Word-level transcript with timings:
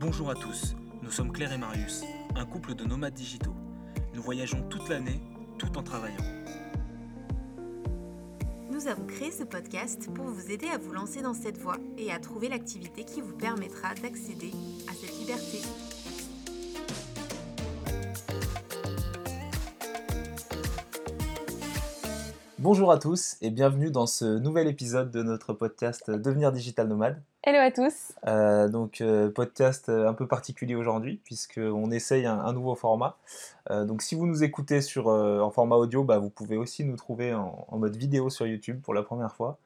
Bonjour 0.00 0.30
à 0.30 0.34
tous, 0.34 0.76
nous 1.02 1.10
sommes 1.10 1.30
Claire 1.30 1.52
et 1.52 1.58
Marius, 1.58 2.04
un 2.34 2.46
couple 2.46 2.74
de 2.74 2.86
nomades 2.86 3.12
digitaux. 3.12 3.54
Nous 4.14 4.22
voyageons 4.22 4.62
toute 4.70 4.88
l'année, 4.88 5.20
tout 5.58 5.76
en 5.76 5.82
travaillant. 5.82 6.24
Nous 8.70 8.88
avons 8.88 9.04
créé 9.04 9.30
ce 9.30 9.44
podcast 9.44 10.08
pour 10.14 10.24
vous 10.24 10.50
aider 10.50 10.68
à 10.68 10.78
vous 10.78 10.92
lancer 10.92 11.20
dans 11.20 11.34
cette 11.34 11.58
voie 11.58 11.76
et 11.98 12.10
à 12.10 12.18
trouver 12.18 12.48
l'activité 12.48 13.04
qui 13.04 13.20
vous 13.20 13.36
permettra 13.36 13.92
d'accéder 13.92 14.52
à 14.88 14.94
cette 14.94 15.18
liberté. 15.18 15.58
Bonjour 22.58 22.90
à 22.90 22.96
tous 22.96 23.36
et 23.42 23.50
bienvenue 23.50 23.90
dans 23.90 24.06
ce 24.06 24.38
nouvel 24.38 24.66
épisode 24.66 25.10
de 25.10 25.22
notre 25.22 25.52
podcast 25.52 26.10
Devenir 26.10 26.52
Digital 26.52 26.88
Nomade. 26.88 27.22
Hello 27.42 27.58
à 27.58 27.70
tous. 27.70 28.12
Euh, 28.26 28.68
donc 28.68 29.00
euh, 29.00 29.30
podcast 29.30 29.88
euh, 29.88 30.06
un 30.06 30.12
peu 30.12 30.26
particulier 30.26 30.74
aujourd'hui 30.74 31.22
puisqu'on 31.24 31.90
essaye 31.90 32.26
un, 32.26 32.38
un 32.38 32.52
nouveau 32.52 32.74
format. 32.74 33.16
Euh, 33.70 33.86
donc 33.86 34.02
si 34.02 34.14
vous 34.14 34.26
nous 34.26 34.44
écoutez 34.44 34.82
sur, 34.82 35.06
en 35.06 35.50
format 35.50 35.76
audio, 35.76 36.04
bah, 36.04 36.18
vous 36.18 36.28
pouvez 36.28 36.58
aussi 36.58 36.84
nous 36.84 36.96
trouver 36.96 37.32
en, 37.32 37.64
en 37.66 37.78
mode 37.78 37.96
vidéo 37.96 38.28
sur 38.28 38.46
YouTube 38.46 38.82
pour 38.82 38.92
la 38.92 39.02
première 39.02 39.34
fois. 39.34 39.58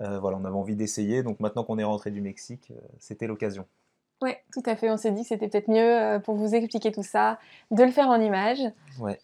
Voilà, 0.00 0.36
on 0.36 0.44
avait 0.44 0.56
envie 0.56 0.74
d'essayer, 0.74 1.22
donc 1.22 1.38
maintenant 1.38 1.62
qu'on 1.62 1.78
est 1.78 1.84
rentré 1.84 2.10
du 2.10 2.20
Mexique, 2.20 2.72
c'était 2.98 3.28
l'occasion. 3.28 3.66
Ouais, 4.20 4.42
tout 4.52 4.62
à 4.66 4.74
fait. 4.74 4.90
On 4.90 4.96
s'est 4.96 5.12
dit 5.12 5.22
que 5.22 5.28
c'était 5.28 5.48
peut-être 5.48 5.68
mieux 5.68 6.18
pour 6.24 6.34
vous 6.34 6.56
expliquer 6.56 6.90
tout 6.90 7.04
ça, 7.04 7.38
de 7.70 7.84
le 7.84 7.90
faire 7.92 8.08
en 8.08 8.20
images. 8.20 8.64
Ouais. 8.98 9.20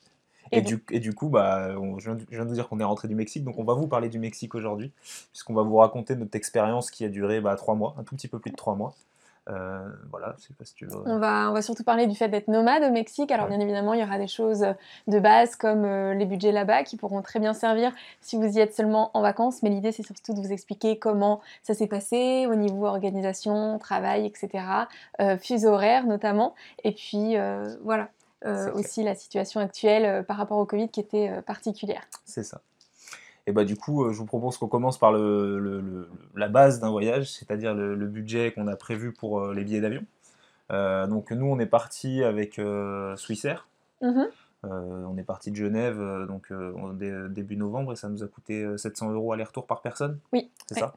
Et 0.53 0.59
Et, 0.59 0.63
du, 0.63 0.85
et 0.91 1.01
du 1.01 1.15
coup, 1.15 1.29
bah, 1.29 1.69
on- 1.79 1.99
je, 1.99 2.11
viens 2.11 2.15
de, 2.17 2.25
je 2.31 2.37
viens 2.37 2.45
de 2.45 2.49
vous 2.49 2.55
dire 2.55 2.69
qu'on 2.69 2.81
est 2.81 2.85
rentré 2.85 3.09
du 3.09 3.15
Mexique, 3.15 3.45
donc 3.45 3.59
on 3.59 3.65
va 3.65 3.75
vous 3.75 3.87
parler 3.87 4.09
du 4.09 4.19
Mexique 4.19 4.55
aujourd'hui, 4.55 4.93
puisqu'on 5.33 5.55
va 5.55 5.63
vous 5.63 5.77
raconter 5.77 6.15
notre 6.17 6.37
expérience 6.37 6.91
qui 6.91 7.05
a 7.05 7.09
duré 7.09 7.41
bah, 7.41 7.55
trois 7.57 7.75
mois, 7.75 7.95
un 7.99 8.03
tout 8.05 8.15
petit 8.17 8.29
peu 8.29 8.39
plus 8.39 8.51
de 8.51 8.57
trois 8.57 8.75
mois. 8.75 8.95
Euh, 9.51 9.79
voilà, 10.11 10.35
je 10.39 10.43
sais 10.49 10.53
pas 10.53 10.67
si 10.67 10.75
tu 10.75 10.85
veux. 10.85 10.99
On 11.07 11.19
va, 11.19 11.49
on 11.49 11.55
va 11.55 11.63
surtout 11.63 11.83
parler 11.83 12.07
du 12.07 12.15
fait 12.15 12.29
d'être 12.29 12.49
nomade 12.49 12.83
au 12.83 12.91
Mexique. 12.91 13.31
Alors 13.31 13.47
bien 13.49 13.59
évidemment, 13.61 13.95
il 13.95 14.01
y 14.01 14.05
aura 14.05 14.19
des 14.19 14.27
choses 14.27 14.67
de 15.07 15.19
base 15.19 15.57
comme 15.57 15.87
euh, 15.87 16.13
les 16.13 16.27
budgets 16.27 16.53
là-bas 16.53 16.83
qui 16.83 16.99
pourront 16.99 17.23
très 17.23 17.41
bien 17.41 17.55
servir 17.55 17.93
si 18.21 18.37
vous 18.37 18.45
y 18.45 18.61
êtes 18.61 18.75
seulement 18.75 19.11
en 19.15 19.23
vacances. 19.23 19.63
Mais 19.63 19.71
l'idée, 19.71 19.91
c'est 19.91 20.03
surtout 20.03 20.35
de 20.35 20.41
vous 20.41 20.53
expliquer 20.53 20.99
comment 20.99 21.41
ça 21.63 21.73
s'est 21.73 21.87
passé 21.87 22.47
au 22.47 22.57
niveau 22.57 22.85
organisation, 22.85 23.79
travail, 23.79 24.27
etc. 24.27 24.51
Euh, 25.23 25.39
fuseau 25.39 25.69
horaire 25.71 26.05
notamment. 26.07 26.55
Et 26.85 26.93
puis 26.93 27.39
euh, 27.39 27.75
voilà. 27.83 28.11
Euh, 28.47 28.71
aussi 28.73 29.03
la 29.03 29.17
situation 29.17 29.61
actuelle 29.61 30.05
euh, 30.05 30.23
par 30.23 30.37
rapport 30.37 30.59
au 30.59 30.65
Covid 30.65 30.89
qui 30.91 31.01
était 31.01 31.29
euh, 31.29 31.43
particulière. 31.43 32.03
C'est 32.25 32.45
ça. 32.45 32.61
Et 33.49 33.53
bah 33.53 33.65
du 33.65 33.77
coup, 33.77 34.13
je 34.13 34.17
vous 34.19 34.27
propose 34.27 34.59
qu'on 34.59 34.69
commence 34.69 34.99
par 34.99 35.11
le, 35.11 35.59
le- 35.59 35.81
le- 35.81 36.09
la 36.37 36.49
base 36.49 36.79
d'un 36.81 36.91
voyage, 36.91 37.33
c'est-à-dire 37.33 37.75
le, 37.75 37.97
budget 38.07 38.53
qu'on 38.53 38.69
a 38.69 38.77
prévu 38.77 39.13
pour 39.13 39.49
les 39.49 39.65
billets 39.65 39.81
d'avion. 39.81 40.05
Donc 40.71 41.31
nous, 41.31 41.47
on 41.47 41.59
est 41.59 41.67
parti 41.67 42.23
avec 42.23 42.61
Swissair. 43.17 43.67
Mhm. 44.03 44.29
Euh, 44.65 45.05
on 45.09 45.17
est 45.17 45.23
parti 45.23 45.51
de 45.51 45.57
Genève 45.57 45.99
donc 46.27 46.53
début 47.31 47.57
novembre 47.57 47.93
et 47.93 47.97
ça 47.97 48.09
nous 48.09 48.23
a 48.23 48.27
coûté 48.27 48.65
euh, 48.65 48.77
700 48.77 49.13
euros 49.13 49.33
aller-retour 49.33 49.67
par 49.67 49.81
personne. 49.83 50.19
Oui, 50.33 50.51
C'est 50.67 50.75
ouais. 50.75 50.81
ça? 50.83 50.95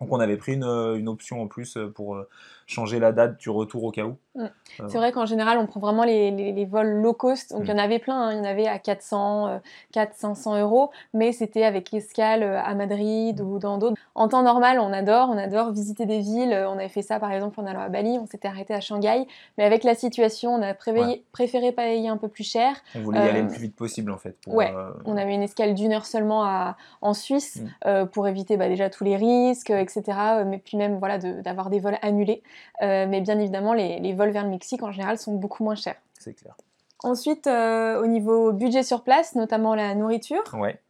Donc 0.00 0.10
on 0.12 0.20
avait 0.20 0.36
pris 0.36 0.54
une, 0.54 0.64
une 0.64 1.08
option 1.08 1.42
en 1.42 1.48
plus 1.48 1.76
pour 1.94 2.24
changer 2.66 2.98
la 2.98 3.12
date 3.12 3.38
du 3.38 3.50
retour 3.50 3.84
au 3.84 3.90
cas 3.90 4.04
où. 4.04 4.16
Mm. 4.34 4.44
Euh, 4.80 4.84
C'est 4.88 4.98
vrai 4.98 5.12
qu'en 5.12 5.26
général, 5.26 5.58
on 5.58 5.66
prend 5.66 5.78
vraiment 5.80 6.02
les, 6.04 6.30
les- 6.32 6.50
les 6.52 6.64
vols 6.64 7.00
low 7.00 7.12
cost. 7.12 7.52
Donc, 7.52 7.62
il 7.64 7.68
y 7.68 7.72
en 7.72 7.78
avait 7.78 8.00
plein. 8.00 8.20
hein. 8.28 8.32
Il 8.32 8.38
y 8.38 8.40
en 8.40 8.44
avait 8.44 8.66
à 8.66 8.78
400, 8.80 9.46
euh, 9.46 9.58
400, 9.92 10.34
500 10.34 10.58
euros. 10.60 10.90
Mais 11.12 11.30
c'était 11.32 11.62
avec 11.64 11.92
escale 11.94 12.42
euh, 12.42 12.60
à 12.60 12.74
Madrid 12.74 13.40
ou 13.40 13.58
dans 13.60 13.78
d'autres. 13.78 13.94
En 14.16 14.26
temps 14.28 14.42
normal, 14.42 14.80
on 14.80 14.92
adore. 14.92 15.28
On 15.30 15.38
adore 15.38 15.70
visiter 15.72 16.04
des 16.06 16.18
villes. 16.18 16.52
Euh, 16.52 16.68
On 16.68 16.72
avait 16.78 16.88
fait 16.88 17.02
ça, 17.02 17.20
par 17.20 17.30
exemple, 17.30 17.60
en 17.60 17.66
allant 17.66 17.80
à 17.82 17.88
Bali. 17.88 18.18
On 18.20 18.26
s'était 18.26 18.48
arrêté 18.48 18.74
à 18.74 18.80
Shanghai. 18.80 19.26
Mais 19.56 19.64
avec 19.64 19.84
la 19.84 19.94
situation, 19.94 20.52
on 20.54 20.62
a 20.62 20.74
préveillé- 20.74 21.04
Ouais. 21.06 21.22
préféré 21.30 21.70
payer 21.70 22.08
un 22.08 22.16
peu 22.16 22.26
plus 22.28 22.44
cher. 22.44 22.74
on 22.96 23.00
voulait 23.00 23.24
y 23.24 23.28
aller 23.28 23.42
le 23.42 23.48
plus 23.48 23.60
vite 23.60 23.76
possible 23.76 24.10
en 24.10 24.18
fait. 24.18 24.36
Pour, 24.42 24.54
ouais, 24.54 24.72
On 25.04 25.16
avait 25.16 25.34
une 25.34 25.42
escale 25.42 25.74
d'une 25.74 25.92
heure 25.92 26.06
seulement 26.06 26.44
à- 26.44 26.76
en 27.02 27.14
Suisse 27.14 27.62
Mm. 27.84 28.06
pour 28.06 28.26
éviter 28.26 28.56
bah, 28.56 28.68
déjà 28.68 28.90
tous 28.90 29.04
les 29.04 29.16
risques, 29.16 29.70
etc. 29.70 30.02
Mais 30.46 30.58
puis 30.58 30.76
même 30.76 30.98
voilà, 30.98 31.18
de- 31.18 31.40
d'avoir 31.42 31.70
des 31.70 31.78
vols 31.78 31.98
annulés. 32.02 32.42
Euh, 32.82 33.06
mais 33.08 33.20
bien 33.20 33.38
évidemment, 33.38 33.72
les, 33.72 33.98
les 34.00 34.12
vols 34.14 34.30
vers 34.30 34.44
le 34.44 34.50
Mexique 34.50 34.82
en 34.82 34.92
général 34.92 35.18
sont 35.18 35.34
beaucoup 35.34 35.64
moins 35.64 35.74
chers. 35.74 35.96
c'est 36.18 36.34
clair. 36.34 36.54
Ensuite, 37.02 37.46
euh, 37.46 38.00
au 38.02 38.06
niveau 38.06 38.52
budget 38.52 38.82
sur 38.82 39.02
place, 39.02 39.34
notamment 39.34 39.74
la 39.74 39.94
nourriture, 39.94 40.42
Ouais. 40.54 40.80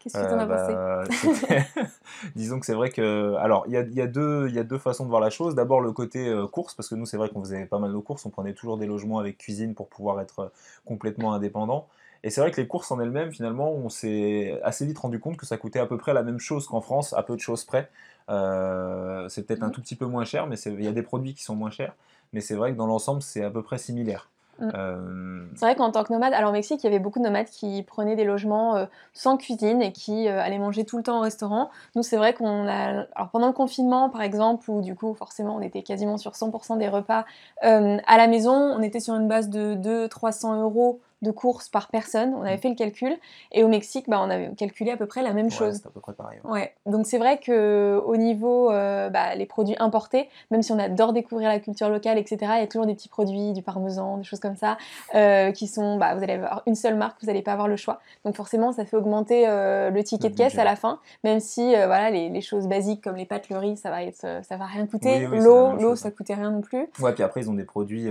qu'est-ce 0.00 0.14
que 0.20 0.26
tu 0.26 0.34
en 0.34 0.38
as 0.40 0.46
Euh, 0.46 1.04
pensé 1.06 1.44
bah, 1.78 1.84
Disons 2.34 2.58
que 2.58 2.66
c'est 2.66 2.74
vrai 2.74 2.90
que. 2.90 3.34
Alors, 3.36 3.64
il 3.66 3.72
y 3.72 3.76
a, 3.76 3.82
il 3.82 3.94
y, 3.94 4.00
a 4.00 4.06
deux- 4.06 4.48
il 4.48 4.54
y 4.54 4.58
a 4.58 4.64
deux 4.64 4.78
façons 4.78 5.04
de 5.04 5.08
voir 5.10 5.20
la 5.20 5.30
chose. 5.30 5.54
D'abord, 5.54 5.80
le 5.80 5.92
côté 5.92 6.26
euh, 6.26 6.46
course, 6.46 6.74
parce 6.74 6.88
que 6.88 6.94
nous, 6.94 7.06
c'est 7.06 7.16
vrai 7.16 7.28
qu'on 7.28 7.40
faisait 7.42 7.64
pas 7.66 7.78
mal 7.78 7.92
de 7.92 7.98
courses. 7.98 8.26
On 8.26 8.30
prenait 8.30 8.54
toujours 8.54 8.76
des 8.78 8.86
logements 8.86 9.18
avec 9.18 9.38
cuisine 9.38 9.74
pour 9.74 9.88
pouvoir 9.88 10.20
être 10.20 10.50
complètement 10.84 11.32
indépendant. 11.32 11.86
Et 12.24 12.30
c'est 12.30 12.40
vrai 12.40 12.50
que 12.50 12.60
les 12.60 12.66
courses 12.66 12.90
en 12.90 12.98
elles-mêmes, 12.98 13.30
finalement, 13.30 13.70
on 13.70 13.88
s'est 13.88 14.58
assez 14.64 14.84
vite 14.84 14.98
rendu 14.98 15.20
compte 15.20 15.36
que 15.36 15.46
ça 15.46 15.58
coûtait 15.58 15.78
à 15.78 15.86
peu 15.86 15.96
près 15.96 16.12
la 16.12 16.22
même 16.24 16.40
chose 16.40 16.66
qu'en 16.66 16.80
France, 16.80 17.12
à 17.12 17.22
peu 17.22 17.36
de 17.36 17.40
choses 17.40 17.64
près. 17.64 17.88
Euh, 18.28 19.28
c'est 19.28 19.42
peut-être 19.46 19.62
un 19.62 19.66
Mhm. 19.66 19.72
tout 19.72 19.80
petit 19.82 19.96
peu 19.96 20.06
moins 20.06 20.24
cher, 20.24 20.46
mais 20.46 20.56
il 20.56 20.82
y 20.84 20.88
a 20.88 20.92
des 20.92 21.02
produits 21.02 21.34
qui 21.34 21.42
sont 21.44 21.54
moins 21.56 21.70
chers. 21.70 21.94
Mais 22.32 22.40
c'est 22.40 22.54
vrai 22.54 22.72
que 22.72 22.76
dans 22.76 22.86
l'ensemble, 22.86 23.22
c'est 23.22 23.44
à 23.44 23.50
peu 23.50 23.62
près 23.62 23.78
similaire. 23.78 24.28
Mhm. 24.58 24.72
Euh, 24.74 25.44
C'est 25.54 25.66
vrai 25.66 25.74
qu'en 25.76 25.90
tant 25.90 26.02
que 26.02 26.12
nomade, 26.12 26.32
alors 26.32 26.48
au 26.48 26.52
Mexique, 26.54 26.82
il 26.82 26.86
y 26.86 26.88
avait 26.88 26.98
beaucoup 26.98 27.18
de 27.18 27.24
nomades 27.24 27.46
qui 27.46 27.82
prenaient 27.82 28.16
des 28.16 28.24
logements 28.24 28.74
euh, 28.76 28.86
sans 29.12 29.36
cuisine 29.36 29.82
et 29.82 29.92
qui 29.92 30.28
euh, 30.28 30.40
allaient 30.40 30.58
manger 30.58 30.84
tout 30.84 30.96
le 30.96 31.02
temps 31.02 31.18
au 31.18 31.20
restaurant. 31.20 31.68
Nous, 31.94 32.02
c'est 32.02 32.16
vrai 32.16 32.32
qu'on 32.32 32.66
a. 32.66 33.04
Alors 33.14 33.28
pendant 33.30 33.48
le 33.48 33.52
confinement, 33.52 34.08
par 34.08 34.22
exemple, 34.22 34.70
où 34.70 34.80
du 34.80 34.94
coup, 34.94 35.12
forcément, 35.14 35.56
on 35.56 35.60
était 35.60 35.82
quasiment 35.82 36.16
sur 36.16 36.32
100% 36.34 36.76
des 36.78 36.88
repas 36.88 37.26
à 37.60 38.16
la 38.16 38.26
maison, 38.28 38.52
on 38.54 38.82
était 38.82 39.00
sur 39.00 39.14
une 39.14 39.28
base 39.28 39.50
de 39.50 39.74
200-300 39.74 40.58
euros 40.62 41.00
de 41.22 41.30
courses 41.30 41.68
par 41.68 41.88
personne. 41.88 42.34
On 42.34 42.42
avait 42.42 42.58
fait 42.58 42.68
le 42.68 42.74
calcul. 42.74 43.16
Et 43.52 43.64
au 43.64 43.68
Mexique, 43.68 44.04
bah, 44.08 44.20
on 44.22 44.28
avait 44.30 44.50
calculé 44.54 44.90
à 44.90 44.96
peu 44.96 45.06
près 45.06 45.22
la 45.22 45.32
même 45.32 45.46
ouais, 45.46 45.50
chose. 45.50 45.76
c'est 45.82 45.86
à 45.86 45.90
peu 45.90 46.00
près 46.00 46.12
pareil. 46.12 46.38
ouais. 46.44 46.50
Ouais, 46.52 46.74
donc 46.86 47.06
c'est 47.06 47.18
vrai 47.18 47.38
que 47.38 48.00
au 48.04 48.16
niveau 48.16 48.70
euh, 48.70 49.08
bah, 49.10 49.34
les 49.34 49.46
produits 49.46 49.76
importés, 49.78 50.28
même 50.50 50.62
si 50.62 50.72
on 50.72 50.78
adore 50.78 51.12
découvrir 51.12 51.48
la 51.48 51.58
culture 51.58 51.88
locale, 51.88 52.18
etc., 52.18 52.36
il 52.56 52.60
y 52.60 52.62
a 52.62 52.66
toujours 52.66 52.86
des 52.86 52.94
petits 52.94 53.08
produits, 53.08 53.52
du 53.52 53.62
parmesan, 53.62 54.18
des 54.18 54.24
choses 54.24 54.40
comme 54.40 54.56
ça, 54.56 54.76
euh, 55.14 55.52
qui 55.52 55.66
sont, 55.66 55.96
bah, 55.96 56.14
vous 56.14 56.22
allez 56.22 56.34
avoir 56.34 56.62
une 56.66 56.74
seule 56.74 56.96
marque, 56.96 57.20
vous 57.22 57.26
n'allez 57.28 57.42
pas 57.42 57.52
avoir 57.52 57.68
le 57.68 57.76
choix. 57.76 58.00
Donc 58.24 58.36
forcément, 58.36 58.72
ça 58.72 58.84
fait 58.84 58.96
augmenter 58.96 59.48
euh, 59.48 59.90
le 59.90 60.04
ticket 60.04 60.28
Le 60.28 60.32
de 60.34 60.38
caisse 60.38 60.52
budget. 60.52 60.60
à 60.60 60.64
la 60.64 60.76
fin, 60.76 61.00
même 61.24 61.40
si 61.40 61.74
euh, 61.74 61.86
voilà 61.86 62.10
les, 62.10 62.28
les 62.28 62.40
choses 62.42 62.66
basiques 62.68 63.02
comme 63.02 63.16
les 63.16 63.26
pâtes, 63.26 63.48
le 63.48 63.56
riz, 63.58 63.76
ça 63.76 63.90
va 63.90 64.02
être, 64.02 64.26
ça 64.42 64.56
va 64.56 64.66
rien 64.66 64.86
coûter. 64.86 65.26
Oui, 65.26 65.38
oui, 65.38 65.44
L'eau, 65.44 65.72
l'eau, 65.72 65.96
ça 65.96 66.10
coûtait 66.10 66.34
rien 66.34 66.50
non 66.50 66.60
plus. 66.60 66.88
Ouais, 67.00 67.12
puis 67.14 67.22
après, 67.22 67.40
ils 67.40 67.50
ont 67.50 67.54
des 67.54 67.64
produits, 67.64 68.08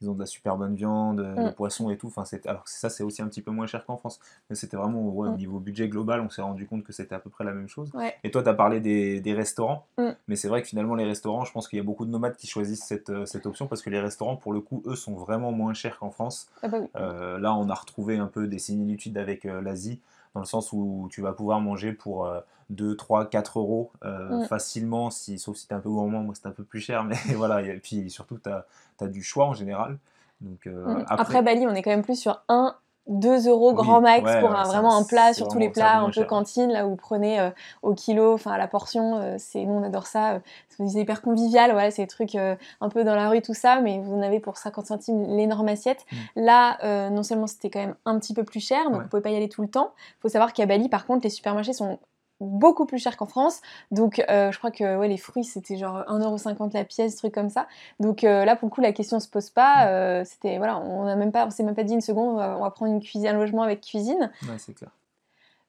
ils 0.00 0.10
ont 0.10 0.14
de 0.14 0.20
la 0.20 0.26
super 0.26 0.56
bonne 0.56 0.74
viande, 0.74 1.20
euh, 1.20 1.34
Mm. 1.34 1.44
le 1.46 1.52
poisson 1.52 1.90
et 1.90 1.96
tout. 1.96 2.08
Enfin, 2.08 2.24
c'est- 2.24 2.46
alors 2.46 2.64
que 2.64 2.70
ça, 2.70 2.90
c'est 2.90 3.02
aussi 3.02 3.22
un 3.22 3.28
petit 3.28 3.40
peu 3.42 3.50
moins 3.50 3.66
cher 3.66 3.84
qu'en 3.86 3.96
France. 3.96 4.20
Mais 4.50 4.56
c'était 4.56 4.76
vraiment, 4.76 5.00
ouais, 5.08 5.28
au 5.28 5.32
Mm. 5.32 5.36
niveau 5.36 5.58
budget 5.58 5.88
global, 5.88 6.20
on 6.20 6.28
s'est 6.30 6.42
rendu 6.42 6.66
compte 6.66 6.84
que 6.84 6.92
c'était 6.92 7.14
à 7.14 7.18
peu 7.18 7.30
près 7.30 7.44
la 7.44 7.52
même 7.52 7.68
chose. 7.68 7.90
Ouais. 7.94 8.14
Et 8.24 8.30
toi, 8.30 8.42
tu 8.42 8.48
as 8.48 8.54
parlé 8.54 8.80
des, 8.80 9.20
des 9.20 9.32
restaurants. 9.34 9.86
Mm. 9.98 10.10
Mais 10.28 10.36
c'est 10.36 10.48
vrai 10.48 10.60
que 10.62 10.68
finalement, 10.68 10.94
les 10.94 11.04
restaurants, 11.04 11.44
je 11.44 11.52
pense 11.52 11.68
qu'il 11.68 11.78
y 11.78 11.80
a 11.80 11.84
beaucoup 11.84 12.04
de 12.04 12.10
nomades 12.10 12.36
qui 12.36 12.46
choisissent 12.46 12.84
cette, 12.84 13.10
euh, 13.10 13.24
cette 13.26 13.46
option 13.46 13.66
parce 13.66 13.82
que 13.82 13.90
les 13.90 14.00
restaurants, 14.00 14.36
pour 14.36 14.52
le 14.52 14.60
coup, 14.60 14.82
eux, 14.86 14.96
sont 14.96 15.14
vraiment 15.14 15.52
moins 15.52 15.72
chers 15.74 15.98
qu'en 15.98 16.10
France. 16.10 16.48
Ah 16.62 16.68
bah 16.68 16.78
oui. 16.80 16.88
Euh, 16.96 17.38
là, 17.38 17.54
on 17.54 17.68
a 17.70 17.74
retrouvé 17.74 18.18
un 18.18 18.26
peu 18.26 18.46
des 18.48 18.58
similitudes 18.58 19.16
avec 19.18 19.44
euh, 19.46 19.60
l'Asie, 19.62 20.00
dans 20.36 20.40
le 20.40 20.46
sens 20.46 20.70
où 20.74 21.08
tu 21.10 21.22
vas 21.22 21.32
pouvoir 21.32 21.60
manger 21.60 21.94
pour 21.94 22.26
euh, 22.26 22.40
2, 22.68 22.94
3, 22.94 23.30
4 23.30 23.58
euros 23.58 23.90
euh, 24.04 24.38
Mm. 24.38 24.44
facilement, 24.44 25.08
si, 25.08 25.38
sauf 25.38 25.56
si 25.56 25.66
tu 25.66 25.72
es 25.72 25.76
un 25.76 25.80
peu 25.80 25.88
gourmand, 25.88 26.20
moi 26.20 26.34
c'est 26.34 26.46
un 26.46 26.50
peu 26.50 26.62
plus 26.62 26.80
cher, 26.80 27.04
mais 27.04 27.16
voilà, 27.34 27.62
et 27.62 27.78
puis 27.78 28.10
surtout 28.10 28.38
tu 28.38 28.50
as, 28.50 29.08
du 29.08 29.22
choix 29.22 29.46
en 29.46 29.54
général. 29.54 29.96
Donc, 30.42 30.66
euh, 30.66 30.84
Mm. 30.84 31.04
après, 31.08 31.22
Après, 31.22 31.42
Bali, 31.42 31.66
on 31.66 31.74
est 31.74 31.82
quand 31.82 31.90
même 31.90 32.04
plus 32.04 32.20
sur 32.20 32.42
1, 32.50 32.76
2 33.08 33.48
euros 33.48 33.70
Oui, 33.70 33.76
grand 33.76 34.00
max 34.00 34.24
ouais, 34.24 34.40
pour 34.40 34.52
un, 34.54 34.64
vraiment 34.64 34.96
un 34.96 35.04
plat, 35.04 35.32
sur 35.32 35.48
tous 35.48 35.58
les 35.58 35.68
plats, 35.68 35.98
un 35.98 36.06
peu 36.06 36.12
cher, 36.12 36.26
cantine, 36.26 36.72
là 36.72 36.86
où 36.86 36.90
vous 36.90 36.96
prenez 36.96 37.38
euh, 37.40 37.50
au 37.82 37.94
kilo, 37.94 38.34
enfin 38.34 38.52
à 38.52 38.58
la 38.58 38.66
portion. 38.68 39.16
euh, 39.18 39.36
c'est 39.38 39.64
nous, 39.64 39.74
on 39.74 39.82
adore 39.84 40.06
ça. 40.06 40.34
euh, 40.34 40.38
c'est 40.68 41.00
hyper 41.00 41.22
convivial, 41.22 41.72
voilà, 41.72 41.90
c'est 41.90 42.02
des 42.02 42.08
trucs 42.08 42.34
un 42.34 42.88
peu 42.90 43.04
dans 43.04 43.14
la 43.14 43.28
rue, 43.28 43.40
tout 43.42 43.54
ça, 43.54 43.80
mais 43.80 43.98
vous 43.98 44.14
en 44.14 44.22
avez 44.22 44.40
pour 44.40 44.56
50 44.58 44.86
centimes 44.86 45.24
l'énorme 45.36 45.68
assiette. 45.68 46.04
Là, 46.34 46.76
euh, 46.84 47.08
non 47.10 47.22
seulement 47.22 47.46
c'était 47.46 47.70
quand 47.70 47.80
même 47.80 47.94
un 48.04 48.18
petit 48.18 48.34
peu 48.34 48.44
plus 48.44 48.60
cher, 48.60 48.84
donc 48.84 48.92
Mm. 48.92 48.96
Ouais. 48.96 49.02
vous 49.04 49.08
pouvez 49.08 49.22
pas 49.22 49.30
y 49.30 49.36
aller 49.36 49.48
tout 49.48 49.62
le 49.62 49.68
temps. 49.68 49.92
faut 50.20 50.28
savoir 50.28 50.52
qu'à 50.52 50.66
Bali, 50.66 50.88
par 50.88 51.06
contre, 51.06 51.22
les 51.24 51.30
supermarchés 51.30 51.72
sont 51.72 51.98
beaucoup 52.40 52.86
plus 52.86 52.98
chers 52.98 53.16
qu'en 53.16 53.26
France. 53.26 53.60
Donc, 53.90 54.22
euh, 54.28 54.52
je 54.52 54.58
crois 54.58 54.70
que 54.70 54.96
ouais, 54.96 55.08
les 55.08 55.16
fruits, 55.16 55.44
c'était 55.44 55.76
genre 55.76 56.04
1,50€ 56.08 56.74
la 56.74 56.84
pièce, 56.84 57.16
truc 57.16 57.34
comme 57.34 57.48
ça. 57.48 57.66
Donc 58.00 58.24
euh, 58.24 58.44
là, 58.44 58.56
pour 58.56 58.68
le 58.68 58.74
coup, 58.74 58.80
la 58.80 58.92
question 58.92 59.20
se 59.20 59.28
pose 59.28 59.50
pas. 59.50 59.88
euh, 59.88 60.24
c'était 60.24 60.58
voilà, 60.58 60.78
on 60.78 61.06
a 61.06 61.16
même 61.16 61.32
pas, 61.32 61.46
on 61.46 61.50
s'est 61.50 61.62
même 61.62 61.74
pas 61.74 61.84
dit 61.84 61.94
une 61.94 62.00
seconde, 62.00 62.34
on 62.34 62.36
va, 62.36 62.56
on 62.58 62.62
va 62.62 62.70
prendre 62.70 62.92
une 62.92 63.00
cuisine, 63.00 63.28
un 63.28 63.32
logement 63.34 63.62
avec 63.62 63.80
cuisine. 63.80 64.30
ouais, 64.42 64.58
c'est 64.58 64.74
clair. 64.74 64.90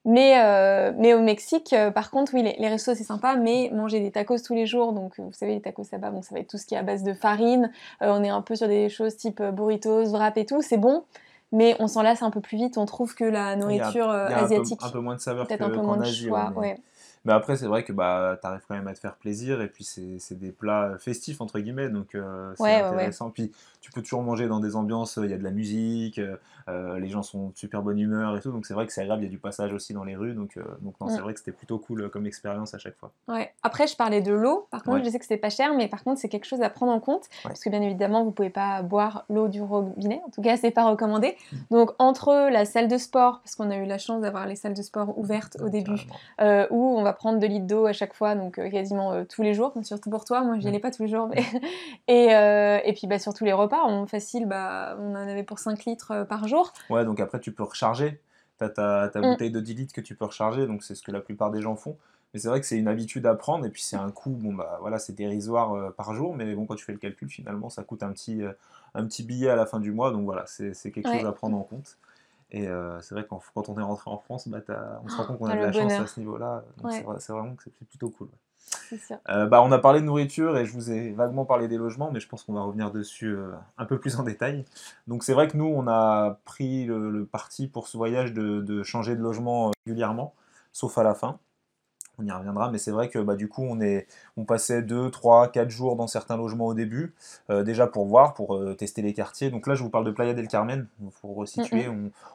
Mais, 0.09 0.35
mais 0.97 1.13
au 1.13 1.19
Mexique, 1.19 1.75
par 1.93 2.11
contre, 2.11 2.33
oui, 2.33 2.41
les, 2.41 2.55
les 2.57 2.69
restos 2.69 2.95
c'est 2.95 3.03
sympa, 3.03 3.35
mais 3.35 3.69
manger 3.73 3.99
des 3.99 4.09
tacos 4.09 4.37
tous 4.39 4.53
les 4.53 4.65
jours, 4.65 4.93
donc 4.93 5.19
vous 5.19 5.33
savez, 5.33 5.55
les 5.55 5.61
tacos 5.61 5.83
là-bas, 5.91 6.11
bon, 6.11 6.21
ça 6.21 6.33
va 6.33 6.39
être 6.39 6.47
tout 6.47 6.57
ce 6.57 6.65
qui 6.65 6.75
est 6.75 6.77
à 6.77 6.83
base 6.83 7.03
de 7.03 7.13
farine. 7.13 7.73
On 7.99 8.23
est 8.23 8.29
un 8.29 8.41
peu 8.41 8.55
sur 8.55 8.69
des 8.69 8.87
choses 8.87 9.17
type 9.17 9.43
burritos, 9.43 10.05
wrap 10.11 10.37
et 10.37 10.45
tout, 10.45 10.61
c'est 10.61 10.77
bon, 10.77 11.03
mais 11.51 11.75
on 11.79 11.87
s'en 11.87 12.01
lasse 12.01 12.21
un 12.21 12.31
peu 12.31 12.41
plus 12.41 12.57
vite. 12.57 12.77
On 12.77 12.85
trouve 12.85 13.15
que 13.15 13.23
la 13.23 13.29
Il 13.29 13.43
y 13.43 13.53
a- 13.53 13.55
nourriture 13.55 13.85
il 13.93 13.95
y 13.95 13.99
a 14.09 14.25
un 14.25 14.27
peu- 14.39 14.43
asiatique, 14.45 14.79
un 14.83 14.89
peu, 14.89 14.99
moins 14.99 15.15
de 15.15 15.19
saveur 15.21 15.47
peut-être 15.47 15.61
un 15.61 15.69
peu 15.69 15.75
qu'en 15.77 15.83
moins 15.83 15.97
de 15.97 16.03
Asie. 16.03 16.27
choix. 16.27 16.45
ouais, 16.45 16.51
mais- 16.55 16.59
ouais. 16.73 16.77
Mais 17.27 17.33
après, 17.33 17.57
c'est 17.57 17.67
vrai 17.67 17.83
que 17.83 17.91
bah, 17.91 18.37
tu 18.39 18.47
arrives 18.47 18.61
quand 18.69 18.75
même 18.75 18.87
à 18.87 18.93
te 18.93 18.99
faire 18.99 19.15
plaisir 19.15 19.61
et 19.61 19.67
puis 19.67 19.83
c'est 19.83 20.39
des 20.39 20.53
plats 20.53 20.95
festifs, 20.97 21.41
entre 21.41 21.59
guillemets, 21.59 21.89
donc 21.89 22.15
euh, 22.15 22.53
c'est 22.55 22.75
intéressant. 22.75 23.31
Puis 23.31 23.51
tu 23.81 23.91
peux 23.91 24.01
toujours 24.01 24.23
manger 24.23 24.47
dans 24.47 24.61
des 24.61 24.77
ambiances, 24.77 25.19
il 25.21 25.29
y 25.29 25.33
a 25.33 25.37
de 25.37 25.43
la 25.43 25.51
musique, 25.51 26.21
euh, 26.69 26.99
les 26.99 27.09
gens 27.09 27.23
sont 27.23 27.49
de 27.49 27.57
super 27.57 27.81
bonne 27.81 27.99
humeur 27.99 28.37
et 28.37 28.39
tout, 28.39 28.51
donc 28.51 28.65
c'est 28.65 28.73
vrai 28.73 28.87
que 28.87 28.93
c'est 28.93 29.01
agréable, 29.01 29.23
il 29.23 29.25
y 29.25 29.27
a 29.27 29.31
du 29.31 29.39
passage 29.39 29.73
aussi 29.73 29.93
dans 29.93 30.05
les 30.05 30.15
rues, 30.15 30.35
donc, 30.35 30.57
donc 30.81 30.95
non, 31.01 31.09
c'est 31.09 31.17
mm. 31.17 31.21
vrai 31.21 31.33
que 31.33 31.39
c'était 31.39 31.51
plutôt 31.51 31.79
cool 31.79 32.09
comme 32.09 32.25
expérience 32.25 32.73
à 32.73 32.77
chaque 32.77 32.95
fois. 32.95 33.11
Ouais. 33.27 33.53
Après, 33.61 33.87
je 33.87 33.97
parlais 33.97 34.21
de 34.21 34.31
l'eau, 34.31 34.65
par 34.71 34.83
contre, 34.83 35.03
je 35.03 35.09
sais 35.09 35.19
que 35.19 35.25
c'était 35.25 35.35
pas 35.35 35.49
cher, 35.49 35.73
mais 35.73 35.89
par 35.89 36.05
contre, 36.05 36.21
c'est 36.21 36.29
quelque 36.29 36.47
chose 36.47 36.61
à 36.61 36.69
prendre 36.69 36.93
en 36.93 37.01
compte, 37.01 37.25
parce 37.43 37.61
que 37.61 37.69
bien 37.69 37.81
évidemment, 37.81 38.23
vous 38.23 38.31
pouvez 38.31 38.49
pas 38.49 38.83
boire 38.83 39.25
l'eau 39.29 39.49
du 39.49 39.61
robinet, 39.61 40.21
en 40.25 40.29
tout 40.29 40.41
cas, 40.41 40.55
c'est 40.55 40.71
pas 40.71 40.89
recommandé. 40.89 41.35
Mm. 41.51 41.57
Donc, 41.71 41.91
entre 41.99 42.49
la 42.49 42.63
salle 42.63 42.87
de 42.87 42.97
sport, 42.97 43.41
parce 43.43 43.55
qu'on 43.55 43.69
a 43.69 43.75
eu 43.75 43.85
la 43.85 43.97
chance 43.97 44.21
d'avoir 44.21 44.47
les 44.47 44.55
salles 44.55 44.75
de 44.75 44.81
sport 44.81 45.17
ouvertes 45.19 45.57
au 45.61 45.67
début, 45.67 46.07
euh, 46.39 46.65
où 46.71 46.97
on 46.97 47.03
va 47.03 47.16
prendre 47.17 47.39
de 47.39 47.47
litres 47.47 47.65
d'eau 47.65 47.87
à 47.87 47.93
chaque 47.93 48.13
fois, 48.13 48.35
donc 48.35 48.59
euh, 48.59 48.69
quasiment 48.69 49.11
euh, 49.11 49.23
tous 49.27 49.41
les 49.41 49.55
jours, 49.55 49.73
surtout 49.81 50.11
pour 50.11 50.23
toi, 50.23 50.41
moi 50.43 50.55
je 50.55 50.61
n'y 50.61 50.67
allais 50.67 50.79
pas 50.79 50.91
tous 50.91 51.03
les 51.03 51.09
jours, 51.09 51.27
mais... 51.27 51.43
et, 52.07 52.27
et 52.87 52.93
puis 52.93 53.07
bah, 53.07 53.17
surtout 53.17 53.43
les 53.43 53.53
repas, 53.53 53.85
on, 53.85 54.05
facile, 54.05 54.45
bah, 54.45 54.95
on 54.99 55.11
en 55.11 55.27
avait 55.27 55.43
pour 55.43 55.59
5 55.59 55.83
litres 55.85 56.25
par 56.29 56.47
jour. 56.47 56.71
Ouais, 56.89 57.03
donc 57.05 57.19
après 57.19 57.39
tu 57.39 57.51
peux 57.51 57.63
recharger, 57.63 58.21
tu 58.59 58.63
as 58.63 58.69
ta, 58.69 59.09
ta 59.09 59.19
mm. 59.19 59.23
bouteille 59.23 59.51
de 59.51 59.59
10 59.59 59.73
litres 59.73 59.93
que 59.93 60.01
tu 60.01 60.15
peux 60.15 60.25
recharger, 60.25 60.67
donc 60.67 60.83
c'est 60.83 60.95
ce 60.95 61.01
que 61.01 61.11
la 61.11 61.19
plupart 61.19 61.51
des 61.51 61.61
gens 61.61 61.75
font. 61.75 61.97
Mais 62.33 62.39
c'est 62.39 62.49
vrai 62.49 62.59
que 62.59 62.67
c'est 62.67 62.77
une 62.77 62.89
habitude 62.89 63.25
à 63.25 63.33
prendre, 63.33 63.65
et 63.65 63.69
puis 63.69 63.81
c'est 63.81 63.95
un 63.95 64.11
coût, 64.11 64.31
bon 64.31 64.53
bah 64.53 64.77
voilà, 64.81 64.99
c'est 64.99 65.13
dérisoire 65.13 65.93
par 65.93 66.13
jour, 66.13 66.35
mais 66.35 66.53
bon, 66.53 66.65
quand 66.65 66.75
tu 66.75 66.85
fais 66.85 66.91
le 66.91 66.99
calcul, 66.99 67.29
finalement, 67.29 67.69
ça 67.69 67.83
coûte 67.83 68.03
un 68.03 68.11
petit, 68.11 68.41
un 68.93 69.05
petit 69.05 69.23
billet 69.23 69.49
à 69.49 69.55
la 69.55 69.65
fin 69.65 69.79
du 69.79 69.91
mois, 69.91 70.11
donc 70.11 70.25
voilà, 70.25 70.43
c'est 70.45 70.91
quelque 70.91 71.09
chose 71.09 71.25
à 71.25 71.31
prendre 71.31 71.57
en 71.57 71.63
compte. 71.63 71.97
Et 72.51 72.67
euh, 72.67 72.99
c'est 73.01 73.13
vrai 73.13 73.23
que 73.23 73.29
quand 73.29 73.69
on 73.69 73.77
est 73.77 73.83
rentré 73.83 74.09
en 74.09 74.17
France, 74.17 74.47
bah, 74.47 74.59
on 75.03 75.09
se 75.09 75.17
rend 75.17 75.25
compte 75.25 75.39
qu'on 75.39 75.47
a 75.47 75.55
de 75.55 75.61
la 75.61 75.71
chance 75.71 75.93
à 75.93 76.07
ce 76.07 76.19
niveau-là. 76.19 76.63
C'est 76.89 77.33
vraiment 77.33 77.55
que 77.55 77.63
c'est 77.63 77.87
plutôt 77.87 78.09
cool. 78.09 78.29
Euh, 79.29 79.45
bah, 79.45 79.61
on 79.61 79.71
a 79.71 79.79
parlé 79.79 80.01
de 80.01 80.05
nourriture 80.05 80.57
et 80.57 80.65
je 80.65 80.73
vous 80.73 80.91
ai 80.91 81.11
vaguement 81.11 81.45
parlé 81.45 81.67
des 81.67 81.77
logements, 81.77 82.11
mais 82.11 82.19
je 82.19 82.27
pense 82.27 82.43
qu'on 82.43 82.53
va 82.53 82.61
revenir 82.61 82.91
dessus 82.91 83.33
euh, 83.35 83.51
un 83.77 83.85
peu 83.85 83.99
plus 83.99 84.17
en 84.17 84.23
détail. 84.23 84.65
Donc 85.07 85.23
c'est 85.23 85.33
vrai 85.33 85.47
que 85.47 85.57
nous, 85.57 85.65
on 85.65 85.87
a 85.87 86.39
pris 86.45 86.85
le, 86.85 87.25
parti 87.25 87.67
pour 87.67 87.87
ce 87.87 87.97
voyage 87.97 88.33
de, 88.33 88.61
de, 88.61 88.83
changer 88.83 89.15
de 89.15 89.21
logement 89.21 89.71
régulièrement, 89.85 90.33
sauf 90.73 90.97
à 90.97 91.03
la 91.03 91.15
fin 91.15 91.39
on 92.19 92.25
y 92.25 92.31
reviendra, 92.31 92.71
mais 92.71 92.77
c'est 92.77 92.91
vrai 92.91 93.09
que 93.09 93.19
bah, 93.19 93.35
du 93.35 93.47
coup 93.47 93.63
on, 93.63 93.79
est, 93.79 94.07
on 94.37 94.45
passait 94.45 94.81
2, 94.81 95.11
3, 95.11 95.49
4 95.51 95.69
jours 95.69 95.95
dans 95.95 96.07
certains 96.07 96.37
logements 96.37 96.67
au 96.67 96.73
début, 96.73 97.13
euh, 97.49 97.63
déjà 97.63 97.87
pour 97.87 98.05
voir, 98.05 98.33
pour 98.33 98.55
euh, 98.55 98.73
tester 98.73 99.01
les 99.01 99.13
quartiers. 99.13 99.49
Donc 99.49 99.67
là 99.67 99.75
je 99.75 99.83
vous 99.83 99.89
parle 99.89 100.05
de 100.05 100.11
Playa 100.11 100.33
del 100.33 100.47
Carmen, 100.47 100.87
pour 101.21 101.35
resituer, 101.35 101.87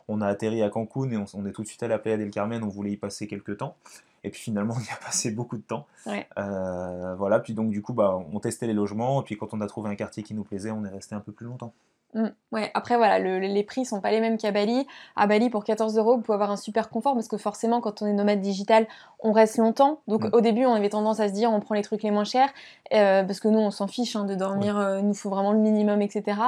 on, 0.08 0.20
a 0.20 0.26
atterri 0.26 0.62
à 0.62 0.70
Cancun 0.70 1.10
et 1.10 1.16
on, 1.16 1.46
est 1.46 1.52
tout 1.52 1.62
de 1.62 1.68
suite 1.68 1.82
allé 1.82 1.94
à 1.94 1.98
Playa 1.98 2.16
del 2.16 2.30
Carmen, 2.30 2.62
on 2.62 2.68
voulait 2.68 2.92
y 2.92 2.96
passer 2.96 3.26
quelques 3.26 3.58
temps. 3.58 3.76
Et 4.24 4.30
puis 4.30 4.40
finalement, 4.40 4.74
on 4.78 4.80
y 4.80 4.92
a 4.92 5.04
passé 5.04 5.30
beaucoup 5.30 5.56
de 5.56 5.62
temps. 5.62 5.86
Euh, 6.06 7.14
voilà, 7.16 7.40
puis 7.40 7.54
donc 7.54 7.70
du 7.70 7.82
coup, 7.82 7.92
bah, 7.92 8.16
on 8.32 8.38
testait 8.40 8.66
les 8.66 8.72
logements. 8.72 9.22
Et 9.22 9.24
puis 9.24 9.36
quand 9.36 9.52
on 9.52 9.60
a 9.60 9.66
trouvé 9.66 9.90
un 9.90 9.96
quartier 9.96 10.22
qui 10.22 10.34
nous 10.34 10.44
plaisait, 10.44 10.70
on 10.70 10.84
est 10.84 10.90
resté 10.90 11.14
un 11.14 11.20
peu 11.20 11.32
plus 11.32 11.46
longtemps. 11.46 11.72
Mm. 12.14 12.26
ouais, 12.52 12.70
après 12.74 12.96
voilà, 12.96 13.18
les 13.18 13.62
prix 13.62 13.86
sont 13.86 14.00
pas 14.00 14.10
les 14.10 14.20
mêmes 14.20 14.36
qu'à 14.36 14.50
Bali. 14.50 14.86
À 15.16 15.26
Bali, 15.26 15.48
pour 15.48 15.64
14 15.64 15.96
euros, 15.96 16.16
vous 16.16 16.22
pouvez 16.22 16.34
avoir 16.34 16.50
un 16.50 16.56
super 16.56 16.90
confort 16.90 17.14
parce 17.14 17.28
que 17.28 17.38
forcément, 17.38 17.80
quand 17.80 18.02
on 18.02 18.06
est 18.06 18.12
nomade 18.12 18.40
digital, 18.40 18.86
on 19.20 19.32
reste 19.32 19.56
longtemps. 19.58 20.00
Donc 20.08 20.24
mm. 20.24 20.30
au 20.32 20.40
début, 20.40 20.66
on 20.66 20.74
avait 20.74 20.90
tendance 20.90 21.20
à 21.20 21.28
se 21.28 21.32
dire, 21.32 21.50
on 21.50 21.60
prend 21.60 21.74
les 21.74 21.82
trucs 21.82 22.02
les 22.02 22.10
moins 22.10 22.24
chers 22.24 22.50
euh, 22.92 23.22
parce 23.22 23.40
que 23.40 23.48
nous, 23.48 23.58
on 23.58 23.70
s'en 23.70 23.86
fiche 23.86 24.16
hein, 24.16 24.24
de 24.24 24.34
dormir, 24.34 24.78
euh, 24.78 25.00
il 25.00 25.06
nous 25.06 25.14
faut 25.14 25.30
vraiment 25.30 25.52
le 25.52 25.58
minimum, 25.58 26.02
etc. 26.02 26.38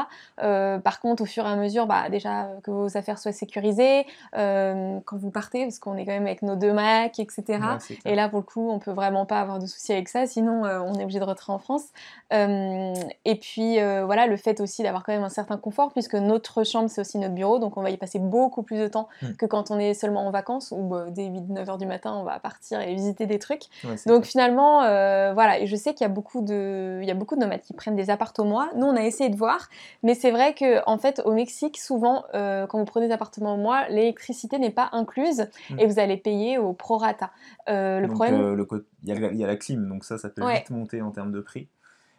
Euh, 0.42 0.78
par 0.78 1.00
contre, 1.00 1.22
au 1.22 1.26
fur 1.26 1.46
et 1.46 1.48
à 1.48 1.56
mesure, 1.56 1.86
bah, 1.86 2.10
déjà 2.10 2.48
que 2.62 2.70
vos 2.70 2.96
affaires 2.96 3.18
soient 3.18 3.32
sécurisées, 3.32 4.06
quand 4.34 5.16
vous 5.16 5.30
partez, 5.30 5.64
parce 5.64 5.78
qu'on 5.78 5.96
est 5.96 6.04
quand 6.04 6.12
même 6.12 6.26
avec 6.26 6.42
nos 6.42 6.56
deux 6.56 6.72
Macs, 6.72 7.18
etc. 7.18 7.58
et 8.04 8.14
là, 8.14 8.28
pour 8.28 8.40
le 8.40 8.44
coup, 8.44 8.70
on 8.70 8.78
peut 8.78 8.90
vraiment 8.90 9.26
pas 9.26 9.40
avoir 9.40 9.58
de 9.58 9.66
soucis 9.66 9.92
avec 9.92 10.08
ça, 10.08 10.26
sinon 10.26 10.62
on 10.64 10.94
est 10.94 11.02
obligé 11.02 11.20
de 11.20 11.24
rentrer 11.24 11.52
en 11.52 11.58
France. 11.58 11.84
et 12.30 13.38
puis 13.40 13.78
voilà, 14.04 14.26
le 14.26 14.36
fait 14.36 14.60
aussi 14.60 14.82
d'avoir 14.82 15.04
quand 15.04 15.12
même 15.12 15.24
un 15.24 15.28
certain 15.28 15.53
confort 15.56 15.92
puisque 15.92 16.14
notre 16.14 16.64
chambre 16.64 16.88
c'est 16.88 17.00
aussi 17.00 17.18
notre 17.18 17.34
bureau 17.34 17.58
donc 17.58 17.76
on 17.76 17.82
va 17.82 17.90
y 17.90 17.96
passer 17.96 18.18
beaucoup 18.18 18.62
plus 18.62 18.78
de 18.78 18.88
temps 18.88 19.08
hmm. 19.22 19.32
que 19.38 19.46
quand 19.46 19.70
on 19.70 19.78
est 19.78 19.94
seulement 19.94 20.26
en 20.26 20.30
vacances 20.30 20.72
ou 20.76 20.82
bah, 20.82 21.06
dès 21.10 21.28
8-9 21.28 21.68
heures 21.68 21.78
du 21.78 21.86
matin 21.86 22.14
on 22.14 22.24
va 22.24 22.38
partir 22.38 22.80
et 22.80 22.94
visiter 22.94 23.26
des 23.26 23.38
trucs. 23.38 23.64
donc 24.06 24.24
finalement 24.24 24.82
euh, 24.82 25.32
voilà 25.34 25.58
et 25.60 25.66
je 25.66 25.76
sais 25.76 25.94
qu'il 25.94 26.04
y 26.04 26.10
a 26.10 26.12
beaucoup 26.12 26.42
de 26.42 26.98
il 27.02 27.08
y 27.08 27.10
a 27.10 27.14
beaucoup 27.14 27.34
de 27.34 27.40
nomades 27.40 27.60
qui 27.60 27.72
prennent 27.72 27.96
des 27.96 28.10
appartements 28.10 28.64
Nous 28.76 28.86
on 28.86 28.96
a 28.96 29.02
essayé 29.02 29.30
de 29.30 29.36
voir 29.36 29.68
mais 30.02 30.14
c'est 30.14 30.30
vrai 30.30 30.54
que 30.54 30.82
en 30.88 30.98
fait 30.98 31.22
au 31.24 31.32
Mexique 31.32 31.78
souvent 31.78 32.24
euh, 32.34 32.66
quand 32.66 32.78
vous 32.78 32.84
prenez 32.84 33.08
des 33.08 33.12
appartements 33.12 33.54
au 33.54 33.58
mois 33.58 33.88
l'électricité 33.88 34.58
n'est 34.58 34.70
pas 34.70 34.88
incluse 34.92 35.46
hmm. 35.70 35.78
et 35.78 35.86
vous 35.86 35.98
allez 35.98 36.16
payer 36.16 36.58
au 36.58 36.72
prorata. 36.72 37.30
Euh, 37.68 38.00
le 38.00 38.08
problème 38.08 38.54
le, 38.54 38.66
il, 39.04 39.38
y 39.38 39.44
a, 39.44 39.46
la 39.46 39.56
clim 39.56 39.88
donc 39.88 40.04
ça 40.04 40.18
ça 40.18 40.28
peut 40.28 40.42
vite 40.50 40.70
monter 40.70 41.02
en 41.02 41.10
termes 41.10 41.32
de 41.32 41.40
prix. 41.40 41.68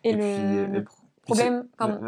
Et, 0.05 0.13
le, 0.13 0.85
problème, 1.23 1.67
pardon. 1.77 1.99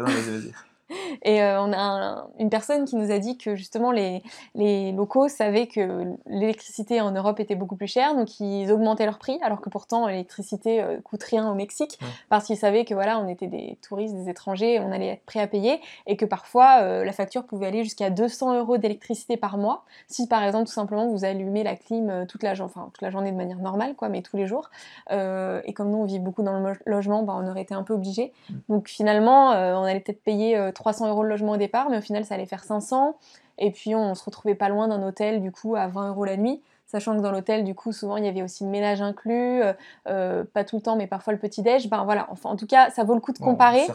Et 1.22 1.42
euh, 1.42 1.60
on 1.60 1.72
a 1.72 2.26
une 2.38 2.50
personne 2.50 2.84
qui 2.84 2.96
nous 2.96 3.10
a 3.10 3.18
dit 3.18 3.36
que 3.36 3.54
justement 3.54 3.90
les, 3.90 4.22
les 4.54 4.92
locaux 4.92 5.28
savaient 5.28 5.66
que 5.66 6.14
l'électricité 6.26 7.00
en 7.00 7.10
Europe 7.10 7.40
était 7.40 7.54
beaucoup 7.54 7.76
plus 7.76 7.86
chère, 7.86 8.14
donc 8.14 8.40
ils 8.40 8.70
augmentaient 8.72 9.04
leur 9.04 9.18
prix, 9.18 9.38
alors 9.42 9.60
que 9.60 9.68
pourtant 9.68 10.06
l'électricité 10.06 10.82
euh, 10.82 11.00
coûte 11.00 11.22
rien 11.22 11.50
au 11.50 11.54
Mexique, 11.54 11.98
parce 12.28 12.46
qu'ils 12.46 12.56
savaient 12.56 12.84
que 12.84 12.94
voilà, 12.94 13.18
on 13.18 13.28
était 13.28 13.46
des 13.46 13.78
touristes, 13.86 14.14
des 14.14 14.28
étrangers, 14.28 14.80
on 14.80 14.92
allait 14.92 15.08
être 15.08 15.24
prêts 15.24 15.40
à 15.40 15.46
payer, 15.46 15.80
et 16.06 16.16
que 16.16 16.24
parfois 16.24 16.80
euh, 16.82 17.04
la 17.04 17.12
facture 17.12 17.44
pouvait 17.44 17.66
aller 17.66 17.84
jusqu'à 17.84 18.10
200 18.10 18.58
euros 18.58 18.78
d'électricité 18.78 19.36
par 19.36 19.58
mois, 19.58 19.84
si 20.06 20.26
par 20.26 20.42
exemple 20.42 20.66
tout 20.66 20.74
simplement 20.74 21.08
vous 21.08 21.24
allumez 21.24 21.62
la 21.62 21.76
clim 21.76 22.26
toute 22.26 22.42
la, 22.42 22.52
enfin, 22.60 22.90
toute 22.92 23.02
la 23.02 23.10
journée 23.10 23.32
de 23.32 23.36
manière 23.36 23.58
normale, 23.58 23.94
quoi, 23.94 24.08
mais 24.08 24.22
tous 24.22 24.36
les 24.36 24.46
jours. 24.46 24.70
et 25.10 25.72
comme 25.74 25.90
nous 25.90 25.98
on 25.98 26.04
vit 26.04 26.18
beaucoup 26.18 26.42
dans 26.42 26.58
le 26.58 26.72
logement, 26.86 27.22
bah, 27.22 27.34
on 27.36 27.48
aurait 27.48 27.62
été 27.62 27.74
un 27.74 27.82
peu 27.82 27.94
obligé. 27.94 28.32
Mm. 28.50 28.54
Donc 28.68 28.88
finalement, 28.88 29.50
on 29.50 29.84
allait 29.84 30.00
peut-être 30.00 30.22
payer 30.22 30.70
300 30.78 31.08
euros 31.08 31.24
le 31.24 31.30
logement 31.30 31.52
au 31.52 31.56
départ, 31.56 31.90
mais 31.90 31.98
au 31.98 32.00
final 32.00 32.24
ça 32.24 32.34
allait 32.34 32.46
faire 32.46 32.64
500. 32.64 33.16
Et 33.58 33.72
puis 33.72 33.94
on 33.94 34.14
se 34.14 34.24
retrouvait 34.24 34.54
pas 34.54 34.68
loin 34.68 34.88
d'un 34.88 35.02
hôtel 35.06 35.42
du 35.42 35.50
coup 35.50 35.74
à 35.76 35.88
20 35.88 36.10
euros 36.10 36.24
la 36.24 36.36
nuit. 36.36 36.62
Sachant 36.86 37.14
que 37.14 37.20
dans 37.20 37.32
l'hôtel, 37.32 37.64
du 37.64 37.74
coup, 37.74 37.92
souvent 37.92 38.16
il 38.16 38.24
y 38.24 38.28
avait 38.28 38.42
aussi 38.42 38.64
le 38.64 38.70
ménage 38.70 39.02
inclus, 39.02 39.62
euh, 39.62 39.74
euh, 40.08 40.44
pas 40.44 40.64
tout 40.64 40.76
le 40.76 40.82
temps, 40.82 40.96
mais 40.96 41.06
parfois 41.06 41.34
le 41.34 41.38
petit-déj. 41.38 41.90
Ben 41.90 42.02
voilà, 42.04 42.26
enfin, 42.30 42.48
en 42.48 42.56
tout 42.56 42.66
cas, 42.66 42.88
ça 42.88 43.04
vaut 43.04 43.12
le 43.12 43.20
coup 43.20 43.34
de 43.34 43.38
comparer. 43.38 43.86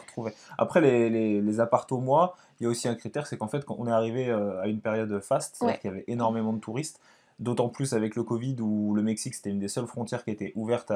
Après, 0.60 0.80
les, 0.80 1.10
les, 1.10 1.42
les 1.42 1.60
au 1.60 1.98
mois, 1.98 2.36
il 2.60 2.66
y 2.66 2.68
a 2.68 2.70
aussi 2.70 2.88
un 2.88 2.94
critère, 2.94 3.26
c'est 3.26 3.36
qu'en 3.36 3.48
fait, 3.48 3.66
quand 3.66 3.78
on 3.80 3.88
est 3.88 3.92
arrivé 3.92 4.30
euh, 4.30 4.62
à 4.62 4.68
une 4.68 4.80
période 4.80 5.20
faste, 5.22 5.56
c'est-à-dire 5.56 5.80
qu'il 5.80 5.90
y 5.90 5.94
avait 5.94 6.04
énormément 6.08 6.54
de 6.54 6.60
touristes, 6.60 7.00
D'autant 7.44 7.68
plus 7.68 7.92
avec 7.92 8.16
le 8.16 8.24
Covid 8.24 8.56
où 8.62 8.96
le 8.96 9.02
Mexique 9.02 9.36
c'était 9.36 9.50
une 9.50 9.60
des 9.60 9.68
seules 9.68 9.86
frontières 9.86 10.24
qui 10.24 10.32
était 10.32 10.54
ouverte 10.56 10.94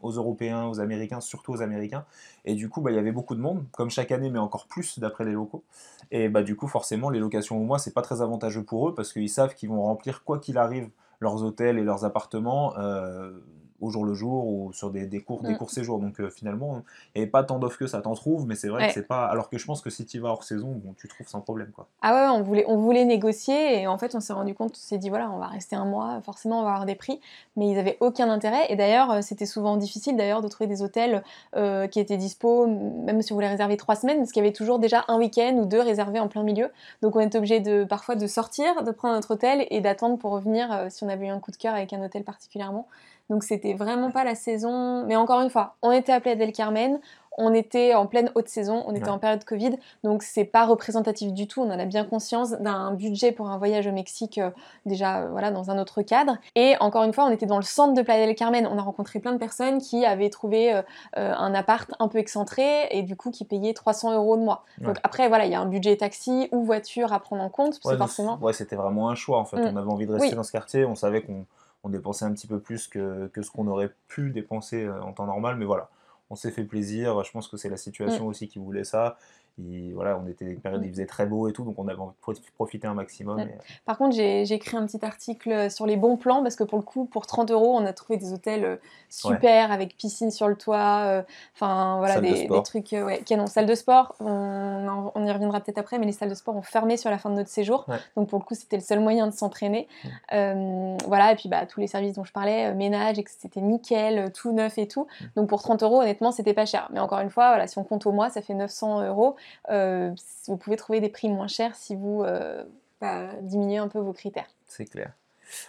aux 0.00 0.12
Européens, 0.12 0.66
aux 0.66 0.80
Américains, 0.80 1.20
surtout 1.20 1.52
aux 1.52 1.60
Américains. 1.60 2.06
Et 2.46 2.54
du 2.54 2.70
coup, 2.70 2.80
bah, 2.80 2.90
il 2.90 2.94
y 2.94 2.98
avait 2.98 3.12
beaucoup 3.12 3.34
de 3.34 3.40
monde, 3.40 3.64
comme 3.72 3.90
chaque 3.90 4.10
année, 4.10 4.30
mais 4.30 4.38
encore 4.38 4.66
plus 4.66 4.98
d'après 4.98 5.26
les 5.26 5.32
locaux. 5.32 5.62
Et 6.10 6.30
bah, 6.30 6.42
du 6.42 6.56
coup, 6.56 6.68
forcément, 6.68 7.10
les 7.10 7.18
locations 7.18 7.58
au 7.60 7.64
mois, 7.64 7.78
c'est 7.78 7.92
pas 7.92 8.00
très 8.00 8.22
avantageux 8.22 8.62
pour 8.62 8.88
eux 8.88 8.94
parce 8.94 9.12
qu'ils 9.12 9.28
savent 9.28 9.54
qu'ils 9.54 9.68
vont 9.68 9.82
remplir, 9.82 10.24
quoi 10.24 10.38
qu'il 10.38 10.56
arrive, 10.56 10.88
leurs 11.20 11.42
hôtels 11.42 11.76
et 11.76 11.84
leurs 11.84 12.06
appartements. 12.06 12.72
Euh, 12.78 13.38
au 13.80 13.90
jour 13.90 14.04
le 14.04 14.14
jour 14.14 14.46
ou 14.46 14.72
sur 14.72 14.90
des, 14.90 15.06
des 15.06 15.20
cours, 15.20 15.42
des 15.42 15.52
mm. 15.52 15.58
courts 15.58 15.70
séjours. 15.70 15.98
Donc 15.98 16.20
euh, 16.20 16.30
finalement, 16.30 16.82
il 17.14 17.18
n'y 17.18 17.22
avait 17.22 17.30
pas 17.30 17.42
tant 17.44 17.58
d'offres 17.58 17.78
que 17.78 17.86
ça. 17.86 18.00
T'en 18.00 18.14
trouves, 18.14 18.46
mais 18.46 18.54
c'est 18.54 18.68
vrai 18.68 18.88
que 18.88 18.94
c'est 18.94 19.06
pas. 19.06 19.26
Alors 19.26 19.48
que 19.50 19.58
je 19.58 19.66
pense 19.66 19.80
que 19.80 19.90
si 19.90 20.06
tu 20.06 20.18
vas 20.20 20.30
hors 20.30 20.44
saison, 20.44 20.72
bon, 20.82 20.94
tu 20.96 21.08
trouves 21.08 21.26
sans 21.26 21.40
problème. 21.40 21.70
Quoi. 21.74 21.86
Ah 22.02 22.14
ouais, 22.14 22.38
on 22.38 22.42
voulait, 22.42 22.64
on 22.68 22.78
voulait 22.78 23.04
négocier 23.04 23.80
et 23.80 23.86
en 23.86 23.98
fait, 23.98 24.14
on 24.14 24.20
s'est 24.20 24.32
rendu 24.32 24.54
compte, 24.54 24.72
on 24.72 24.86
s'est 24.86 24.98
dit 24.98 25.08
voilà, 25.08 25.30
on 25.30 25.38
va 25.38 25.46
rester 25.46 25.76
un 25.76 25.84
mois, 25.84 26.20
forcément, 26.22 26.60
on 26.60 26.64
va 26.64 26.70
avoir 26.70 26.86
des 26.86 26.94
prix, 26.94 27.20
mais 27.56 27.68
ils 27.68 27.74
n'avaient 27.74 27.96
aucun 28.00 28.28
intérêt. 28.30 28.66
Et 28.68 28.76
d'ailleurs, 28.76 29.10
euh, 29.10 29.20
c'était 29.22 29.46
souvent 29.46 29.76
difficile 29.76 30.16
d'ailleurs 30.16 30.42
de 30.42 30.48
trouver 30.48 30.68
des 30.68 30.82
hôtels 30.82 31.22
euh, 31.56 31.86
qui 31.86 32.00
étaient 32.00 32.16
dispo, 32.16 32.66
même 32.66 33.22
si 33.22 33.32
on 33.32 33.36
voulait 33.36 33.48
réserver 33.48 33.76
trois 33.76 33.96
semaines, 33.96 34.18
parce 34.18 34.32
qu'il 34.32 34.42
y 34.42 34.46
avait 34.46 34.54
toujours 34.54 34.78
déjà 34.78 35.04
un 35.08 35.18
week-end 35.18 35.54
ou 35.56 35.66
deux 35.66 35.80
réservés 35.80 36.20
en 36.20 36.28
plein 36.28 36.42
milieu. 36.42 36.70
Donc 37.02 37.16
on 37.16 37.20
était 37.20 37.38
obligé 37.38 37.60
de 37.60 37.84
parfois 37.84 38.16
de 38.16 38.26
sortir, 38.26 38.82
de 38.82 38.90
prendre 38.90 39.14
notre 39.14 39.32
hôtel 39.32 39.66
et 39.70 39.80
d'attendre 39.80 40.18
pour 40.18 40.32
revenir 40.32 40.86
si 40.88 41.04
on 41.04 41.08
avait 41.08 41.26
eu 41.26 41.30
un 41.30 41.40
coup 41.40 41.50
de 41.50 41.56
cœur 41.56 41.74
avec 41.74 41.92
un 41.92 42.02
hôtel 42.04 42.24
particulièrement. 42.24 42.86
Donc 43.30 43.42
c'était 43.42 43.74
vraiment 43.74 44.10
pas 44.10 44.24
la 44.24 44.34
saison. 44.34 45.04
Mais 45.06 45.16
encore 45.16 45.40
une 45.40 45.50
fois, 45.50 45.76
on 45.82 45.90
était 45.90 46.12
appelé 46.12 46.32
à 46.32 46.36
Del 46.36 46.52
Carmen, 46.52 47.00
on 47.38 47.52
était 47.52 47.94
en 47.94 48.06
pleine 48.06 48.30
haute 48.34 48.48
saison, 48.48 48.84
on 48.86 48.94
était 48.94 49.08
en 49.08 49.18
période 49.18 49.44
Covid, 49.44 49.76
donc 50.02 50.22
c'est 50.22 50.44
pas 50.44 50.64
représentatif 50.64 51.32
du 51.32 51.46
tout. 51.46 51.62
On 51.62 51.70
en 51.70 51.78
a 51.78 51.84
bien 51.84 52.04
conscience 52.04 52.52
d'un 52.52 52.92
budget 52.92 53.32
pour 53.32 53.48
un 53.48 53.58
voyage 53.58 53.86
au 53.86 53.92
Mexique 53.92 54.38
euh, 54.38 54.50
déjà 54.86 55.22
euh, 55.22 55.28
voilà 55.30 55.50
dans 55.50 55.70
un 55.70 55.78
autre 55.78 56.02
cadre. 56.02 56.38
Et 56.54 56.74
encore 56.80 57.04
une 57.04 57.12
fois, 57.12 57.24
on 57.24 57.30
était 57.30 57.46
dans 57.46 57.56
le 57.56 57.64
centre 57.64 57.94
de 57.94 58.02
Playa 58.02 58.26
del 58.26 58.34
Carmen. 58.34 58.68
On 58.70 58.78
a 58.78 58.82
rencontré 58.82 59.20
plein 59.20 59.32
de 59.32 59.38
personnes 59.38 59.80
qui 59.80 60.04
avaient 60.04 60.30
trouvé 60.30 60.72
euh, 60.72 60.82
un 61.14 61.54
appart 61.54 61.90
un 61.98 62.08
peu 62.08 62.18
excentré 62.18 62.88
et 62.90 63.02
du 63.02 63.16
coup 63.16 63.30
qui 63.30 63.44
payaient 63.44 63.74
300 63.74 64.14
euros 64.14 64.36
de 64.36 64.42
mois. 64.42 64.64
Donc 64.80 64.96
après 65.02 65.28
voilà, 65.28 65.46
il 65.46 65.52
y 65.52 65.54
a 65.54 65.60
un 65.60 65.66
budget 65.66 65.96
taxi 65.96 66.48
ou 66.52 66.64
voiture 66.64 67.12
à 67.12 67.20
prendre 67.20 67.42
en 67.42 67.48
compte. 67.48 67.80
Ouais, 67.84 67.96
forcément. 67.96 68.38
Ouais, 68.40 68.52
c'était 68.52 68.76
vraiment 68.76 69.08
un 69.10 69.14
choix 69.14 69.38
en 69.38 69.44
fait. 69.44 69.56
Mm. 69.56 69.74
On 69.74 69.76
avait 69.76 69.90
envie 69.90 70.06
de 70.06 70.12
rester 70.12 70.36
dans 70.36 70.42
ce 70.42 70.52
quartier. 70.52 70.84
On 70.84 70.94
savait 70.94 71.22
qu'on 71.22 71.46
on 71.84 71.90
dépensait 71.90 72.24
un 72.24 72.32
petit 72.32 72.46
peu 72.46 72.58
plus 72.58 72.88
que, 72.88 73.30
ce 73.34 73.50
qu'on 73.50 73.68
aurait 73.68 73.92
pu 74.08 74.30
dépenser 74.30 74.84
euh, 74.84 75.02
en 75.02 75.12
temps 75.12 75.26
normal, 75.26 75.56
mais 75.56 75.66
voilà, 75.66 75.90
on 76.30 76.34
s'est 76.34 76.50
fait 76.50 76.64
plaisir. 76.64 77.22
Je 77.22 77.30
pense 77.30 77.46
que 77.46 77.56
c'est 77.56 77.68
la 77.68 77.76
situation 77.76 78.24
mm. 78.24 78.28
aussi 78.28 78.48
qui 78.48 78.58
voulait 78.58 78.84
ça. 78.84 79.18
Voilà, 79.58 80.18
on 80.18 80.26
était 80.28 80.46
une 80.46 80.60
période 80.60 80.82
où 80.82 80.84
il 80.84 80.90
faisait 80.90 81.06
très 81.06 81.26
beau 81.26 81.48
et 81.48 81.52
tout, 81.52 81.62
donc 81.62 81.78
on 81.78 81.86
avait 81.86 81.98
envie 81.98 82.40
de 82.40 82.52
profiter 82.54 82.86
un 82.88 82.94
maximum. 82.94 83.38
Euh, 83.38 83.46
Par 83.84 83.96
contre, 83.96 84.16
j'ai 84.16 84.52
écrit 84.52 84.76
un 84.76 84.86
petit 84.86 85.04
article 85.04 85.70
sur 85.70 85.86
les 85.86 85.96
bons 85.96 86.16
plans 86.16 86.42
parce 86.42 86.56
que 86.56 86.64
pour 86.64 86.78
le 86.78 86.84
coup, 86.84 87.04
pour 87.04 87.26
30 87.26 87.52
euros, 87.52 87.76
on 87.76 87.84
a 87.86 87.92
trouvé 87.92 88.16
des 88.16 88.32
hôtels 88.32 88.64
euh, 88.64 88.76
super 89.08 89.70
avec 89.70 89.96
piscine 89.96 90.32
sur 90.32 90.48
le 90.48 90.56
toit, 90.56 91.02
euh, 91.04 91.22
enfin 91.54 91.98
voilà, 91.98 92.20
des, 92.20 92.48
trucs, 92.64 92.90
ouais, 92.92 93.22
canon. 93.24 93.46
Salle 93.46 93.66
de 93.66 93.74
sport, 93.74 94.16
on, 94.18 95.12
on 95.14 95.26
y 95.26 95.30
reviendra 95.30 95.60
peut-être 95.60 95.78
après, 95.78 95.98
mais 95.98 96.06
les 96.06 96.12
salles 96.12 96.30
de 96.30 96.34
sport 96.34 96.56
ont 96.56 96.62
fermé 96.62 96.96
sur 96.96 97.10
la 97.10 97.18
fin 97.18 97.30
de 97.30 97.36
notre 97.36 97.50
séjour, 97.50 97.86
donc 98.16 98.28
pour 98.28 98.38
le 98.40 98.44
coup, 98.44 98.54
c'était 98.54 98.76
le 98.76 98.82
seul 98.82 99.00
moyen 99.00 99.28
de 99.28 99.32
s'entraîner. 99.32 99.86
voilà, 100.30 101.32
et 101.32 101.36
puis 101.36 101.48
bah, 101.48 101.66
tous 101.66 101.80
les 101.80 101.86
services 101.86 102.14
dont 102.14 102.24
je 102.24 102.32
parlais, 102.32 102.74
ménage, 102.74 103.16
c'était 103.26 103.60
nickel, 103.60 104.32
tout 104.32 104.52
neuf 104.52 104.78
et 104.78 104.88
tout. 104.88 105.06
Donc 105.36 105.48
pour 105.48 105.62
30 105.62 105.82
euros, 105.84 106.00
honnêtement, 106.00 106.32
c'était 106.32 106.54
pas 106.54 106.66
cher. 106.66 106.88
Mais 106.92 107.00
encore 107.00 107.20
une 107.20 107.30
fois, 107.30 107.50
voilà, 107.50 107.66
si 107.66 107.78
on 107.78 107.84
compte 107.84 108.06
au 108.06 108.12
mois, 108.12 108.30
ça 108.30 108.42
fait 108.42 108.54
900 108.54 109.06
euros. 109.06 109.36
Euh, 109.70 110.14
vous 110.46 110.56
pouvez 110.56 110.76
trouver 110.76 111.00
des 111.00 111.08
prix 111.08 111.28
moins 111.28 111.48
chers 111.48 111.74
si 111.74 111.94
vous 111.94 112.22
euh, 112.22 112.64
bah, 113.00 113.28
diminuez 113.42 113.78
un 113.78 113.88
peu 113.88 113.98
vos 113.98 114.12
critères. 114.12 114.48
C'est 114.66 114.86
clair. 114.86 115.12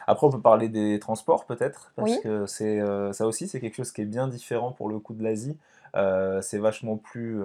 Après, 0.08 0.26
on 0.26 0.32
peut 0.32 0.42
parler 0.42 0.70
des 0.70 1.00
transports 1.00 1.46
peut-être, 1.46 1.92
parce 1.96 2.18
que 2.20 2.46
c'est 2.46 2.80
euh, 2.80 3.12
ça 3.12 3.28
aussi, 3.28 3.48
c'est 3.48 3.60
quelque 3.60 3.76
chose 3.76 3.92
qui 3.92 4.02
est 4.02 4.06
bien 4.06 4.28
différent 4.28 4.72
pour 4.72 4.90
le 4.90 5.00
coup 5.00 5.14
de 5.14 5.24
l'Asie. 5.24 5.58
c'est 6.42 6.58
vachement 6.58 6.98
plus, 6.98 7.42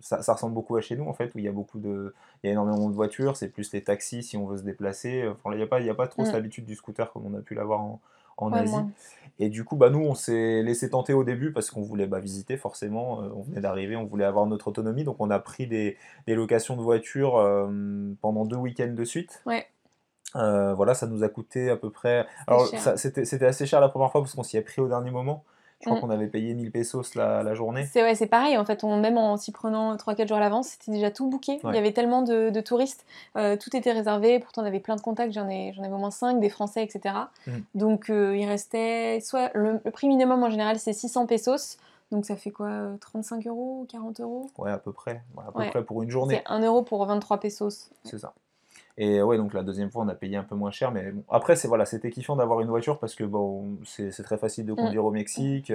ça, 0.00 0.32
ressemble 0.32 0.54
beaucoup 0.54 0.76
à 0.76 0.80
chez 0.80 0.96
nous 0.96 1.08
en 1.08 1.14
fait, 1.14 1.34
où 1.34 1.38
il 1.38 1.44
y 1.44 1.48
a 1.48 1.52
beaucoup 1.52 1.78
de, 1.78 2.14
il 2.42 2.46
y 2.46 2.50
a 2.50 2.52
énormément 2.52 2.88
de 2.88 2.94
voitures, 2.94 3.36
c'est 3.36 3.48
plus 3.48 3.72
les 3.72 3.82
taxis 3.82 4.22
si 4.22 4.36
on 4.36 4.46
veut 4.46 4.58
se 4.58 4.62
déplacer. 4.62 5.26
Enfin, 5.28 5.54
il 5.54 5.56
n'y 5.56 5.62
a 5.62 5.66
pas, 5.66 5.80
il 5.80 5.86
y 5.86 5.90
a 5.90 5.94
pas 5.94 6.08
trop 6.08 6.22
mm. 6.22 6.26
cette 6.26 6.34
habitude 6.34 6.66
du 6.66 6.74
scooter 6.74 7.10
comme 7.10 7.26
on 7.26 7.36
a 7.36 7.42
pu 7.42 7.54
l'avoir 7.54 7.80
en, 7.80 8.00
en 8.42 8.52
Asie. 8.52 8.74
Et 9.42 9.48
du 9.48 9.64
coup, 9.64 9.76
bah, 9.76 9.88
nous, 9.88 10.00
on 10.00 10.14
s'est 10.14 10.62
laissé 10.62 10.90
tenter 10.90 11.14
au 11.14 11.24
début 11.24 11.50
parce 11.50 11.70
qu'on 11.70 11.80
voulait 11.80 12.06
bah, 12.06 12.20
visiter 12.20 12.58
forcément. 12.58 13.22
Euh, 13.22 13.28
on 13.34 13.40
venait 13.40 13.62
d'arriver, 13.62 13.96
on 13.96 14.04
voulait 14.04 14.26
avoir 14.26 14.46
notre 14.46 14.68
autonomie. 14.68 15.02
Donc, 15.02 15.16
on 15.18 15.30
a 15.30 15.38
pris 15.38 15.66
des, 15.66 15.96
locations 16.26 16.76
de 16.76 16.82
voitures 16.82 17.38
euh, 17.38 17.66
pendant 18.20 18.44
deux 18.44 18.56
week-ends 18.56 18.92
de 18.94 19.04
suite. 19.04 19.42
Ouais. 19.46 19.66
Euh, 20.36 20.74
voilà, 20.74 20.92
ça 20.92 21.06
nous 21.06 21.24
a 21.24 21.30
coûté 21.30 21.70
à 21.70 21.76
peu 21.76 21.90
près. 21.90 22.26
Alors, 22.46 22.66
c'était 22.96 23.46
assez 23.46 23.64
cher 23.64 23.80
la 23.80 23.88
première 23.88 24.12
fois 24.12 24.20
parce 24.20 24.34
qu'on 24.34 24.42
s'y 24.42 24.58
est 24.58 24.62
pris 24.62 24.82
au 24.82 24.88
dernier 24.88 25.10
moment. 25.10 25.42
Je 25.80 25.86
crois 25.86 25.96
mm. 25.96 26.00
qu'on 26.02 26.10
avait 26.10 26.26
payé 26.26 26.52
1000 26.54 26.70
pesos 26.70 27.14
la, 27.14 27.42
la 27.42 27.54
journée. 27.54 27.86
C'est 27.90 28.02
ouais, 28.02 28.26
pareil, 28.26 28.58
en 28.58 28.64
fait, 28.66 28.84
on, 28.84 28.98
même 28.98 29.16
en 29.16 29.36
s'y 29.38 29.50
prenant 29.50 29.96
3-4 29.96 30.28
jours 30.28 30.36
à 30.36 30.40
l'avance, 30.40 30.68
c'était 30.68 30.92
déjà 30.92 31.10
tout 31.10 31.28
booké. 31.28 31.58
Il 31.64 31.74
y 31.74 31.78
avait 31.78 31.92
tellement 31.92 32.22
de, 32.22 32.60
touristes, 32.60 33.06
euh, 33.36 33.56
tout 33.56 33.74
était 33.74 33.92
réservé, 33.92 34.38
pourtant 34.38 34.62
on 34.62 34.66
avait 34.66 34.80
plein 34.80 34.96
de 34.96 35.00
contacts, 35.00 35.32
j'en 35.32 35.48
ai, 35.48 35.74
avais 35.78 35.88
au 35.88 35.98
moins 35.98 36.10
5, 36.10 36.38
des 36.38 36.50
Français, 36.50 36.82
etc. 36.82 37.14
Mm. 37.46 37.52
Donc 37.74 38.10
euh, 38.10 38.36
il 38.36 38.46
restait, 38.46 39.20
soit 39.20 39.50
le, 39.54 39.78
prix 39.78 40.08
minimum 40.08 40.42
en 40.42 40.50
général 40.50 40.78
c'est 40.78 40.92
600 40.92 41.26
pesos, 41.26 41.78
donc 42.12 42.26
ça 42.26 42.36
fait 42.36 42.50
quoi 42.50 42.90
35 43.00 43.46
euros 43.46 43.86
40 43.88 44.20
euros? 44.20 44.50
Ouais, 44.58 44.70
à 44.70 44.78
peu 44.78 44.92
près. 44.92 45.22
à 45.38 45.50
peu 45.52 45.66
près 45.70 45.84
pour 45.84 46.02
une 46.02 46.10
journée. 46.10 46.42
C'est 46.46 46.52
1 46.52 46.60
euro 46.60 46.82
pour 46.82 47.04
23 47.06 47.40
pesos. 47.40 47.90
C'est 48.04 48.18
ça. 48.18 48.34
Et 48.98 49.22
ouais, 49.22 49.36
donc 49.36 49.54
la 49.54 49.62
deuxième 49.62 49.90
fois, 49.90 50.02
on 50.04 50.08
a 50.08 50.14
payé 50.14 50.36
un 50.36 50.42
peu 50.42 50.54
moins 50.54 50.70
cher. 50.70 50.92
Mais 50.92 51.12
bon, 51.12 51.24
après, 51.30 51.56
c'est 51.56 51.68
voilà, 51.68 51.86
c'était 51.86 52.10
kiffant 52.10 52.36
d'avoir 52.36 52.60
une 52.60 52.68
voiture 52.68 52.98
parce 52.98 53.14
que 53.14 53.24
bon, 53.24 53.78
c'est 53.84 54.10
très 54.22 54.36
facile 54.36 54.66
de 54.66 54.74
conduire 54.74 55.04
au 55.04 55.10
Mexique. 55.10 55.72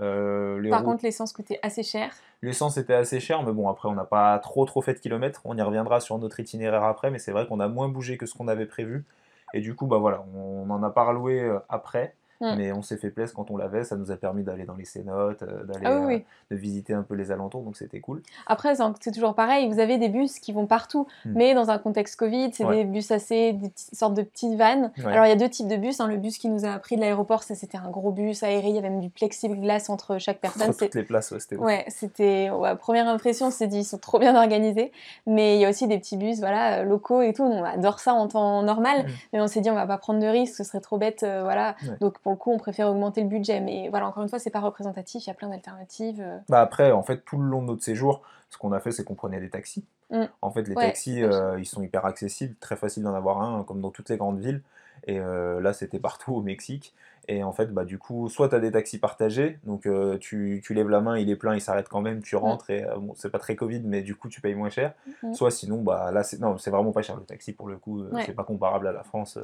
Euh, 0.00 0.70
Par 0.70 0.84
contre, 0.84 1.04
l'essence 1.04 1.32
coûtait 1.32 1.58
assez 1.62 1.82
cher. 1.82 2.12
L'essence 2.42 2.76
était 2.76 2.94
assez 2.94 3.20
cher, 3.20 3.42
mais 3.42 3.52
bon, 3.52 3.68
après, 3.68 3.88
on 3.88 3.94
n'a 3.94 4.04
pas 4.04 4.38
trop 4.38 4.64
trop 4.64 4.82
fait 4.82 4.94
de 4.94 4.98
kilomètres. 4.98 5.40
On 5.44 5.56
y 5.56 5.62
reviendra 5.62 6.00
sur 6.00 6.18
notre 6.18 6.38
itinéraire 6.40 6.84
après, 6.84 7.10
mais 7.10 7.18
c'est 7.18 7.32
vrai 7.32 7.46
qu'on 7.46 7.60
a 7.60 7.68
moins 7.68 7.88
bougé 7.88 8.16
que 8.16 8.26
ce 8.26 8.34
qu'on 8.34 8.48
avait 8.48 8.66
prévu. 8.66 9.04
Et 9.52 9.60
du 9.60 9.74
coup, 9.74 9.86
bah 9.86 9.98
voilà, 9.98 10.24
on 10.34 10.70
en 10.70 10.82
a 10.82 10.90
parlé 10.90 11.40
euh, 11.40 11.58
après. 11.68 12.14
Mm. 12.40 12.54
Mais 12.56 12.72
on 12.72 12.82
s'est 12.82 12.96
fait 12.96 13.10
plaisir 13.10 13.34
quand 13.34 13.50
on 13.50 13.56
l'avait, 13.56 13.84
ça 13.84 13.96
nous 13.96 14.10
a 14.10 14.16
permis 14.16 14.42
d'aller 14.42 14.64
dans 14.64 14.74
les 14.74 14.84
cénotes, 14.84 15.42
euh, 15.42 15.64
d'aller 15.64 15.84
ah 15.84 15.92
euh, 15.92 16.18
de 16.50 16.56
visiter 16.56 16.94
un 16.94 17.02
peu 17.02 17.14
les 17.14 17.30
alentours, 17.30 17.62
donc 17.62 17.76
c'était 17.76 18.00
cool. 18.00 18.22
Après, 18.46 18.74
c'est 19.00 19.12
toujours 19.12 19.34
pareil, 19.34 19.68
vous 19.68 19.78
avez 19.78 19.98
des 19.98 20.08
bus 20.08 20.38
qui 20.38 20.52
vont 20.52 20.66
partout, 20.66 21.06
mm. 21.24 21.32
mais 21.34 21.54
dans 21.54 21.70
un 21.70 21.78
contexte 21.78 22.16
Covid, 22.16 22.52
c'est 22.52 22.66
des 22.66 22.84
bus 22.84 23.10
assez, 23.10 23.52
des 23.52 23.70
sortes 23.74 24.14
de 24.14 24.22
petites 24.22 24.56
vannes. 24.56 24.90
Alors 25.04 25.26
il 25.26 25.28
y 25.28 25.32
a 25.32 25.36
deux 25.36 25.48
types 25.48 25.68
de 25.68 25.76
bus, 25.76 26.00
hein. 26.00 26.08
le 26.08 26.16
bus 26.16 26.38
qui 26.38 26.48
nous 26.48 26.64
a 26.64 26.78
pris 26.78 26.96
de 26.96 27.00
l'aéroport, 27.02 27.42
ça 27.42 27.54
c'était 27.54 27.78
un 27.78 27.90
gros 27.90 28.10
bus 28.10 28.42
aérien, 28.42 28.70
il 28.70 28.74
y 28.74 28.78
avait 28.78 28.90
même 28.90 29.00
du 29.00 29.10
plexiglas 29.10 29.86
entre 29.88 30.18
chaque 30.18 30.40
personne. 30.40 30.70
Entre 30.70 30.84
toutes 30.84 30.94
les 30.94 31.02
places, 31.02 31.30
ouais, 31.32 31.40
c'était 31.40 31.56
Ouais, 31.56 31.84
c'était, 31.88 32.50
première 32.78 33.08
impression, 33.08 33.46
on 33.46 33.50
s'est 33.50 33.66
dit, 33.66 33.80
ils 33.80 33.84
sont 33.84 33.98
trop 33.98 34.18
bien 34.18 34.34
organisés, 34.34 34.92
mais 35.26 35.56
il 35.56 35.60
y 35.60 35.66
a 35.66 35.68
aussi 35.68 35.86
des 35.86 35.98
petits 35.98 36.16
bus, 36.16 36.38
voilà, 36.38 36.78
euh, 36.78 36.84
locaux 36.84 37.20
et 37.20 37.32
tout, 37.32 37.42
on 37.42 37.64
adore 37.64 38.00
ça 38.00 38.14
en 38.14 38.28
temps 38.28 38.62
normal, 38.62 39.04
mm. 39.04 39.10
mais 39.32 39.40
on 39.40 39.46
s'est 39.46 39.60
dit, 39.60 39.70
on 39.70 39.74
va 39.74 39.86
pas 39.86 39.98
prendre 39.98 40.20
de 40.20 40.26
risques, 40.26 40.54
ce 40.54 40.64
serait 40.64 40.80
trop 40.80 40.96
bête, 40.96 41.20
voilà. 41.20 41.76
Donc 42.00 42.18
pour 42.20 42.29
le 42.30 42.36
coup, 42.36 42.52
on 42.52 42.58
préfère 42.58 42.88
augmenter 42.88 43.22
le 43.22 43.28
budget. 43.28 43.60
Mais 43.60 43.88
voilà, 43.88 44.06
encore 44.06 44.22
une 44.22 44.28
fois, 44.28 44.38
c'est 44.38 44.50
pas 44.50 44.60
représentatif, 44.60 45.24
il 45.24 45.28
y 45.28 45.30
a 45.30 45.34
plein 45.34 45.48
d'alternatives. 45.48 46.20
Euh. 46.20 46.38
Bah 46.48 46.60
après, 46.60 46.92
en 46.92 47.02
fait, 47.02 47.24
tout 47.24 47.38
le 47.38 47.48
long 47.48 47.62
de 47.62 47.68
notre 47.68 47.82
séjour, 47.82 48.22
ce 48.50 48.58
qu'on 48.58 48.72
a 48.72 48.80
fait, 48.80 48.92
c'est 48.92 49.04
qu'on 49.04 49.14
prenait 49.14 49.40
des 49.40 49.50
taxis. 49.50 49.84
Mm. 50.10 50.24
En 50.42 50.50
fait, 50.50 50.68
les 50.68 50.74
taxis, 50.74 51.22
euh, 51.22 51.58
ils 51.58 51.66
sont 51.66 51.82
hyper 51.82 52.04
accessibles, 52.04 52.54
très 52.60 52.76
facile 52.76 53.02
d'en 53.02 53.14
avoir 53.14 53.42
un, 53.42 53.64
comme 53.64 53.80
dans 53.80 53.90
toutes 53.90 54.10
les 54.10 54.16
grandes 54.16 54.40
villes. 54.40 54.62
Et 55.06 55.18
euh, 55.18 55.60
là, 55.60 55.72
c'était 55.72 55.98
partout 55.98 56.34
au 56.34 56.42
Mexique. 56.42 56.94
Et 57.28 57.44
en 57.44 57.52
fait, 57.52 57.72
bah, 57.72 57.84
du 57.84 57.98
coup, 57.98 58.28
soit 58.28 58.48
tu 58.48 58.54
as 58.54 58.60
des 58.60 58.72
taxis 58.72 58.98
partagés, 58.98 59.58
donc 59.64 59.86
tu, 60.20 60.60
tu, 60.64 60.74
lèves 60.74 60.88
la 60.88 61.00
main, 61.00 61.18
il 61.18 61.30
est 61.30 61.36
plein, 61.36 61.54
il 61.54 61.60
s'arrête 61.60 61.88
quand 61.88 62.00
même, 62.00 62.22
tu 62.22 62.34
mm. 62.34 62.38
rentres, 62.38 62.70
et 62.70 62.84
bon, 62.98 63.14
c'est 63.16 63.30
pas 63.30 63.38
très 63.38 63.56
Covid, 63.56 63.82
mais 63.84 64.02
du 64.02 64.16
coup, 64.16 64.28
tu 64.28 64.40
payes 64.40 64.54
moins 64.54 64.70
cher. 64.70 64.94
Mm. 65.22 65.34
Soit 65.34 65.50
sinon, 65.50 65.82
bah, 65.82 66.10
là, 66.12 66.22
c'est, 66.22 66.40
non, 66.40 66.58
c'est 66.58 66.70
vraiment 66.70 66.92
pas 66.92 67.02
cher 67.02 67.16
le 67.16 67.22
taxi 67.22 67.52
pour 67.52 67.68
le 67.68 67.76
coup, 67.76 68.04
c'est 68.26 68.34
pas 68.34 68.44
comparable 68.44 68.88
à 68.88 68.92
la 68.92 69.04
France. 69.04 69.38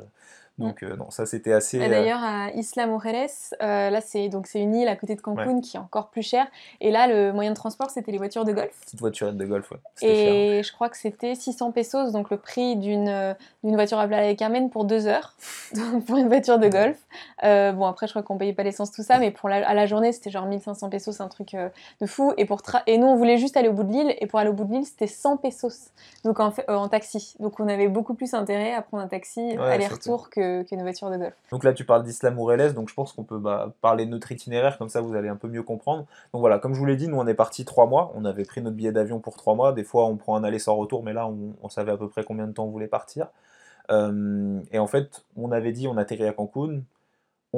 Donc 0.58 0.82
euh, 0.82 0.96
non, 0.96 1.10
ça 1.10 1.26
c'était 1.26 1.52
assez. 1.52 1.78
Et 1.78 1.88
d'ailleurs 1.88 2.22
à 2.22 2.50
Isla 2.54 2.86
Mujeres, 2.86 3.28
euh, 3.62 3.90
là 3.90 4.00
c'est 4.00 4.30
donc 4.30 4.46
c'est 4.46 4.60
une 4.60 4.74
île 4.74 4.88
à 4.88 4.96
côté 4.96 5.14
de 5.14 5.20
Cancun 5.20 5.60
qui 5.60 5.76
est 5.76 5.80
encore 5.80 6.08
plus 6.08 6.22
chère. 6.22 6.46
Et 6.80 6.90
là 6.90 7.06
le 7.06 7.32
moyen 7.32 7.50
de 7.50 7.56
transport 7.56 7.90
c'était 7.90 8.10
les 8.10 8.16
voitures 8.16 8.46
de 8.46 8.52
golf. 8.52 8.70
Petite 8.80 9.00
voiturette 9.00 9.36
de 9.36 9.44
golf, 9.44 9.70
ouais. 9.70 9.78
Et 10.00 10.62
je 10.62 10.72
crois 10.72 10.88
que 10.88 10.96
c'était 10.96 11.34
600 11.34 11.72
pesos, 11.72 12.10
donc 12.12 12.30
le 12.30 12.38
prix 12.38 12.76
d'une 12.76 13.08
euh, 13.08 13.34
d'une 13.64 13.74
voiture 13.74 13.98
à 13.98 14.06
Playa 14.06 14.34
Carmen 14.34 14.70
pour 14.70 14.86
deux 14.86 15.06
heures, 15.06 15.34
donc 15.74 16.06
pour 16.06 16.16
une 16.16 16.28
voiture 16.28 16.58
de 16.58 16.68
golf. 16.68 16.96
Bon 17.42 17.86
après 17.86 18.06
je 18.06 18.12
crois 18.12 18.22
qu'on 18.22 18.38
payait 18.38 18.52
pas 18.52 18.62
l'essence 18.62 18.92
tout 18.92 19.02
ça, 19.02 19.18
mais 19.18 19.30
pour 19.30 19.48
la, 19.48 19.66
à 19.68 19.74
la 19.74 19.86
journée 19.86 20.12
c'était 20.12 20.30
genre 20.30 20.46
1500 20.46 20.90
pesos, 20.90 21.16
c'est 21.16 21.22
un 21.22 21.28
truc 21.28 21.56
de 22.00 22.06
fou. 22.06 22.32
Et 22.36 22.44
pour 22.44 22.60
et 22.86 22.98
nous 22.98 23.06
on 23.06 23.16
voulait 23.16 23.38
juste 23.38 23.56
aller 23.56 23.68
au 23.68 23.72
bout 23.72 23.84
de 23.84 23.92
l'île 23.92 24.14
et 24.18 24.26
pour 24.26 24.38
aller 24.38 24.50
au 24.50 24.54
bout 24.54 24.64
de 24.64 24.72
l'île 24.72 24.84
c'était 24.84 25.06
100 25.06 25.38
pesos, 25.38 25.90
donc 26.24 26.40
en, 26.40 26.50
fait, 26.50 26.68
en 26.70 26.88
taxi. 26.88 27.34
Donc 27.40 27.60
on 27.60 27.68
avait 27.68 27.88
beaucoup 27.88 28.14
plus 28.14 28.34
intérêt 28.34 28.74
à 28.74 28.82
prendre 28.82 29.02
un 29.02 29.08
taxi 29.08 29.56
aller-retour 29.56 30.30
que 30.30 30.62
qu'une 30.62 30.82
voiture 30.82 31.10
de 31.10 31.16
golf. 31.16 31.34
Donc 31.50 31.64
là, 31.64 31.72
tu 31.72 31.84
parles 31.84 32.02
d'Islam 32.02 32.38
Oureles, 32.38 32.74
donc 32.74 32.88
je 32.88 32.94
pense 32.94 33.12
qu'on 33.12 33.24
peut 33.24 33.38
bah, 33.38 33.72
parler 33.80 34.06
de 34.06 34.10
notre 34.10 34.30
itinéraire, 34.32 34.78
comme 34.78 34.88
ça 34.88 35.00
vous 35.00 35.14
allez 35.14 35.28
un 35.28 35.36
peu 35.36 35.48
mieux 35.48 35.62
comprendre. 35.62 36.06
Donc 36.32 36.40
voilà, 36.40 36.58
comme 36.58 36.74
je 36.74 36.78
vous 36.78 36.86
l'ai 36.86 36.96
dit, 36.96 37.08
nous 37.08 37.18
on 37.18 37.26
est 37.26 37.34
parti 37.34 37.64
trois 37.64 37.86
mois, 37.86 38.12
on 38.14 38.24
avait 38.24 38.44
pris 38.44 38.62
notre 38.62 38.76
billet 38.76 38.92
d'avion 38.92 39.18
pour 39.20 39.36
trois 39.36 39.54
mois, 39.54 39.72
des 39.72 39.84
fois 39.84 40.06
on 40.06 40.16
prend 40.16 40.36
un 40.36 40.44
aller 40.44 40.58
sans 40.58 40.76
retour, 40.76 41.02
mais 41.02 41.12
là 41.12 41.28
on, 41.28 41.68
savait 41.68 41.92
à 41.92 41.96
peu 41.96 42.08
près 42.08 42.24
combien 42.24 42.46
de 42.46 42.52
temps 42.52 42.64
on 42.64 42.70
voulait 42.70 42.86
partir. 42.86 43.28
Euh, 43.90 44.60
et 44.72 44.78
en 44.78 44.86
fait, 44.86 45.24
on 45.36 45.52
avait 45.52 45.72
dit 45.72 45.88
on 45.88 45.96
atterrit 45.96 46.26
à 46.26 46.32
Cancun, 46.32 46.80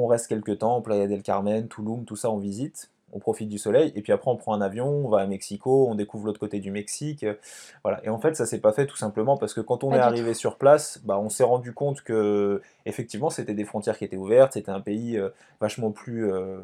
on 0.03 0.07
reste 0.07 0.27
quelques 0.27 0.59
temps, 0.59 0.81
Playa 0.81 1.07
del 1.07 1.23
Carmen, 1.23 1.67
Tulum, 1.67 2.05
tout 2.05 2.15
ça 2.15 2.29
on 2.29 2.37
visite 2.37 2.89
on 3.13 3.19
profite 3.19 3.49
du 3.49 3.57
soleil, 3.57 3.91
et 3.95 4.01
puis 4.01 4.13
après 4.13 4.29
on 4.29 4.35
prend 4.35 4.53
un 4.53 4.61
avion, 4.61 4.87
on 4.87 5.09
va 5.09 5.19
à 5.19 5.27
Mexico, 5.27 5.87
on 5.89 5.95
découvre 5.95 6.25
l'autre 6.25 6.39
côté 6.39 6.59
du 6.59 6.71
Mexique, 6.71 7.23
euh, 7.23 7.35
voilà. 7.83 8.03
Et 8.03 8.09
en 8.09 8.19
fait, 8.19 8.35
ça 8.35 8.45
s'est 8.45 8.59
pas 8.59 8.71
fait 8.71 8.85
tout 8.85 8.97
simplement 8.97 9.37
parce 9.37 9.53
que 9.53 9.61
quand 9.61 9.83
on 9.83 9.93
est 9.93 9.99
arrivé 9.99 10.33
sur 10.33 10.57
place, 10.57 11.01
bah, 11.03 11.19
on 11.19 11.29
s'est 11.29 11.43
rendu 11.43 11.73
compte 11.73 12.01
que 12.01 12.61
effectivement 12.85 13.29
c'était 13.29 13.53
des 13.53 13.65
frontières 13.65 13.97
qui 13.97 14.05
étaient 14.05 14.17
ouvertes, 14.17 14.53
c'était 14.53 14.71
un 14.71 14.81
pays 14.81 15.17
euh, 15.17 15.29
vachement 15.59 15.91
plus 15.91 16.31
euh, 16.31 16.59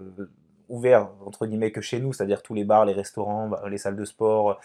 ouvert 0.69 1.09
entre 1.25 1.45
guillemets 1.45 1.71
que 1.71 1.81
chez 1.81 1.99
nous, 1.99 2.13
c'est-à-dire 2.13 2.41
tous 2.41 2.53
les 2.53 2.63
bars, 2.63 2.85
les 2.85 2.93
restaurants, 2.93 3.47
bah, 3.47 3.63
les 3.69 3.77
salles 3.77 3.95
de 3.95 4.05
sport, 4.05 4.59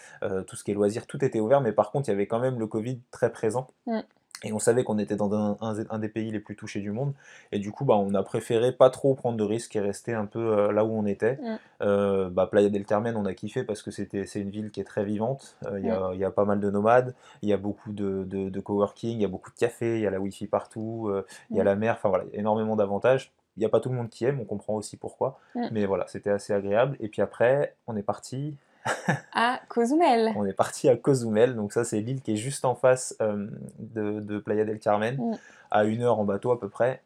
tout 0.47 0.55
ce 0.55 0.63
qui 0.63 0.71
est 0.71 0.73
loisirs, 0.73 1.05
tout 1.05 1.23
était 1.23 1.39
ouvert, 1.39 1.61
mais 1.61 1.71
par 1.71 1.91
contre 1.91 2.09
il 2.09 2.11
y 2.11 2.15
avait 2.15 2.27
quand 2.27 2.39
même 2.39 2.59
le 2.59 2.67
Covid 2.67 2.99
très 3.11 3.31
présent. 3.31 3.67
Mm. 3.85 3.99
Et 4.43 4.53
on 4.53 4.59
savait 4.59 4.83
qu'on 4.83 4.97
était 4.97 5.15
dans 5.15 5.33
un, 5.33 5.57
un, 5.89 5.99
des 5.99 6.09
pays 6.09 6.31
les 6.31 6.39
plus 6.39 6.55
touchés 6.55 6.79
du 6.79 6.91
monde. 6.91 7.13
Et 7.51 7.59
du 7.59 7.71
coup, 7.71 7.85
bah, 7.85 7.95
on 7.95 8.13
a 8.15 8.23
préféré 8.23 8.71
pas 8.71 8.89
trop 8.89 9.13
prendre 9.13 9.37
de 9.37 9.43
risques 9.43 9.75
et 9.75 9.79
rester 9.79 10.13
un 10.13 10.25
peu 10.25 10.39
euh, 10.39 10.71
là 10.71 10.83
où 10.83 10.97
on 10.97 11.05
était. 11.05 11.35
Mm. 11.35 11.59
Euh, 11.83 12.29
bah, 12.29 12.47
Playa 12.47 12.69
del 12.69 12.85
Carmen, 12.85 13.15
on 13.15 13.25
a 13.25 13.33
kiffé 13.33 13.63
parce 13.63 13.83
que 13.83 13.91
c'était, 13.91 14.25
c'est 14.25 14.39
une 14.39 14.49
ville 14.49 14.71
qui 14.71 14.79
est 14.79 14.85
très 14.85 15.05
vivante. 15.05 15.57
Euh, 15.67 15.79
il 15.79 15.85
y, 15.85 16.19
y, 16.19 16.23
a 16.23 16.31
pas 16.31 16.45
mal 16.45 16.59
de 16.59 16.71
nomades, 16.71 17.13
il 17.43 17.49
y 17.49 17.53
a 17.53 17.57
beaucoup 17.57 17.91
de, 17.91 18.23
de, 18.23 18.59
coworking, 18.59 19.17
il 19.17 19.21
y 19.21 19.25
a 19.25 19.27
beaucoup 19.27 19.51
de 19.51 19.57
cafés, 19.57 19.97
il 19.97 20.01
y 20.01 20.07
a 20.07 20.11
la 20.11 20.19
wifi 20.19 20.47
partout, 20.47 21.11
il 21.51 21.57
y 21.57 21.59
a 21.59 21.63
mm. 21.63 21.65
la 21.65 21.75
mer. 21.75 21.93
Enfin 21.97 22.09
voilà, 22.09 22.25
énormément 22.33 22.75
d'avantages. 22.75 23.31
Il 23.57 23.59
n'y 23.59 23.65
a 23.65 23.69
pas 23.69 23.81
tout 23.81 23.89
le 23.89 23.95
monde 23.95 24.09
qui 24.09 24.25
aime, 24.25 24.39
on 24.39 24.45
comprend 24.45 24.73
aussi 24.75 24.97
pourquoi. 24.97 25.37
Mm. 25.53 25.67
Mais 25.71 25.85
voilà, 25.85 26.07
c'était 26.07 26.31
assez 26.31 26.53
agréable. 26.53 26.97
Et 26.99 27.09
puis 27.09 27.21
après, 27.21 27.75
on 27.85 27.95
est 27.95 28.03
parti 28.03 28.55
à 29.33 29.59
Cozumel. 29.69 30.33
On 30.35 30.45
est 30.45 30.53
parti 30.53 30.89
à 30.89 30.95
Cozumel, 30.95 31.55
donc 31.55 31.73
ça 31.73 31.83
c'est 31.83 31.99
l'île 31.99 32.21
qui 32.21 32.33
est 32.33 32.37
juste 32.37 32.65
en 32.65 32.75
face 32.75 33.15
euh, 33.21 33.47
de, 33.79 34.39
Playa 34.39 34.65
del 34.65 34.79
Carmen, 34.79 35.15
mm. 35.17 35.37
à 35.71 35.83
une 35.85 36.01
heure 36.03 36.19
en 36.19 36.25
bateau 36.25 36.51
à 36.51 36.59
peu 36.59 36.69
près. 36.69 37.01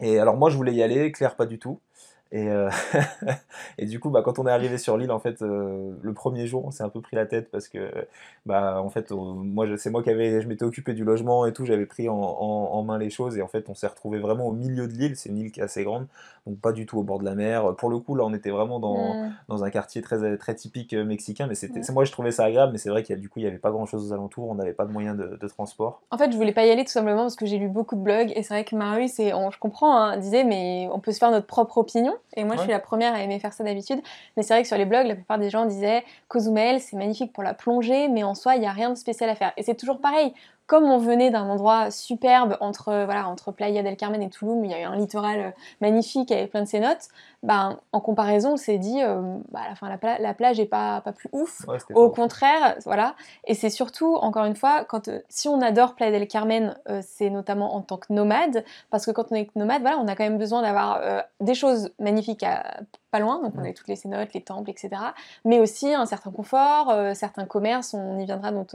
Et 0.00 0.18
alors 0.18 0.36
moi 0.36 0.50
je 0.50 0.56
voulais 0.56 0.74
y 0.74 0.82
aller, 0.82 1.12
Claire 1.12 1.36
pas 1.36 1.46
du 1.46 1.58
tout. 1.58 1.80
Et, 2.32 2.48
euh, 2.48 2.70
et 3.78 3.84
du 3.84 4.00
coup, 4.00 4.08
bah, 4.08 4.22
quand 4.24 4.38
on 4.38 4.46
est 4.46 4.50
arrivé 4.50 4.78
sur 4.78 4.96
l'île, 4.96 5.12
en 5.12 5.18
fait, 5.18 5.42
euh, 5.42 5.92
le 6.00 6.14
premier 6.14 6.46
jour, 6.46 6.64
on 6.64 6.70
s'est 6.70 6.82
un 6.82 6.88
peu 6.88 7.02
pris 7.02 7.14
la 7.14 7.26
tête 7.26 7.50
parce 7.50 7.68
que, 7.68 7.90
bah, 8.46 8.80
en 8.82 8.88
fait, 8.88 9.10
moi, 9.10 9.66
c'est 9.76 9.90
moi 9.90 10.02
qui 10.02 10.08
avais, 10.08 10.40
je 10.40 10.48
m'étais 10.48 10.64
occupé 10.64 10.94
du 10.94 11.04
logement 11.04 11.44
et 11.44 11.52
tout, 11.52 11.66
j'avais 11.66 11.84
pris 11.84 12.08
en, 12.08 12.16
en, 12.16 12.82
main 12.82 12.96
les 12.96 13.10
choses 13.10 13.36
et 13.36 13.42
en 13.42 13.48
fait, 13.48 13.68
on 13.68 13.74
s'est 13.74 13.86
retrouvé 13.86 14.18
vraiment 14.18 14.48
au 14.48 14.52
milieu 14.52 14.88
de 14.88 14.94
l'île. 14.94 15.14
C'est 15.16 15.28
une 15.28 15.36
île 15.36 15.52
qui 15.52 15.60
est 15.60 15.62
assez 15.62 15.84
grande, 15.84 16.06
donc 16.46 16.58
pas 16.58 16.72
du 16.72 16.86
tout 16.86 16.98
au 16.98 17.02
bord 17.02 17.18
de 17.18 17.26
la 17.26 17.34
mer. 17.34 17.76
Pour 17.76 17.90
le 17.90 17.98
coup, 17.98 18.14
là, 18.14 18.24
on 18.24 18.32
était 18.32 18.50
vraiment 18.50 18.80
dans, 18.80 19.14
mm. 19.14 19.34
dans 19.48 19.62
un 19.64 19.70
quartier 19.70 20.00
très, 20.00 20.38
très 20.38 20.54
typique 20.54 20.94
euh, 20.94 21.04
mexicain, 21.04 21.46
mais 21.46 21.54
c'était, 21.54 21.80
mm. 21.80 21.92
moi, 21.92 22.04
je 22.04 22.12
trouvais 22.12 22.32
ça 22.32 22.44
agréable, 22.44 22.72
mais 22.72 22.78
c'est 22.78 22.88
vrai 22.88 23.02
qu'il 23.02 23.14
y 23.14 23.18
a, 23.18 23.20
du 23.20 23.28
coup, 23.28 23.40
il 23.40 23.42
n'y 23.42 23.48
avait 23.48 23.58
pas 23.58 23.70
grand 23.70 23.84
chose 23.84 24.10
aux 24.10 24.14
alentours, 24.14 24.48
on 24.48 24.54
n'avait 24.54 24.72
pas 24.72 24.86
de 24.86 24.92
moyens 24.92 25.18
de, 25.18 25.48
transport. 25.48 26.00
En 26.10 26.16
fait, 26.16 26.32
je 26.32 26.36
voulais 26.36 26.52
pas 26.52 26.64
y 26.64 26.70
aller 26.70 26.84
tout 26.84 26.90
simplement 26.90 27.22
parce 27.22 27.36
que 27.36 27.44
j'ai 27.44 27.58
lu 27.58 27.68
beaucoup 27.68 27.94
de 27.94 28.00
blogs 28.00 28.32
et 28.34 28.42
c'est 28.42 28.54
vrai 28.54 28.64
que 28.64 28.74
Marie, 28.74 29.10
c'est, 29.10 29.28
je 29.28 29.58
comprends, 29.58 29.94
hein, 29.94 30.16
disait, 30.16 30.44
mais 30.44 30.88
on 30.90 30.98
peut 30.98 31.12
se 31.12 31.18
faire 31.18 31.30
notre 31.30 31.46
propre 31.46 31.76
opinion. 31.76 32.14
Et 32.36 32.44
moi, 32.44 32.56
je 32.56 32.62
suis 32.62 32.70
la 32.70 32.80
première 32.80 33.14
à 33.14 33.22
aimer 33.22 33.38
faire 33.38 33.52
ça 33.52 33.64
d'habitude. 33.64 34.00
Mais 34.36 34.42
c'est 34.42 34.54
vrai 34.54 34.62
que 34.62 34.68
sur 34.68 34.78
les 34.78 34.86
blogs, 34.86 35.06
la 35.06 35.14
plupart 35.14 35.38
des 35.38 35.50
gens 35.50 35.66
disaient 35.66 36.04
Cozumel, 36.28 36.80
c'est 36.80 36.96
magnifique 36.96 37.32
pour 37.32 37.42
la 37.42 37.54
plongée, 37.54 38.08
mais 38.08 38.22
en 38.22 38.34
soi, 38.34 38.56
il 38.56 38.60
n'y 38.60 38.66
a 38.66 38.72
rien 38.72 38.90
de 38.90 38.94
spécial 38.94 39.28
à 39.28 39.34
faire. 39.34 39.52
Et 39.56 39.62
c'est 39.62 39.74
toujours 39.74 40.00
pareil 40.00 40.32
comme 40.66 40.84
on 40.84 40.98
venait 40.98 41.30
d'un 41.30 41.48
endroit 41.48 41.90
superbe 41.90 42.56
entre, 42.60 43.04
voilà, 43.04 43.28
entre 43.28 43.52
Playa 43.52 43.82
del 43.82 43.96
Carmen 43.96 44.22
et 44.22 44.30
Tulum, 44.30 44.64
il 44.64 44.70
y 44.70 44.74
a 44.74 44.80
eu 44.80 44.84
un 44.84 44.96
littoral 44.96 45.40
euh, 45.40 45.50
magnifique 45.80 46.30
avec 46.30 46.50
plein 46.50 46.62
de 46.62 46.68
cénotes, 46.68 47.08
ben, 47.42 47.78
en 47.92 48.00
comparaison, 48.00 48.52
on 48.52 48.56
s'est 48.56 48.78
dit, 48.78 49.02
euh, 49.02 49.38
bah, 49.50 49.60
la, 49.68 49.74
fin, 49.74 49.88
la, 50.18 50.34
plage 50.34 50.58
n'est 50.58 50.66
pas, 50.66 51.00
pas 51.00 51.12
plus 51.12 51.28
ouf. 51.32 51.66
Au 51.94 52.10
contraire, 52.10 52.76
voilà. 52.84 53.14
Et 53.44 53.54
c'est 53.54 53.70
surtout, 53.70 54.14
encore 54.16 54.44
une 54.44 54.56
fois, 54.56 54.84
quand, 54.84 55.08
euh, 55.08 55.20
si 55.28 55.48
on 55.48 55.60
adore 55.60 55.94
Playa 55.94 56.12
del 56.12 56.28
Carmen, 56.28 56.76
c'est 57.02 57.30
notamment 57.30 57.74
en 57.74 57.82
tant 57.82 57.96
que 57.96 58.12
nomade, 58.12 58.64
parce 58.90 59.06
que 59.06 59.10
quand 59.10 59.32
on 59.32 59.34
est 59.34 59.54
nomade, 59.56 59.82
voilà, 59.82 59.98
on 59.98 60.08
a 60.08 60.14
quand 60.14 60.24
même 60.24 60.38
besoin 60.38 60.62
d'avoir 60.62 61.00
des 61.40 61.54
choses 61.54 61.90
magnifiques 61.98 62.42
à, 62.42 62.62
pas 63.12 63.20
loin, 63.20 63.40
donc 63.40 63.52
on 63.56 63.64
a 63.64 63.72
toutes 63.72 63.88
les 63.88 63.96
cénotes, 63.96 64.34
les 64.34 64.40
temples, 64.40 64.70
etc. 64.70 64.90
Mais 65.44 65.60
aussi 65.60 65.94
un 65.94 66.06
certain 66.06 66.30
confort, 66.30 66.92
certains 67.14 67.44
commerces, 67.44 67.94
on 67.94 68.18
y 68.18 68.24
viendra, 68.24 68.50
dont, 68.50 68.66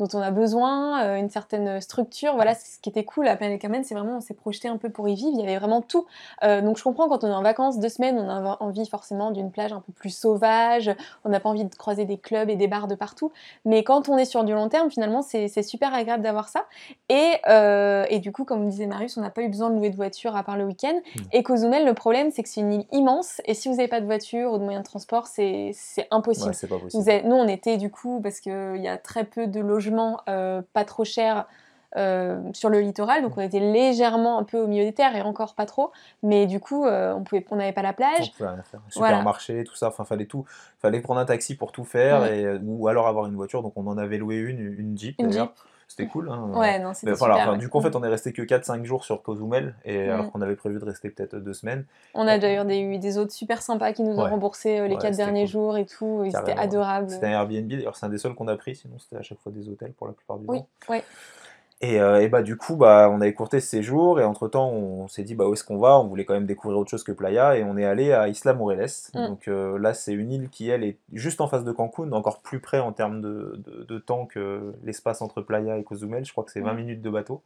dont 0.00 0.08
on 0.14 0.20
a 0.20 0.30
besoin, 0.30 1.16
une 1.16 1.30
certaine 1.30 1.80
structure. 1.80 2.34
Voilà, 2.34 2.54
ce 2.54 2.80
qui 2.80 2.88
était 2.88 3.04
cool 3.04 3.28
à 3.28 3.36
Planète 3.36 3.60
Carmen, 3.60 3.84
c'est 3.84 3.94
vraiment 3.94 4.16
on 4.16 4.20
s'est 4.20 4.34
projeté 4.34 4.68
un 4.68 4.76
peu 4.76 4.90
pour 4.90 5.08
y 5.08 5.14
vivre. 5.14 5.32
Il 5.34 5.40
y 5.40 5.42
avait 5.42 5.58
vraiment 5.58 5.82
tout. 5.82 6.06
Euh, 6.42 6.60
donc 6.60 6.78
je 6.78 6.82
comprends 6.82 7.08
quand 7.08 7.24
on 7.24 7.28
est 7.28 7.34
en 7.34 7.42
vacances 7.42 7.78
deux 7.78 7.88
semaines, 7.88 8.18
on 8.18 8.28
a 8.28 8.56
envie 8.60 8.86
forcément 8.86 9.30
d'une 9.30 9.50
plage 9.50 9.72
un 9.72 9.80
peu 9.80 9.92
plus 9.92 10.10
sauvage. 10.10 10.90
On 11.24 11.28
n'a 11.28 11.40
pas 11.40 11.48
envie 11.48 11.64
de 11.64 11.74
croiser 11.74 12.04
des 12.04 12.18
clubs 12.18 12.48
et 12.48 12.56
des 12.56 12.68
bars 12.68 12.88
de 12.88 12.94
partout. 12.94 13.32
Mais 13.64 13.84
quand 13.84 14.08
on 14.08 14.16
est 14.16 14.24
sur 14.24 14.44
du 14.44 14.52
long 14.52 14.68
terme, 14.68 14.90
finalement, 14.90 15.22
c'est 15.22 15.62
super 15.62 15.94
agréable 15.94 16.22
d'avoir 16.22 16.48
ça. 16.48 16.66
Et, 17.08 17.32
euh, 17.48 18.04
et, 18.08 18.18
du 18.18 18.32
coup, 18.32 18.44
comme 18.44 18.68
disait 18.68 18.86
Marius, 18.86 19.16
on 19.16 19.20
n'a 19.20 19.30
pas 19.30 19.42
eu 19.42 19.48
besoin 19.48 19.70
de 19.70 19.76
louer 19.76 19.90
de 19.90 19.96
voiture 19.96 20.36
à 20.36 20.42
part 20.42 20.56
le 20.56 20.64
week-end. 20.64 20.98
Et 21.32 21.42
Cozumel, 21.42 21.84
le 21.84 21.94
problème, 21.94 22.30
c'est 22.30 22.42
que 22.42 22.48
c'est 22.48 22.60
une 22.60 22.72
île 22.72 22.86
immense. 22.92 23.40
Et 23.44 23.54
si 23.54 23.68
vous 23.68 23.80
n'avez 23.82 23.90
pas 23.90 24.00
de 24.00 24.06
voiture 24.06 24.52
ou 24.52 24.58
de 24.58 24.64
moyen 24.64 24.80
de 24.80 24.84
transport, 24.84 25.26
c'est 25.26 25.74
impossible. 26.10 26.54
Vous 26.92 27.04
nous, 27.24 27.36
on 27.36 27.48
était 27.48 27.76
du 27.76 27.90
coup, 27.90 28.20
parce 28.22 28.40
qu'il 28.40 28.80
y 28.80 28.88
a 28.88 28.96
très 28.96 29.24
peu 29.24 29.46
de 29.46 29.60
logements 29.60 30.20
euh, 30.28 30.62
pas 30.72 30.84
trop 30.84 31.04
chers 31.04 31.46
euh, 31.96 32.40
sur 32.54 32.70
le 32.70 32.80
littoral, 32.80 33.22
donc 33.22 33.36
on 33.36 33.42
était 33.42 33.60
légèrement 33.60 34.38
un 34.38 34.44
peu 34.44 34.58
au 34.58 34.66
milieu 34.66 34.82
des 34.82 34.94
terres 34.94 35.14
et 35.14 35.20
encore 35.20 35.54
pas 35.54 35.66
trop, 35.66 35.92
mais 36.22 36.46
du 36.46 36.58
coup 36.58 36.86
euh, 36.86 37.12
on 37.12 37.22
pouvait, 37.22 37.44
on 37.50 37.56
n'avait 37.56 37.72
pas 37.72 37.82
la 37.82 37.92
plage. 37.92 38.32
On 38.40 38.44
pouvait 38.44 38.62
Supermarché, 38.88 39.64
tout 39.64 39.74
ça, 39.74 39.88
enfin 39.88 40.04
fallait 40.04 40.24
tout, 40.24 40.46
fallait 40.78 41.02
prendre 41.02 41.20
un 41.20 41.26
taxi 41.26 41.54
pour 41.54 41.70
tout 41.70 41.84
faire 41.84 42.24
et, 42.24 42.56
ou 42.64 42.88
alors 42.88 43.08
avoir 43.08 43.26
une 43.26 43.34
voiture, 43.34 43.62
donc 43.62 43.74
on 43.76 43.86
en 43.88 43.98
avait 43.98 44.16
loué 44.16 44.36
une, 44.36 44.74
une 44.78 44.96
Jeep. 44.96 45.20
C'était 45.92 46.06
cool. 46.06 46.30
Hein. 46.30 46.48
Ouais, 46.54 46.78
non, 46.78 46.94
c'était 46.94 47.14
super. 47.14 47.58
Du 47.58 47.68
coup, 47.68 47.76
en 47.76 47.82
fait, 47.82 47.94
on 47.94 48.02
est 48.02 48.08
resté 48.08 48.32
que 48.32 48.40
4-5 48.40 48.84
jours 48.84 49.04
sur 49.04 49.22
Cozumel, 49.22 49.74
et, 49.84 50.08
alors 50.08 50.32
qu'on 50.32 50.40
avait 50.40 50.56
prévu 50.56 50.78
de 50.78 50.84
rester 50.84 51.10
peut-être 51.10 51.36
2 51.36 51.52
semaines. 51.52 51.84
On 52.14 52.26
a 52.26 52.38
d'ailleurs 52.38 52.66
eu 52.66 52.98
des 52.98 53.18
autres 53.18 53.32
super 53.32 53.60
sympas 53.60 53.92
qui 53.92 54.02
nous 54.02 54.18
ont 54.18 54.24
remboursé 54.24 54.88
les 54.88 54.96
4 54.96 55.16
derniers 55.16 55.46
jours 55.46 55.76
et 55.76 55.84
tout. 55.84 56.24
C'était 56.34 56.58
adorable. 56.58 57.10
C'était 57.10 57.26
un 57.26 57.32
Airbnb, 57.32 57.68
d'ailleurs, 57.68 57.96
c'est 57.96 58.06
un 58.06 58.08
des 58.08 58.18
seuls 58.18 58.34
qu'on 58.34 58.48
a 58.48 58.56
pris, 58.56 58.74
sinon 58.74 58.98
c'était 58.98 59.16
à 59.16 59.22
chaque 59.22 59.38
fois 59.40 59.52
des 59.52 59.68
hôtels 59.68 59.92
pour 59.92 60.06
la 60.06 60.14
plupart 60.14 60.38
du 60.38 60.46
temps. 60.46 60.52
Oui, 60.52 60.60
ouais. 60.88 61.04
Euh, 61.84 62.20
et, 62.20 62.28
bah 62.28 62.42
du 62.42 62.56
coup 62.56 62.76
bah 62.76 63.10
on 63.10 63.20
a 63.20 63.26
écourté 63.26 63.58
ce 63.58 63.66
séjour 63.66 64.20
et 64.20 64.24
entre 64.24 64.46
temps 64.46 64.70
on, 64.70 65.08
s'est 65.08 65.24
dit 65.24 65.34
bah 65.34 65.48
où 65.48 65.52
est-ce 65.52 65.64
qu'on 65.64 65.78
va? 65.78 65.98
On 65.98 66.06
voulait 66.06 66.24
quand 66.24 66.34
même 66.34 66.46
découvrir 66.46 66.78
autre 66.78 66.90
chose 66.90 67.02
que 67.02 67.10
Playa 67.10 67.56
et 67.56 67.64
on 67.64 67.76
est 67.76 67.84
allé 67.84 68.12
à 68.12 68.28
Isla 68.28 68.54
Moreles. 68.54 68.86
Mm. 69.14 69.26
Donc 69.26 69.48
euh, 69.48 69.78
là 69.78 69.92
c'est 69.92 70.12
une 70.12 70.30
île 70.30 70.48
qui 70.48 70.68
elle 70.68 70.84
est 70.84 70.98
juste 71.12 71.40
en 71.40 71.48
face 71.48 71.64
de 71.64 71.72
Cancun, 71.72 72.12
encore 72.12 72.40
plus 72.40 72.60
près 72.60 72.78
en 72.78 72.92
termes 72.92 73.20
de, 73.20 73.60
de, 73.88 73.98
temps 73.98 74.26
que 74.26 74.74
l'espace 74.84 75.22
entre 75.22 75.42
Playa 75.42 75.76
et 75.76 75.82
Cozumel. 75.82 76.24
Je 76.24 76.30
crois 76.30 76.44
que 76.44 76.52
c'est 76.52 76.60
20 76.60 76.72
mm. 76.72 76.76
minutes 76.76 77.02
de 77.02 77.10
bateau. 77.10 77.42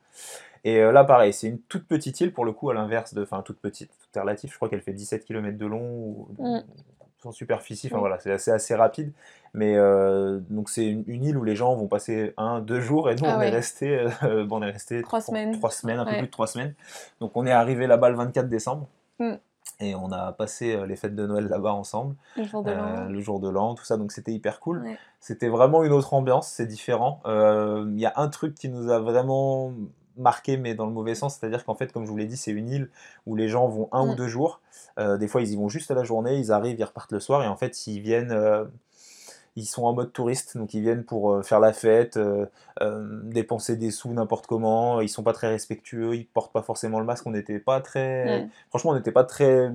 Et 0.64 0.80
euh, 0.80 0.92
là 0.92 1.04
pareil 1.04 1.32
c'est 1.32 1.48
une 1.48 1.60
toute 1.60 1.86
petite 1.86 2.20
île 2.20 2.32
pour 2.32 2.44
le 2.44 2.52
coup 2.52 2.68
à 2.68 2.74
l'inverse 2.74 3.14
de, 3.14 3.22
enfin 3.22 3.40
toute 3.40 3.58
petite, 3.58 3.90
tout 3.90 4.18
est 4.18 4.20
relatif. 4.20 4.52
Je 4.52 4.56
crois 4.56 4.68
qu'elle 4.68 4.82
fait 4.82 4.92
17 4.92 5.24
km 5.24 5.56
de 5.56 5.66
long. 5.66 5.80
Ou, 5.80 6.28
mm 6.38 6.60
superficie. 7.32 7.88
Enfin 7.88 7.98
voilà, 7.98 8.18
c'est 8.18 8.32
assez, 8.32 8.50
assez 8.50 8.74
rapide. 8.74 9.12
Mais 9.54 9.74
euh, 9.76 10.40
donc 10.50 10.68
c'est 10.68 10.86
une, 10.86 11.24
île 11.24 11.38
où 11.38 11.44
les 11.44 11.56
gens 11.56 11.74
vont 11.74 11.88
passer 11.88 12.34
un, 12.36 12.60
deux 12.60 12.80
jours 12.80 13.08
et 13.10 13.14
nous 13.14 13.24
ah 13.24 13.36
on, 13.38 13.40
est 13.40 13.48
resté, 13.48 14.06
euh, 14.22 14.44
bon, 14.46 14.58
on 14.58 14.62
est 14.62 14.70
resté 14.70 15.02
trois 15.02 15.20
semaines, 15.20 15.56
trois 15.56 15.70
semaines, 15.70 15.98
un 15.98 16.04
peu 16.04 16.12
plus 16.12 16.26
de 16.26 16.30
trois 16.30 16.46
semaines. 16.46 16.74
Donc 17.20 17.32
on 17.36 17.46
est 17.46 17.52
arrivé 17.52 17.86
là-bas 17.86 18.10
le 18.10 18.16
24 18.16 18.48
décembre. 18.48 18.86
Mm. 19.18 19.34
Et 19.80 19.94
on 19.94 20.12
a 20.12 20.32
passé 20.32 20.74
euh, 20.74 20.86
les 20.86 20.96
fêtes 20.96 21.14
de 21.14 21.26
Noël 21.26 21.48
là-bas 21.48 21.72
ensemble, 21.72 22.16
le 22.36 22.44
jour 22.44 22.62
de 22.62 22.70
l'an, 22.70 23.08
le 23.08 23.20
jour 23.20 23.40
de 23.40 23.48
l'an, 23.48 23.74
tout 23.74 23.84
ça, 23.84 23.96
donc 23.96 24.12
c'était 24.12 24.32
hyper 24.32 24.60
cool. 24.60 24.84
C'était 25.20 25.48
vraiment 25.48 25.84
une 25.84 25.92
autre 25.92 26.14
ambiance, 26.14 26.48
c'est 26.48 26.66
différent. 26.66 27.20
Il 27.26 27.98
y 28.00 28.06
a 28.06 28.12
un 28.16 28.28
truc 28.28 28.54
qui 28.54 28.68
nous 28.68 28.90
a 28.90 28.98
vraiment 28.98 29.72
marqué, 30.16 30.56
mais 30.56 30.74
dans 30.74 30.86
le 30.86 30.92
mauvais 30.92 31.14
sens. 31.14 31.36
C'est-à-dire 31.38 31.64
qu'en 31.64 31.74
fait, 31.74 31.92
comme 31.92 32.04
je 32.04 32.10
vous 32.10 32.16
l'ai 32.16 32.26
dit, 32.26 32.36
c'est 32.36 32.50
une 32.50 32.68
île 32.68 32.90
où 33.26 33.36
les 33.36 33.48
gens 33.48 33.68
vont 33.68 33.88
un 33.92 34.06
ou 34.06 34.12
mm. 34.12 34.16
deux 34.16 34.28
jours. 34.28 34.60
Euh, 34.98 35.16
des 35.16 35.28
fois, 35.28 35.42
ils 35.42 35.52
y 35.52 35.56
vont 35.56 35.68
juste 35.68 35.90
à 35.90 35.94
la 35.94 36.04
journée, 36.04 36.36
ils 36.36 36.52
arrivent, 36.52 36.78
ils 36.78 36.84
repartent 36.84 37.12
le 37.12 37.20
soir, 37.20 37.42
et 37.42 37.48
en 37.48 37.56
fait, 37.56 37.86
ils 37.86 38.00
viennent. 38.00 38.32
Euh, 38.32 38.64
ils 39.58 39.64
sont 39.64 39.84
en 39.84 39.94
mode 39.94 40.12
touriste, 40.12 40.58
donc 40.58 40.74
ils 40.74 40.82
viennent 40.82 41.04
pour 41.04 41.32
euh, 41.32 41.42
faire 41.42 41.60
la 41.60 41.72
fête, 41.72 42.18
dépenser 43.22 43.76
des 43.76 43.90
sous 43.90 44.12
n'importe 44.12 44.46
comment. 44.46 45.00
Ils 45.00 45.08
sont 45.08 45.22
pas 45.22 45.32
très 45.32 45.48
respectueux, 45.48 46.14
ils 46.14 46.26
portent 46.26 46.52
pas 46.52 46.60
forcément 46.60 47.00
le 47.00 47.06
masque. 47.06 47.26
On 47.26 47.30
n'était 47.30 47.58
pas 47.58 47.80
très, 47.80 48.50
franchement, 48.68 48.90
on 48.90 48.94
n'était 48.96 49.12
pas 49.12 49.24
très 49.24 49.72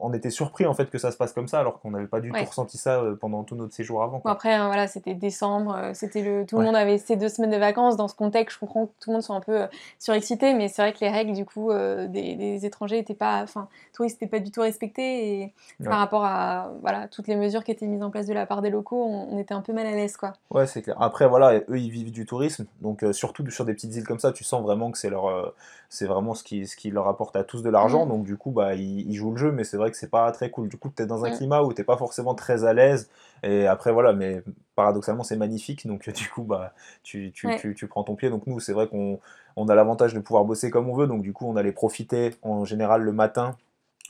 on 0.00 0.12
était 0.12 0.30
surpris 0.30 0.66
en 0.66 0.74
fait 0.74 0.90
que 0.90 0.98
ça 0.98 1.10
se 1.10 1.16
passe 1.16 1.32
comme 1.32 1.48
ça 1.48 1.60
alors 1.60 1.80
qu'on 1.80 1.90
n'avait 1.90 2.06
pas 2.06 2.20
du 2.20 2.30
tout 2.30 2.44
ressenti 2.44 2.78
ça 2.78 3.00
euh, 3.00 3.14
pendant 3.14 3.44
tout 3.44 3.54
notre 3.54 3.74
séjour 3.74 4.02
avant. 4.02 4.20
après 4.24 4.54
hein, 4.54 4.66
voilà 4.66 4.88
c'était 4.88 5.14
décembre, 5.14 5.76
euh, 5.76 5.90
c'était 5.94 6.22
le 6.22 6.46
tout 6.46 6.58
le 6.58 6.64
monde 6.64 6.76
avait 6.76 6.98
ses 6.98 7.16
deux 7.16 7.28
semaines 7.28 7.50
de 7.50 7.56
vacances 7.56 7.96
dans 7.96 8.08
ce 8.08 8.14
contexte. 8.14 8.54
Je 8.54 8.60
comprends 8.60 8.86
que 8.86 8.92
tout 9.00 9.10
le 9.10 9.14
monde 9.14 9.22
soit 9.22 9.36
un 9.36 9.40
peu 9.40 9.62
euh, 9.62 9.66
surexcité, 9.98 10.54
mais 10.54 10.68
c'est 10.68 10.82
vrai 10.82 10.92
que 10.92 11.00
les 11.00 11.10
règles 11.10 11.32
du 11.32 11.44
coup 11.44 11.70
des, 11.72 12.64
étrangers 12.64 12.98
étaient 12.98 13.14
pas, 13.14 13.42
enfin 13.42 13.68
touristes 13.92 14.20
n'étaient 14.20 14.38
pas 14.38 14.42
du 14.42 14.50
tout 14.50 14.60
respectées 14.60 15.42
et 15.42 15.54
par 15.84 15.98
rapport 15.98 16.24
à 16.24 16.70
voilà 16.80 17.08
toutes 17.08 17.28
les 17.28 17.36
mesures 17.36 17.64
qui 17.64 17.70
étaient 17.70 17.86
mises 17.86 18.02
en 18.02 18.10
place 18.10 18.26
de 18.26 18.34
la 18.34 18.46
part 18.46 18.62
des 18.62 18.70
locaux, 18.70 19.04
on, 19.04 19.38
était 19.38 19.54
un 19.54 19.62
peu 19.62 19.72
mal 19.72 19.86
à 19.86 19.92
l'aise 19.92 20.16
quoi. 20.16 20.32
Ouais 20.50 20.66
c'est 20.66 20.82
clair. 20.82 20.96
Après 21.00 21.28
voilà 21.28 21.58
eux 21.68 21.78
ils 21.78 21.90
vivent 21.90 22.12
du 22.12 22.26
tourisme 22.26 22.66
donc 22.80 23.04
surtout 23.12 23.48
sur 23.50 23.64
des 23.64 23.74
petites 23.74 23.94
îles 23.94 24.06
comme 24.06 24.18
ça 24.18 24.32
tu 24.32 24.44
sens 24.44 24.62
vraiment 24.62 24.90
que 24.90 24.98
c'est 24.98 25.10
leur 25.10 25.54
c'est 25.88 26.06
vraiment 26.06 26.34
ce 26.34 26.44
qui 26.44 26.66
ce 26.66 26.76
qui 26.76 26.90
leur 26.90 27.08
apporte 27.08 27.36
à 27.36 27.44
tous 27.44 27.62
de 27.62 27.70
l'argent 27.70 28.06
mmh. 28.06 28.08
donc 28.08 28.24
du 28.24 28.36
coup 28.36 28.50
bah 28.50 28.74
ils 28.74 29.14
jouent 29.14 29.32
le 29.32 29.36
jeu 29.36 29.52
mais 29.52 29.64
c'est 29.64 29.76
vrai 29.76 29.89
que 29.90 29.96
c'est 29.96 30.10
pas 30.10 30.30
très 30.32 30.50
cool. 30.50 30.68
Du 30.68 30.76
coup, 30.76 30.90
tu 30.94 31.02
es 31.02 31.06
dans 31.06 31.24
un 31.24 31.30
climat 31.30 31.62
où 31.62 31.72
t'es 31.72 31.84
pas 31.84 31.96
forcément 31.96 32.34
très 32.34 32.64
à 32.64 32.72
l'aise. 32.72 33.10
Et 33.42 33.66
après, 33.66 33.92
voilà, 33.92 34.12
mais 34.12 34.42
paradoxalement, 34.74 35.22
c'est 35.22 35.36
magnifique. 35.36 35.86
Donc, 35.86 36.08
du 36.12 36.28
coup, 36.28 36.42
bah, 36.44 36.74
tu, 37.02 37.32
tu, 37.32 37.48
tu, 37.56 37.74
tu 37.74 37.86
prends 37.88 38.04
ton 38.04 38.14
pied. 38.16 38.30
Donc, 38.30 38.46
nous, 38.46 38.60
c'est 38.60 38.72
vrai 38.72 38.88
qu'on 38.88 39.20
on 39.56 39.68
a 39.68 39.74
l'avantage 39.74 40.14
de 40.14 40.20
pouvoir 40.20 40.44
bosser 40.44 40.70
comme 40.70 40.88
on 40.88 40.94
veut. 40.96 41.06
Donc, 41.06 41.22
du 41.22 41.32
coup, 41.32 41.46
on 41.46 41.56
allait 41.56 41.72
profiter 41.72 42.34
en 42.42 42.64
général 42.64 43.02
le 43.02 43.12
matin 43.12 43.56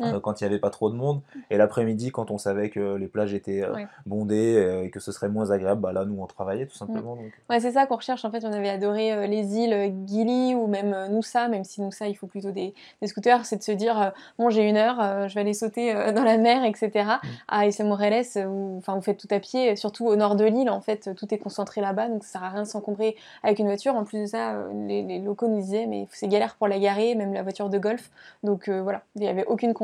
euh, 0.00 0.16
mm. 0.16 0.20
quand 0.20 0.40
il 0.40 0.44
n'y 0.44 0.48
avait 0.48 0.58
pas 0.58 0.70
trop 0.70 0.90
de 0.90 0.94
monde. 0.94 1.20
Et 1.50 1.56
l'après-midi, 1.56 2.10
quand 2.10 2.30
on 2.30 2.38
savait 2.38 2.70
que 2.70 2.96
les 2.96 3.08
plages 3.08 3.34
étaient 3.34 3.62
euh, 3.62 3.84
bondées 4.06 4.56
euh, 4.56 4.84
et 4.84 4.90
que 4.90 5.00
ce 5.00 5.12
serait 5.12 5.28
moins 5.28 5.50
agréable, 5.50 5.80
bah 5.80 5.92
là, 5.92 6.04
nous, 6.04 6.20
on 6.20 6.26
travaillait 6.26 6.66
tout 6.66 6.76
simplement. 6.76 7.16
Mm. 7.16 7.30
Ouais, 7.50 7.60
c'est 7.60 7.72
ça 7.72 7.86
qu'on 7.86 7.96
recherche. 7.96 8.24
En 8.24 8.30
fait, 8.30 8.44
on 8.44 8.52
avait 8.52 8.70
adoré 8.70 9.26
les 9.28 9.56
îles 9.56 9.94
Gili 10.06 10.54
ou 10.54 10.66
même 10.66 11.08
Noussa, 11.10 11.48
même 11.48 11.64
si 11.64 11.80
Noussa, 11.82 12.08
il 12.08 12.14
faut 12.14 12.26
plutôt 12.26 12.50
des, 12.50 12.74
des 13.00 13.08
scooters. 13.08 13.44
C'est 13.44 13.56
de 13.56 13.62
se 13.62 13.72
dire, 13.72 14.12
bon, 14.38 14.50
j'ai 14.50 14.68
une 14.68 14.76
heure, 14.76 15.28
je 15.28 15.34
vais 15.34 15.40
aller 15.40 15.54
sauter 15.54 15.92
dans 16.14 16.24
la 16.24 16.38
mer, 16.38 16.64
etc. 16.64 16.90
Mm. 16.94 17.26
À 17.48 17.66
Issa 17.66 17.84
Moreles, 17.84 18.24
enfin, 18.78 18.94
vous 18.94 19.02
faites 19.02 19.18
tout 19.18 19.28
à 19.30 19.40
pied, 19.40 19.76
surtout 19.76 20.06
au 20.06 20.16
nord 20.16 20.36
de 20.36 20.44
l'île, 20.44 20.70
en 20.70 20.80
fait, 20.80 21.14
tout 21.16 21.32
est 21.34 21.38
concentré 21.38 21.80
là-bas, 21.80 22.08
donc 22.08 22.24
ça 22.24 22.32
sert 22.32 22.44
à 22.44 22.50
rien 22.50 22.62
de 22.62 22.68
s'encombrer 22.68 23.16
avec 23.42 23.58
une 23.58 23.66
voiture. 23.66 23.94
En 23.94 24.04
plus 24.04 24.20
de 24.20 24.26
ça, 24.26 24.54
les, 24.74 25.02
les 25.02 25.18
locaux 25.18 25.48
nous 25.48 25.60
disaient, 25.60 25.86
mais 25.86 26.06
c'est 26.12 26.28
galère 26.28 26.56
pour 26.56 26.68
la 26.68 26.78
garer, 26.78 27.14
même 27.14 27.32
la 27.32 27.42
voiture 27.42 27.68
de 27.68 27.78
golf. 27.78 28.10
Donc 28.42 28.68
voilà, 28.68 29.02
il 29.16 29.22
n'y 29.22 29.28
avait 29.28 29.46
aucune 29.46 29.74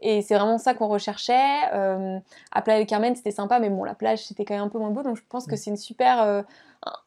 et 0.00 0.22
c'est 0.22 0.34
vraiment 0.34 0.58
ça 0.58 0.74
qu'on 0.74 0.88
recherchait. 0.88 1.72
Euh, 1.74 2.18
à 2.52 2.62
Playa 2.62 2.80
del 2.80 2.86
Carmen, 2.86 3.14
c'était 3.14 3.30
sympa, 3.30 3.58
mais 3.58 3.70
bon, 3.70 3.84
la 3.84 3.94
plage, 3.94 4.26
c'était 4.26 4.44
quand 4.44 4.54
même 4.54 4.64
un 4.64 4.68
peu 4.68 4.78
moins 4.78 4.90
beau. 4.90 5.02
Donc 5.02 5.16
je 5.16 5.22
pense 5.28 5.46
que 5.46 5.54
mm. 5.54 5.58
c'est 5.58 5.70
une 5.70 5.76
super. 5.76 6.22
Euh, 6.22 6.42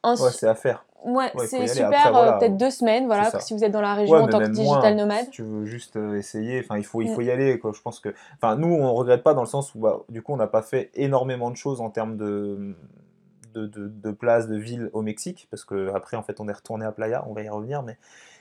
ouais, 0.04 0.30
c'est 0.32 0.48
à 0.48 0.54
faire. 0.54 0.84
Ouais, 1.04 1.30
c'est 1.46 1.66
super, 1.66 2.16
euh, 2.16 2.38
peut-être 2.38 2.56
deux 2.56 2.70
semaines, 2.70 3.04
voilà, 3.04 3.30
si 3.38 3.52
vous 3.52 3.62
êtes 3.62 3.72
dans 3.72 3.82
la 3.82 3.92
région 3.92 4.16
en 4.16 4.26
tant 4.26 4.38
que 4.38 4.46
digital 4.46 4.96
nomade. 4.96 5.26
Si 5.26 5.30
tu 5.30 5.42
veux 5.42 5.66
juste 5.66 5.96
essayer, 5.96 6.60
enfin, 6.60 6.78
il 6.78 6.84
faut, 6.84 7.02
il 7.02 7.10
faut 7.10 7.20
y 7.20 7.30
aller, 7.30 7.58
quoi. 7.58 7.72
Je 7.74 7.82
pense 7.82 8.00
que, 8.00 8.14
enfin, 8.36 8.56
nous, 8.56 8.74
on 8.74 8.94
regrette 8.94 9.22
pas 9.22 9.34
dans 9.34 9.42
le 9.42 9.46
sens 9.46 9.74
où, 9.74 9.80
bah, 9.80 10.00
du 10.08 10.22
coup, 10.22 10.32
on 10.32 10.38
n'a 10.38 10.46
pas 10.46 10.62
fait 10.62 10.90
énormément 10.94 11.50
de 11.50 11.56
choses 11.56 11.82
en 11.82 11.90
termes 11.90 12.16
de 12.16 12.74
de, 13.54 13.66
de, 13.66 13.88
de 13.88 14.10
places, 14.10 14.48
de 14.48 14.56
villes 14.56 14.90
au 14.92 15.02
Mexique, 15.02 15.48
parce 15.50 15.64
qu'après, 15.64 16.16
en 16.16 16.22
fait, 16.22 16.40
on 16.40 16.48
est 16.48 16.52
retourné 16.52 16.84
à 16.84 16.92
Playa, 16.92 17.24
on 17.28 17.32
va 17.32 17.42
y 17.42 17.48
revenir, 17.48 17.82
mais, 17.82 17.96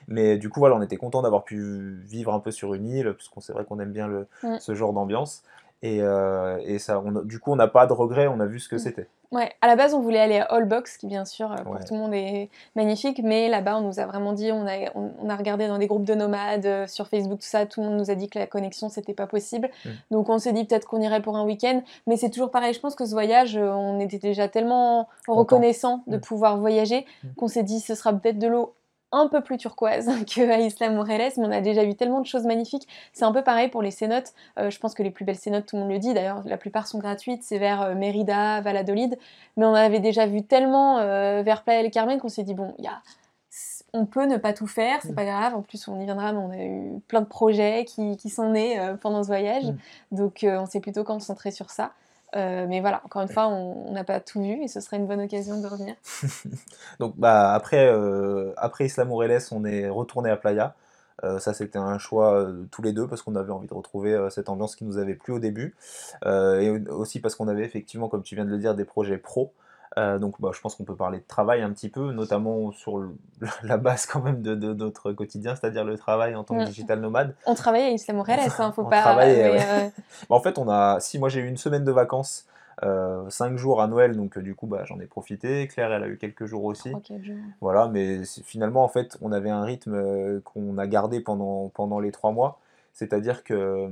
mais 0.08 0.38
du 0.38 0.49
coup, 0.49 0.60
voilà, 0.60 0.76
on 0.76 0.82
était 0.82 0.97
content 0.97 1.21
d'avoir 1.21 1.43
pu 1.43 1.95
vivre 2.06 2.34
un 2.34 2.39
peu 2.39 2.52
sur 2.52 2.73
une 2.73 2.88
île, 2.88 3.13
puisqu'on 3.13 3.39
c'est 3.39 3.54
vrai 3.54 3.63
qu'on 3.63 3.80
aime 3.80 3.93
bien 3.93 4.08
le, 4.08 4.28
ce 4.60 4.76
genre 4.76 4.91
d'ambiance. 4.93 5.43
Et, 5.86 6.00
euh, 6.02 6.58
et 6.65 6.80
ça, 6.80 7.02
on 7.06 7.15
a- 7.17 7.24
du 7.24 7.39
coup, 7.39 7.52
on 7.52 7.56
n'a 7.58 7.67
pas 7.67 7.86
de 7.86 7.93
regrets, 7.93 8.28
on 8.28 8.39
a 8.39 8.46
vu 8.46 8.60
ce 8.60 8.69
que 8.69 8.78
Mm. 8.78 8.80
c'était. 8.80 9.08
Ouais, 9.34 9.52
à 9.62 9.67
la 9.67 9.76
base, 9.76 9.93
on 9.96 10.00
voulait 10.00 10.19
aller 10.19 10.38
à 10.38 10.43
Allbox, 10.43 10.96
qui 10.98 11.08
bien 11.08 11.26
sûr, 11.26 11.52
euh, 11.52 11.56
pour 11.58 11.74
Ouais. 11.74 11.84
tout 11.86 11.93
le 11.96 12.00
monde 12.00 12.13
est 12.13 12.50
magnifique, 12.76 13.19
mais 13.24 13.50
là-bas, 13.50 13.78
on 13.78 13.82
nous 13.82 14.00
a 14.00 14.06
vraiment 14.06 14.32
dit, 14.32 14.52
on 14.52 14.65
a, 14.67 14.91
on, 14.96 15.12
on 15.22 15.30
a 15.30 15.36
regardé 15.36 15.67
dans 15.67 15.80
des 15.80 15.88
groupes 15.88 16.06
de 16.06 16.13
nomades, 16.13 16.65
euh, 16.67 16.88
sur 16.88 17.08
Facebook, 17.08 17.39
tout 17.39 17.48
ça, 17.48 17.65
tout 17.65 17.82
le 17.82 17.88
monde 17.89 17.98
nous 17.98 18.12
a 18.12 18.15
dit 18.15 18.30
que 18.30 18.38
la 18.39 18.46
connexion, 18.48 18.89
c'était 18.89 19.13
pas 19.13 19.26
possible. 19.28 19.69
Mm. 19.86 19.89
Donc, 20.12 20.30
on 20.30 20.38
s'est 20.38 20.54
dit 20.54 20.63
peut-être 20.65 20.88
qu'on 20.88 21.02
irait 21.02 21.22
pour 21.22 21.36
un 21.36 21.43
week-end, 21.46 21.82
mais 22.08 22.15
c'est 22.15 22.30
toujours 22.30 22.52
pareil. 22.52 22.74
Je 22.74 22.80
pense 22.80 22.96
que 22.96 23.06
ce 23.06 23.12
voyage, 23.12 23.58
on 23.58 24.00
était 24.00 24.19
déjà 24.19 24.48
tellement 24.48 25.10
reconnaissant 25.28 26.04
de 26.08 26.17
Mm. 26.17 26.22
pouvoir 26.22 26.58
voyager 26.58 27.06
Mm. 27.24 27.28
qu'on 27.36 27.48
s'est 27.48 27.63
dit, 27.63 27.80
ce 27.80 27.96
sera 27.96 28.13
peut-être 28.13 28.39
de 28.39 28.48
l'eau 28.48 28.74
un 29.13 29.28
peu 29.30 29.39
plus 29.41 29.58
turquoise 29.58 30.10
qu'à 30.28 30.60
Isla 30.60 30.89
Moreles, 30.89 31.32
mais 31.38 31.45
on 31.45 31.52
a 31.52 31.62
déjà 31.62 31.86
vu 31.86 31.95
tellement 31.95 32.19
de 32.19 32.26
choses 32.26 32.45
magnifiques. 32.45 32.88
C'est 33.13 33.23
un 33.23 33.32
peu 33.32 33.41
pareil 33.43 33.69
pour 33.69 33.82
les 33.82 33.91
cénotes. 33.91 34.34
Euh, 34.60 34.69
je 34.69 34.78
pense 34.80 34.93
que 34.93 35.04
les 35.04 35.12
plus 35.12 35.23
belles 35.23 35.38
cénotes, 35.38 35.65
tout 35.67 35.78
le 35.78 35.84
monde 35.84 35.91
le 35.91 35.99
dit, 35.99 36.13
d'ailleurs, 36.13 36.41
la 36.45 36.58
plupart 36.58 36.88
sont 36.88 36.99
gratuites, 36.99 37.43
c'est 37.43 37.58
vers 37.60 37.82
euh, 37.84 37.95
Mérida, 37.95 38.60
Valladolid, 38.62 39.17
mais 39.56 39.65
on 39.65 39.73
avait 39.73 39.99
déjà 40.02 40.26
vu 40.26 40.43
tellement 40.43 40.97
euh, 40.99 41.41
vers 41.43 41.63
Playa 41.63 41.82
del 41.84 41.91
Carmen 41.91 42.19
qu'on 42.19 42.28
s'est 42.30 42.43
dit, 42.43 42.54
bon, 42.54 42.73
il 42.80 42.84
y 42.84 42.88
a... 42.88 43.02
on 43.93 44.06
peut 44.08 44.26
ne 44.26 44.38
pas 44.38 44.54
tout 44.54 44.65
faire, 44.67 44.99
c'est 45.04 45.12
Mm. 45.12 45.15
pas 45.15 45.26
grave, 45.26 45.56
en 45.56 45.62
plus 45.62 45.88
on 45.88 45.99
y 46.02 46.06
viendra, 46.06 46.34
mais 46.34 46.39
on 46.39 46.49
a 46.52 46.58
eu 46.58 46.99
plein 47.08 47.21
de 47.21 47.28
projets 47.28 47.86
qui, 47.86 48.17
qui 48.17 48.30
sont 48.30 48.49
nés 48.49 48.80
euh, 48.80 48.95
pendant 48.95 49.21
ce 49.21 49.28
voyage, 49.28 49.65
Mm. 49.65 49.76
donc 50.12 50.43
euh, 50.43 50.60
on 50.60 50.65
s'est 50.65 50.80
plutôt 50.80 51.04
concentré 51.04 51.52
sur 51.52 51.69
ça. 51.69 51.91
Euh, 52.36 52.65
mais 52.67 52.82
voilà, 52.82 53.02
encore 53.06 53.22
une 53.22 53.28
fois, 53.28 53.48
on 53.48 53.91
n'a 53.91 54.04
pas 54.04 54.19
tout 54.19 54.41
vu 54.41 54.63
et 54.63 54.67
ce 54.67 54.80
serait 54.80 54.98
une 54.98 55.08
bonne 55.08 55.22
occasion 55.22 55.62
de 55.62 55.67
revenir. 55.67 55.96
Donc 57.00 57.15
bah, 57.17 57.54
après, 57.54 57.88
euh, 57.88 58.54
après 58.58 58.86
Isla 58.86 59.06
Moreles, 59.06 59.41
on 59.52 59.65
est 59.65 59.88
retourné 59.89 60.30
à 60.30 60.38
Playa. 60.38 60.76
Euh, 61.24 61.39
ça, 61.39 61.54
c'était 61.54 61.78
un 61.78 62.00
choix 62.00 62.34
euh, 62.34 62.65
tous 62.72 62.82
les 62.82 62.91
deux 62.91 63.08
parce 63.08 63.22
qu'on 63.22 63.36
avait 63.36 63.52
envie 63.52 63.67
de 63.67 63.74
retrouver 63.74 64.28
cette 64.32 64.50
ambiance 64.50 64.76
qui 64.76 64.84
nous 64.84 64.98
avait 64.98 65.15
plu 65.15 65.34
au 65.34 65.39
début. 65.39 65.76
Et 66.26 66.69
aussi 66.89 67.19
parce 67.19 67.36
qu'on 67.36 67.48
avait 67.48 67.63
effectivement, 67.63 68.10
comme 68.10 68.24
tu 68.24 68.36
viens 68.36 68.46
de 68.46 68.50
le 68.50 68.58
dire, 68.58 68.76
des 68.76 68.86
projets 68.86 69.17
pro. 69.17 69.54
Euh, 69.99 70.17
donc 70.17 70.41
bah, 70.41 70.49
je 70.53 70.60
pense 70.60 70.73
qu'on 70.75 70.86
peut 70.86 70.95
parler 70.95 71.19
de 71.19 71.23
travail 71.27 71.62
un 71.62 71.71
petit 71.71 71.89
peu, 71.89 72.12
notamment 72.13 72.71
sur 72.71 72.97
le- 72.97 73.15
la 73.63 73.77
base 73.77 74.06
quand 74.08 74.21
même 74.21 74.41
de, 74.41 74.56
de 74.56 74.73
notre 74.73 75.12
quotidien, 75.13 75.56
c'est-à-dire 75.56 75.84
le 75.86 75.97
travail 75.97 76.36
en 76.36 76.43
tant 76.43 76.56
que 76.56 76.62
Mm. 76.62 76.65
digital 76.65 76.99
nomade. 76.99 77.36
On 77.45 77.53
travaille 77.53 77.84
à 77.84 77.89
Isla 77.91 78.13
Moreles, 78.15 78.39
hein, 78.58 78.71
faut 78.75 78.82
On 78.82 78.89
pas. 78.89 79.01
travaille, 79.01 79.36
mais, 79.38 79.49
ouais. 79.51 79.60
euh, 79.62 79.89
Bah, 80.29 80.36
en 80.36 80.39
fait, 80.39 80.58
on 80.58 80.67
a, 80.69 80.99
si 80.99 81.19
moi 81.19 81.29
j'ai 81.29 81.41
eu 81.41 81.47
une 81.47 81.58
semaine 81.58 81.84
de 81.84 81.91
vacances, 81.91 82.47
euh, 82.82 83.29
5 83.29 83.56
jours 83.56 83.84
à 83.84 83.88
Noël, 83.88 84.17
donc 84.17 84.36
euh, 84.38 84.41
du 84.41 84.56
coup 84.56 84.65
bah, 84.65 84.82
j'en 84.86 84.99
ai 84.99 85.06
profité. 85.06 85.67
Claire, 85.67 85.91
elle 85.93 86.03
a 86.03 86.08
eu 86.08 86.17
quelques 86.17 86.45
jours 86.45 86.63
aussi. 86.63 86.89
trois, 86.89 87.01
quatre 87.01 87.23
jours. 87.23 87.36
Voilà, 87.62 87.88
mais 87.88 88.23
finalement, 88.25 88.84
en 88.84 88.88
fait, 88.88 89.15
on 89.21 89.32
avait 89.32 89.51
un 89.51 89.63
rythme 89.63 89.93
euh, 89.93 90.39
qu'on 90.43 90.79
a 90.79 90.88
gardé 90.88 91.19
pendant, 91.19 91.69
pendant 91.69 91.99
les 91.99 92.12
trois 92.12 92.32
mois. 92.32 92.60
C'est-à-dire 92.93 93.43
que, 93.43 93.89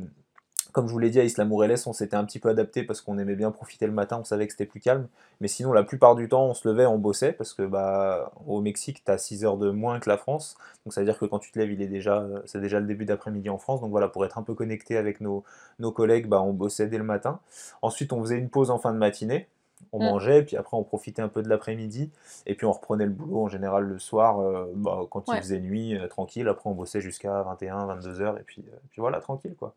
comme 0.72 0.88
je 0.88 0.92
vous 0.94 1.00
l'ai 1.00 1.10
dit, 1.10 1.20
à 1.20 1.24
Isla 1.24 1.46
Moreles, 1.46 1.78
on 1.86 1.94
s'était 1.94 2.16
un 2.16 2.26
petit 2.26 2.40
peu 2.40 2.50
adapté 2.50 2.84
parce 2.84 3.02
qu'on 3.02 3.18
aimait 3.18 3.36
bien 3.36 3.52
profiter 3.52 3.86
le 3.88 3.92
matin, 3.94 4.18
on 4.22 4.24
savait 4.24 4.46
que 4.48 4.54
c'était 4.54 4.66
plus 4.66 4.80
calme. 4.80 5.08
Mais 5.42 5.48
sinon, 5.48 5.74
la 5.74 5.84
plupart 5.84 6.16
du 6.16 6.28
temps, 6.30 6.46
on 6.46 6.54
se 6.54 6.68
levait, 6.68 6.86
on 6.86 6.98
bossait 6.98 7.34
parce 7.34 7.54
que 7.54 7.64
bah, 7.64 8.32
au 8.48 8.62
Mexique, 8.62 9.04
tu 9.06 9.12
as 9.12 9.18
6 9.18 9.46
heures 9.46 9.58
de 9.58 9.70
moins 9.72 10.00
que 10.00 10.10
la 10.10 10.18
France. 10.18 10.56
Donc, 10.86 10.94
ça 10.94 11.02
veut 11.02 11.06
dire 11.06 11.18
que 11.18 11.26
quand 11.26 11.40
tu 11.40 11.52
te 11.52 11.60
lèves, 11.60 11.72
il 11.72 11.82
est 11.82 11.88
déjà, 11.88 12.26
c'est 12.46 12.62
déjà 12.62 12.80
le 12.80 12.86
début 12.88 13.06
d'après-midi 13.06 13.50
en 13.50 13.58
France. 13.58 13.82
Donc, 13.82 13.92
voilà, 13.92 14.08
pour 14.08 14.26
être 14.26 14.38
un 14.38 14.44
peu 14.44 14.54
connecté 14.54 14.98
avec 14.98 15.22
nos, 15.22 15.44
nos 15.80 15.92
collègues, 15.92 16.28
bah, 16.28 16.42
on 16.42 16.54
bossait 16.54 16.88
dès 16.88 16.98
le 16.98 17.04
matin. 17.04 17.40
Ensuite, 17.82 18.14
on 18.14 18.22
faisait 18.22 18.38
une 18.38 18.50
pause 18.50 18.72
en 18.72 18.78
fin 18.80 18.94
de 18.94 18.98
matinée. 18.98 19.48
On 19.94 20.00
Mm. 20.00 20.04
mangeait, 20.04 20.44
puis 20.44 20.58
après 20.58 20.78
on 20.78 20.84
profitait 20.84 21.24
un 21.24 21.28
peu 21.28 21.42
de 21.42 21.50
l'après-midi, 21.50 22.12
et 22.46 22.54
puis 22.54 22.68
on 22.68 22.72
reprenait 22.72 23.06
le 23.06 23.12
boulot 23.12 23.42
en 23.46 23.48
général 23.48 23.84
le 23.84 23.98
soir, 23.98 24.40
euh, 24.40 24.72
bah, 24.76 25.00
quand 25.10 25.24
il 25.28 25.38
faisait 25.42 25.60
nuit, 25.60 25.98
euh, 25.98 26.08
tranquille. 26.08 26.48
Après 26.48 26.70
on 26.70 26.74
bossait 26.74 27.02
jusqu'à 27.02 27.42
21, 27.42 27.88
22 27.88 28.22
heures, 28.22 28.38
et 28.38 28.44
puis, 28.44 28.64
euh, 28.72 28.76
puis 28.92 29.02
voilà, 29.02 29.20
tranquille 29.20 29.56
quoi. 29.58 29.74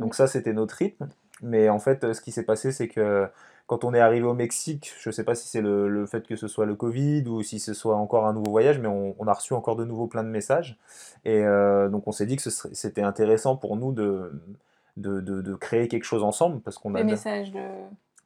Donc 0.00 0.14
ça 0.14 0.26
c'était 0.26 0.52
notre 0.52 0.74
rythme. 0.76 1.08
Mais 1.42 1.68
en 1.68 1.78
fait, 1.78 2.02
euh, 2.04 2.14
ce 2.14 2.20
qui 2.20 2.32
s'est 2.32 2.44
passé, 2.44 2.72
c'est 2.72 2.88
que 2.88 3.28
quand 3.66 3.84
on 3.84 3.92
est 3.94 4.00
arrivé 4.00 4.24
au 4.26 4.32
Mexique, 4.34 4.94
je 5.00 5.10
sais 5.10 5.24
pas 5.24 5.34
si 5.34 5.48
c'est 5.48 5.60
le, 5.60 5.88
le 5.88 6.06
fait 6.06 6.26
que 6.26 6.36
ce 6.36 6.48
soit 6.48 6.66
le 6.66 6.74
Covid 6.76 7.24
ou 7.28 7.42
si 7.42 7.58
ce 7.58 7.74
soit 7.74 7.96
encore 7.96 8.26
un 8.26 8.32
nouveau 8.32 8.50
voyage, 8.50 8.78
mais 8.78 8.88
on, 8.88 9.14
on 9.18 9.26
a 9.26 9.32
reçu 9.32 9.52
encore 9.54 9.76
de 9.76 9.84
nouveau 9.84 10.06
plein 10.06 10.22
de 10.24 10.28
messages. 10.28 10.78
Et 11.24 11.42
euh, 11.44 11.88
donc 11.88 12.06
on 12.06 12.12
s'est 12.12 12.26
dit 12.26 12.36
que 12.36 12.48
c'était 12.48 13.02
intéressant 13.02 13.56
pour 13.56 13.76
nous 13.76 13.92
de, 13.92 14.32
de, 14.96 15.20
de- 15.20 15.42
de 15.42 15.54
créer 15.56 15.88
quelque 15.88 16.04
chose 16.04 16.22
ensemble, 16.22 16.60
parce 16.60 16.78
qu'on 16.78 16.94
a 16.94 16.98
Les 16.98 17.04
messages 17.04 17.52
de. 17.52 17.60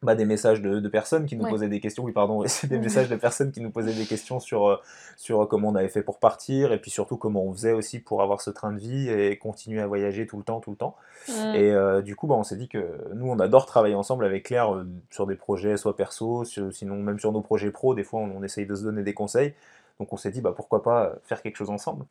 Bah, 0.02 0.14
des 0.14 0.24
messages 0.24 0.62
de, 0.62 0.80
de 0.80 0.88
personnes 0.88 1.26
qui 1.26 1.36
nous 1.36 1.44
Ouais. 1.44 1.50
posaient 1.50 1.68
des 1.68 1.80
questions. 1.80 2.04
Oui, 2.04 2.12
pardon, 2.12 2.42
c'est 2.46 2.66
des 2.68 2.78
messages 2.78 3.08
de 3.08 3.16
personnes 3.16 3.52
qui 3.52 3.60
nous 3.60 3.70
posaient 3.70 3.92
des 3.92 4.06
questions 4.06 4.40
sur, 4.40 4.66
euh, 4.68 4.76
sur 5.16 5.46
comment 5.48 5.68
on 5.68 5.74
avait 5.74 5.88
fait 5.88 6.02
pour 6.02 6.18
partir 6.18 6.72
et 6.72 6.80
puis 6.80 6.90
surtout 6.90 7.16
comment 7.16 7.42
on 7.44 7.52
faisait 7.52 7.72
aussi 7.72 7.98
pour 8.00 8.22
avoir 8.22 8.40
ce 8.40 8.50
train 8.50 8.72
de 8.72 8.78
vie 8.78 9.08
et 9.10 9.36
continuer 9.36 9.80
à 9.80 9.86
voyager 9.86 10.26
tout 10.26 10.38
le 10.38 10.42
temps, 10.42 10.60
tout 10.60 10.70
le 10.70 10.76
temps. 10.76 10.96
Mm. 11.28 11.32
Et 11.54 11.70
euh, 11.72 12.00
du 12.02 12.16
coup, 12.16 12.26
bah, 12.26 12.34
on 12.36 12.44
s'est 12.44 12.56
dit 12.56 12.68
que 12.68 12.98
nous, 13.14 13.28
on 13.30 13.38
adore 13.40 13.66
travailler 13.66 13.94
ensemble 13.94 14.24
avec 14.24 14.44
Claire 14.46 14.74
euh, 14.74 14.86
sur 15.10 15.26
des 15.26 15.36
projets, 15.36 15.76
soit 15.76 15.96
perso, 15.96 16.44
sur- 16.44 16.72
sinon 16.72 16.96
même 16.96 17.18
sur 17.20 17.32
nos 17.32 17.42
projets 17.42 17.70
pro. 17.70 17.94
Des 17.94 18.04
fois, 18.04 18.20
on, 18.20 18.30
on 18.38 18.42
essaye 18.42 18.66
de 18.66 18.74
se 18.74 18.84
donner 18.84 19.02
des 19.02 19.14
conseils. 19.14 19.52
Donc 19.98 20.12
on 20.14 20.16
s'est 20.16 20.30
dit, 20.30 20.40
bah, 20.40 20.54
pourquoi 20.56 20.82
pas 20.82 21.04
euh, 21.04 21.14
faire 21.24 21.42
quelque 21.42 21.56
chose 21.56 21.68
ensemble. 21.70 22.06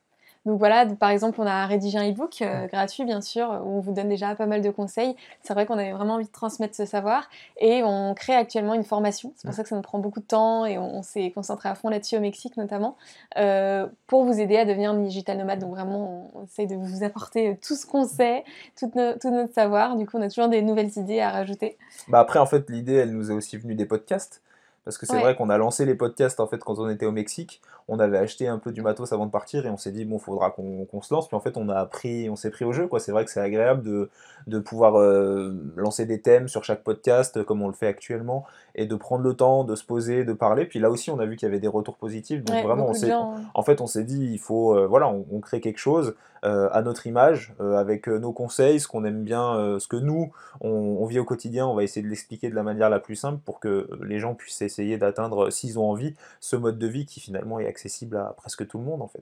Donc 0.46 0.58
voilà, 0.58 0.86
par 0.86 1.10
exemple, 1.10 1.40
on 1.42 1.46
a 1.46 1.66
rédigé 1.66 1.98
un 1.98 2.10
e-book 2.10 2.42
euh, 2.42 2.68
gratuit, 2.68 3.04
bien 3.04 3.22
sûr, 3.22 3.62
où 3.66 3.78
on 3.78 3.80
vous 3.82 3.92
donne 3.92 4.08
déjà 4.08 4.36
pas 4.36 4.46
mal 4.46 4.62
de 4.62 4.70
conseils. 4.70 5.16
C'est 5.44 5.54
vrai 5.54 5.66
qu'on 5.66 5.78
avait 5.78 5.92
vraiment 5.92 6.16
envie 6.16 6.26
de 6.26 6.32
transmettre 6.32 6.76
ce 6.76 6.86
savoir. 6.86 7.30
Et 7.58 7.84
on 7.84 8.14
crée 8.14 8.36
actuellement 8.36 8.74
une 8.74 8.86
formation. 8.86 9.34
C'est 9.36 9.48
pour 9.48 9.54
ça 9.54 9.64
que 9.64 9.70
ça 9.70 9.76
nous 9.76 9.82
prend 9.82 10.00
beaucoup 10.00 10.22
de 10.22 10.26
temps 10.26 10.66
et 10.66 10.78
on, 10.78 10.98
on 10.98 11.04
s'est 11.04 11.32
concentré 11.32 11.68
à 11.68 11.76
fond 11.76 11.90
là-dessus 11.90 12.16
au 12.18 12.22
Mexique 12.22 12.56
notamment, 12.58 12.96
euh, 13.38 13.88
pour 14.08 14.24
vous 14.24 14.40
aider 14.40 14.58
à 14.58 14.66
devenir 14.66 14.94
digital 14.94 15.38
nomade. 15.38 15.60
Donc 15.60 15.72
vraiment, 15.72 16.32
on, 16.34 16.44
essaye 16.46 16.68
de 16.68 16.76
vous 16.76 17.04
apporter 17.04 17.58
tout 17.58 17.76
ce 17.76 17.86
qu'on 17.86 18.08
sait, 18.08 18.44
tout, 18.78 18.92
no- 18.96 19.14
tout 19.20 19.32
notre 19.32 19.54
savoir. 19.54 19.98
Du 19.98 20.06
coup, 20.06 20.18
on 20.18 20.22
a 20.22 20.30
toujours 20.30 20.48
des 20.48 20.62
nouvelles 20.62 20.98
idées 20.98 21.20
à 21.20 21.32
rajouter. 21.32 21.78
Bah 22.08 22.20
après, 22.20 22.40
en 22.40 22.46
fait, 22.46 22.70
l'idée, 22.70 22.94
elle 22.94 23.12
nous 23.12 23.30
est 23.30 23.34
aussi 23.34 23.58
venue 23.58 23.76
des 23.76 23.86
podcasts. 23.86 24.42
Parce 24.90 24.98
que 24.98 25.06
c'est 25.06 25.14
Ouais. 25.18 25.22
vrai 25.22 25.36
qu'on 25.36 25.52
a 25.52 25.58
lancé 25.60 25.86
les 25.86 25.94
podcasts 25.94 26.40
en 26.40 26.48
fait 26.48 26.58
quand 26.64 26.80
on 26.80 26.90
était 26.90 27.06
au 27.06 27.12
Mexique. 27.12 27.62
On 27.88 28.00
avait 28.00 28.18
acheté 28.18 28.48
un 28.48 28.58
peu 28.58 28.72
du 28.72 28.82
matos 28.82 29.14
avant 29.14 29.28
de 29.28 29.32
partir 29.32 29.68
et 29.68 29.70
on 29.70 29.78
s'est 29.78 29.92
dit 29.92 30.04
bon, 30.04 30.18
faudra 30.18 30.50
qu'on 30.50 30.88
se 31.04 31.14
lance. 31.14 31.28
Puis 31.28 31.38
en 31.38 31.40
fait, 31.40 31.58
on 31.58 31.70
a 31.70 31.76
appris, 31.76 32.28
on 32.28 32.36
s'est 32.36 32.50
pris 32.50 32.66
au 32.66 32.72
jeu 32.72 32.88
quoi. 32.88 33.00
C'est 33.00 33.12
vrai 33.12 33.24
que 33.24 33.30
c'est 33.30 33.40
agréable 33.40 33.84
de, 33.84 34.10
de 34.48 34.58
pouvoir 34.58 35.00
euh, 35.00 35.54
lancer 35.76 36.08
des 36.08 36.22
thèmes 36.22 36.48
sur 36.48 36.64
chaque 36.64 36.84
podcast 36.84 37.38
euh, 37.38 37.44
comme 37.44 37.62
on 37.62 37.68
le 37.68 37.74
fait 37.74 37.86
actuellement 37.86 38.46
et 38.74 38.88
de 38.88 38.96
prendre 38.96 39.24
le 39.24 39.36
temps 39.36 39.64
de 39.64 39.76
se 39.76 39.84
poser, 39.84 40.24
de 40.26 40.34
parler. 40.34 40.66
Puis 40.66 40.80
là 40.80 40.90
aussi, 40.90 41.12
on 41.12 41.20
a 41.20 41.26
vu 41.28 41.36
qu'il 41.36 41.48
y 41.48 41.52
avait 41.52 41.60
des 41.60 41.68
retours 41.68 41.98
positifs. 41.98 42.44
Donc 42.44 42.56
Ouais, 42.56 42.64
vraiment, 42.64 42.88
on 42.90 42.94
s'est 42.96 43.14
en 43.14 43.62
fait, 43.62 43.80
on 43.82 43.88
s'est 43.88 44.04
dit, 44.04 44.26
il 44.32 44.40
faut, 44.40 44.76
euh, 44.76 44.88
voilà, 44.88 45.08
on, 45.08 45.26
on 45.32 45.40
crée 45.40 45.60
quelque 45.62 45.78
chose 45.80 46.16
à 46.44 46.82
notre 46.82 47.08
image, 47.08 47.54
euh, 47.60 47.76
avec 47.78 48.08
euh, 48.08 48.20
nos 48.20 48.34
conseils, 48.34 48.80
ce 48.80 48.88
qu'on 48.88 49.04
aime 49.06 49.24
bien, 49.24 49.56
euh, 49.56 49.80
ce 49.80 49.88
que 49.88 49.98
nous, 49.98 50.32
on, 50.62 51.06
vit 51.06 51.20
au 51.20 51.26
quotidien, 51.26 51.68
on 51.68 51.76
va 51.76 51.84
essayer 51.84 52.04
de 52.04 52.08
l'expliquer 52.08 52.50
de 52.50 52.56
la 52.56 52.64
manière 52.64 52.90
la 52.90 53.00
plus 53.00 53.16
simple 53.16 53.40
pour 53.44 53.60
que 53.60 53.68
euh, 53.68 54.00
les 54.04 54.20
gens 54.20 54.36
puissent 54.36 54.62
essayer 54.62 54.98
d'atteindre, 54.98 55.48
euh, 55.48 55.50
s'ils 55.50 55.80
ont 55.80 55.90
envie, 55.90 56.16
ce 56.40 56.56
mode 56.56 56.78
de 56.78 56.88
vie 56.88 57.06
qui 57.06 57.20
finalement 57.20 57.60
est 57.60 57.68
accessible 57.68 58.18
à 58.18 58.34
presque 58.38 58.68
tout 58.68 58.78
le 58.78 58.84
monde, 58.84 59.02
en 59.02 59.08
fait. 59.08 59.20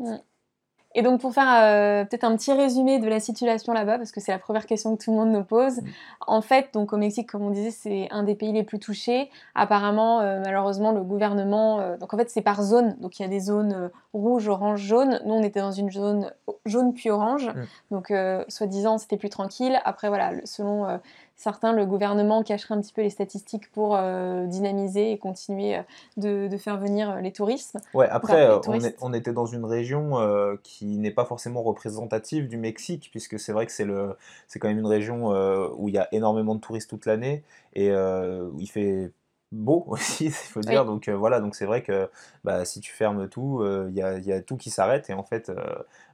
Et 0.97 1.03
donc 1.03 1.21
pour 1.21 1.31
faire 1.31 1.47
euh, 1.47 2.05
peut-être 2.05 2.23
un 2.23 2.35
petit 2.35 2.51
résumé 2.51 2.97
de 2.97 3.07
la 3.07 3.19
situation 3.19 3.71
là-bas, 3.71 3.99
parce 3.99 4.11
que 4.11 4.19
c'est 4.19 4.31
la 4.31 4.39
première 4.39 4.65
question 4.65 4.97
que 4.97 5.03
tout 5.03 5.11
le 5.11 5.17
monde 5.17 5.31
nous 5.31 5.43
pose. 5.43 5.77
Mm. 5.77 5.85
En 6.25 6.41
fait, 6.41 6.73
donc 6.73 6.91
au 6.91 6.97
Mexique, 6.97 7.29
comme 7.29 7.43
on 7.43 7.51
disait, 7.51 7.69
c'est 7.69 8.07
un 8.09 8.23
des 8.23 8.33
pays 8.33 8.51
les 8.51 8.63
plus 8.63 8.79
touchés. 8.79 9.29
Apparemment, 9.53 10.21
euh, 10.21 10.41
malheureusement, 10.43 10.91
le 10.91 11.03
gouvernement, 11.03 11.79
euh, 11.79 11.97
donc 11.97 12.15
en 12.15 12.17
fait 12.17 12.31
c'est 12.31 12.41
par 12.41 12.63
zone, 12.63 12.95
donc 12.99 13.19
il 13.19 13.21
y 13.21 13.25
a 13.25 13.29
des 13.29 13.39
zones 13.39 13.91
rouge, 14.11 14.47
orange, 14.47 14.81
jaune. 14.81 15.21
Nous 15.23 15.35
on 15.35 15.43
était 15.43 15.59
dans 15.59 15.71
une 15.71 15.91
zone 15.91 16.31
jaune 16.65 16.95
puis 16.95 17.11
orange, 17.11 17.47
Mm. 17.47 17.61
donc 17.91 18.13
soi-disant 18.47 18.97
c'était 18.97 19.17
plus 19.17 19.29
tranquille. 19.29 19.79
Après 19.85 20.07
voilà, 20.07 20.31
selon 20.45 20.99
certains, 21.37 21.71
le 21.71 21.85
gouvernement 21.85 22.43
cacherait 22.43 22.75
un 22.75 22.81
petit 22.81 22.91
peu 22.91 23.01
les 23.01 23.09
statistiques 23.09 23.71
pour 23.71 23.95
euh, 23.95 24.45
dynamiser 24.47 25.11
et 25.13 25.17
continuer 25.17 25.77
euh, 25.77 25.81
de, 26.17 26.47
de 26.47 26.57
faire 26.57 26.77
venir 26.77 27.11
euh, 27.11 27.21
les 27.21 27.31
touristes. 27.31 27.77
Ouais, 27.93 28.09
après, 28.09 28.49
on, 28.51 28.59
touristes. 28.59 28.87
est- 28.87 28.97
on 29.01 29.13
était 29.13 29.31
dans 29.31 29.45
une 29.45 29.63
région 29.63 30.19
euh, 30.19 30.55
qui 30.63 30.85
n'est 30.97 31.11
pas 31.11 31.25
forcément 31.25 31.63
représentative 31.63 32.47
du 32.47 32.57
Mexique, 32.57 33.09
puisque 33.11 33.39
c'est 33.39 33.53
vrai 33.53 33.65
que 33.65 33.71
c'est 33.71 33.85
le, 33.85 34.17
c'est 34.47 34.59
quand 34.59 34.67
même 34.67 34.79
une 34.79 34.85
région 34.87 35.31
euh, 35.33 35.69
où 35.77 35.87
il 35.87 35.95
y 35.95 35.99
a 35.99 36.07
énormément 36.11 36.55
de 36.55 36.59
touristes 36.59 36.89
toute 36.89 37.05
l'année 37.05 37.43
et 37.73 37.91
où 37.93 38.59
il 38.59 38.67
fait 38.67 39.11
beau 39.51 39.83
aussi, 39.87 40.25
il 40.25 40.31
faut 40.31 40.61
dire. 40.61 40.83
Oui. 40.83 40.85
Donc 40.85 41.07
euh, 41.07 41.15
voilà, 41.15 41.39
donc 41.39 41.55
c'est 41.55 41.65
vrai 41.65 41.81
que 41.83 42.09
bah, 42.43 42.65
si 42.65 42.79
tu 42.79 42.91
fermes 42.91 43.27
tout, 43.29 43.61
euh, 43.61 43.87
il 43.89 43.95
y 43.95 44.01
a, 44.01 44.17
y 44.19 44.31
a 44.31 44.41
tout 44.41 44.57
qui 44.57 44.69
s'arrête. 44.69 45.09
Et 45.09 45.13
en 45.13 45.23
fait, 45.23 45.49
euh, 45.49 45.55